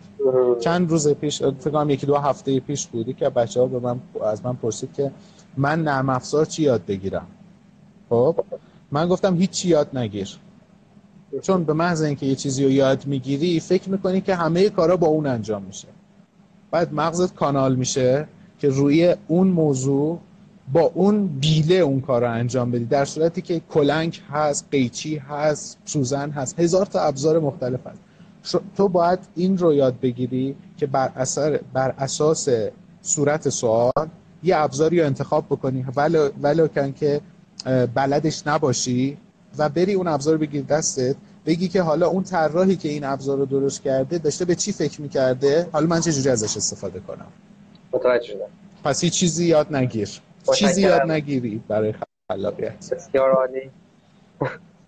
چند 0.59 0.89
روز 0.89 1.07
پیش 1.07 1.43
فکر 1.43 1.85
یکی 1.89 2.05
دو 2.05 2.17
هفته 2.17 2.59
پیش 2.59 2.87
بودی 2.87 3.13
که 3.13 3.29
بچه 3.29 3.59
ها 3.59 3.65
به 3.65 3.79
من 3.79 3.99
از 4.25 4.45
من 4.45 4.53
پرسید 4.53 4.93
که 4.93 5.11
من 5.57 5.83
نرم 5.83 6.09
افزار 6.09 6.45
چی 6.45 6.63
یاد 6.63 6.85
بگیرم؟ 6.85 7.27
خب؟ 8.09 8.35
من 8.91 9.07
گفتم 9.07 9.35
هیچی 9.35 9.69
یاد 9.69 9.97
نگیر. 9.97 10.37
چون 11.41 11.63
به 11.63 11.73
محض 11.73 12.01
اینکه 12.01 12.25
یه 12.25 12.35
چیزی 12.35 12.63
رو 12.63 12.71
یاد 12.71 13.05
می‌گیری 13.05 13.59
فکر 13.59 13.89
می‌کنی 13.89 14.21
که 14.21 14.35
همه 14.35 14.69
کارا 14.69 14.97
با 14.97 15.07
اون 15.07 15.27
انجام 15.27 15.63
میشه. 15.63 15.87
بعد 16.71 16.93
مغزت 16.93 17.35
کانال 17.35 17.75
میشه 17.75 18.27
که 18.59 18.69
روی 18.69 19.15
اون 19.27 19.47
موضوع 19.47 20.19
با 20.73 20.81
اون 20.81 21.27
بیله 21.27 21.75
اون 21.75 22.01
کار 22.01 22.21
رو 22.21 22.31
انجام 22.31 22.71
بدی. 22.71 22.85
در 22.85 23.05
صورتی 23.05 23.41
که 23.41 23.61
کلنگ 23.69 24.21
هست 24.31 24.67
قیچی 24.71 25.17
هست 25.17 25.77
سوزن 25.85 26.29
هست 26.29 26.59
هزار 26.59 26.85
تا 26.85 27.01
ابزار 27.01 27.39
مختلف 27.39 27.79
هست. 27.87 27.99
تو 28.77 28.87
باید 28.87 29.19
این 29.35 29.57
رو 29.57 29.73
یاد 29.73 29.99
بگیری 29.99 30.55
که 30.77 30.85
بر, 30.85 31.11
اثر 31.15 31.59
بر 31.73 31.93
اساس 31.97 32.49
صورت 33.01 33.49
سوال 33.49 34.07
یه 34.43 34.57
ابزاری 34.57 34.99
رو 34.99 35.05
انتخاب 35.05 35.45
بکنی. 35.45 35.85
ولو, 35.95 36.29
ولو 36.41 36.67
کن 36.67 36.91
که 36.91 37.21
بلدش 37.95 38.47
نباشی 38.47 39.17
و 39.57 39.69
بری 39.69 39.93
اون 39.93 40.07
ابزار 40.07 40.37
بگیر 40.37 40.61
دستت. 40.61 41.15
بگی 41.45 41.67
که 41.67 41.81
حالا 41.81 42.07
اون 42.07 42.23
طراحی 42.23 42.75
که 42.75 42.89
این 42.89 43.03
ابزار 43.03 43.37
رو 43.37 43.45
درست 43.45 43.81
کرده 43.81 44.17
داشته 44.17 44.45
به 44.45 44.55
چی 44.55 44.71
فکر 44.71 45.01
می‌کرده؟ 45.01 45.67
حالا 45.71 45.87
من 45.87 46.01
چه 46.01 46.11
جوری 46.11 46.29
ازش 46.29 46.57
استفاده 46.57 46.99
کنم؟ 46.99 47.27
متوجه 47.93 48.27
شدم. 48.27 48.45
پس 48.83 49.03
هیچ 49.03 49.13
چیزی 49.13 49.45
یاد 49.45 49.75
نگیر. 49.75 50.09
چیزی 50.55 50.81
یاد 50.81 51.11
نگیری 51.11 51.63
برای 51.67 51.93
خلاقیت؟ 52.31 52.93
بسیار 52.93 53.31
عالی. 53.31 53.71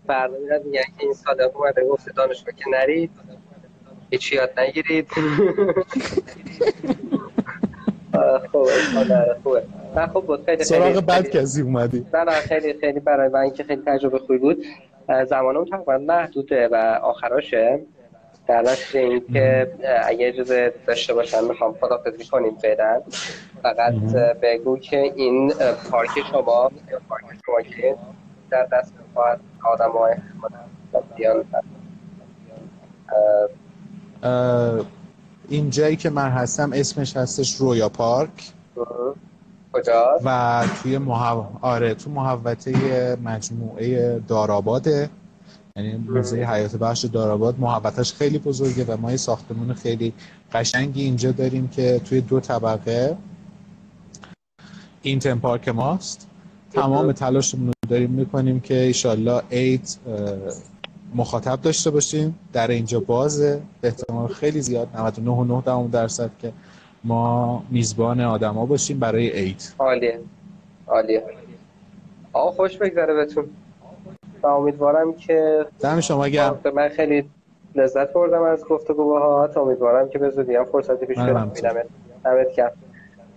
فردا 0.07 0.37
میرد 0.37 0.65
میگن 0.65 0.81
که 0.81 1.03
این 1.03 1.13
صادق 1.13 1.57
اومده 1.57 1.85
گفته 1.85 2.11
دانشگاه 2.11 2.55
که 2.55 2.63
نرید. 2.69 3.11
هیچی 4.09 4.35
یاد 4.35 4.59
نگیرید. 4.59 5.07
خوبه 8.51 8.71
نه 9.95 10.07
خب 10.07 10.25
بود. 10.25 10.45
خیلی 10.45 10.63
سراغ 10.63 11.05
بد 11.05 11.29
کسی 11.29 11.61
اومدی. 11.61 12.05
نه 12.13 12.23
نه 12.23 12.31
خیلی 12.31 12.73
خیلی 12.79 12.99
برای 12.99 13.29
من 13.29 13.49
که 13.49 13.63
خیلی 13.63 13.81
تجربه 13.85 14.19
خوبی 14.19 14.37
بود. 14.37 14.65
زمانم 15.29 15.65
تقریبا 15.65 15.97
محدوده 15.97 16.67
و 16.67 16.75
آخراشه. 17.03 17.85
در 18.47 18.61
نتیجه 18.61 18.99
این 18.99 19.23
که 19.33 19.73
اگه 20.05 20.27
اجازه 20.27 20.73
داشته 20.87 21.13
باشن 21.13 21.43
می‌خوام 21.43 21.75
خدافزی 21.81 22.25
کنیم 22.25 22.57
فعلا. 22.61 23.01
فقط 23.63 23.93
بگو 24.41 24.77
که 24.77 24.97
این 25.15 25.53
پارک 25.91 26.09
شما 26.31 26.71
پارک 27.09 27.25
شما 27.45 27.61
که 27.61 27.95
در 28.49 28.67
دست 28.71 28.93
خواهد 29.13 29.39
آدم 29.73 29.91
های 29.91 30.15
بیان 31.15 31.45
این 35.49 35.69
جایی 35.69 35.95
که 35.95 36.09
من 36.09 36.29
هستم 36.29 36.71
اسمش 36.73 37.17
هستش 37.17 37.55
رویا 37.55 37.89
پارک. 37.89 38.51
کجا؟ 39.73 40.19
و 40.25 40.63
توی 40.83 40.97
محو... 40.97 41.43
آره 41.61 41.93
تو 41.93 42.09
محوطه 42.09 42.73
مجموعه 43.23 44.19
داراباده 44.19 45.09
یعنی 45.77 45.97
موزه 45.97 46.37
حیات 46.37 46.75
بخش 46.75 47.05
داراباد 47.05 47.59
محوطش 47.59 48.13
خیلی 48.13 48.37
بزرگه 48.39 48.85
و 48.85 48.97
ما 48.97 49.11
یه 49.11 49.17
ساختمون 49.17 49.73
خیلی 49.73 50.13
قشنگی 50.51 51.03
اینجا 51.03 51.31
داریم 51.31 51.67
که 51.67 52.01
توی 52.05 52.21
دو 52.21 52.39
طبقه. 52.39 53.17
این 55.01 55.19
پارک 55.19 55.69
ماست. 55.69 56.27
تمام 56.71 57.11
تلاشمون 57.11 57.67
رو 57.67 57.73
داریم 57.89 58.09
می‌کنیم 58.09 58.59
که 58.59 58.75
ایشالله 58.75 59.41
اید 59.49 59.97
مخاطب 61.15 61.61
داشته 61.61 61.89
باشیم. 61.89 62.39
در 62.53 62.67
اینجا 62.67 62.99
بازه. 62.99 63.61
احتمال 63.83 64.27
خیلی 64.27 64.61
زیاد 64.61 64.87
99.9 65.87 65.91
درصد 65.91 66.31
که 66.39 66.53
ما 67.03 67.63
میزبان 67.69 68.21
آدما 68.21 68.65
باشیم 68.65 68.99
برای 68.99 69.29
عید 69.29 69.73
عالیه. 69.79 70.19
عالیه. 70.87 71.23
آقا 72.33 72.51
خوش 72.51 72.77
بگذره 72.77 73.13
بهتون. 73.13 73.45
و 74.43 74.47
امیدوارم 74.47 75.13
که 75.13 75.65
دم 75.79 75.99
شما 75.99 76.27
گرم. 76.27 76.59
من 76.75 76.89
خیلی 76.89 77.29
لذت 77.75 78.13
بردم 78.13 78.41
از 78.41 78.65
گفتگو 78.65 79.05
باهات 79.05 79.57
امیدوارم 79.57 80.09
که 80.09 80.19
به 80.19 80.29
زودی 80.29 80.55
هم 80.55 80.65
فرصتی 80.65 81.05
پیش 81.05 81.17
بیاد 81.17 81.49
دمت 82.23 82.55
گرم. 82.55 82.71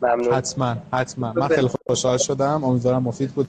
ممنون. 0.02 0.34
حتما 0.34 0.76
حتما. 0.92 1.32
من 1.32 1.48
خیلی 1.48 1.68
خوشحال 1.88 2.18
شدم. 2.18 2.64
امیدوارم 2.64 3.02
مفید 3.02 3.30
بود. 3.30 3.48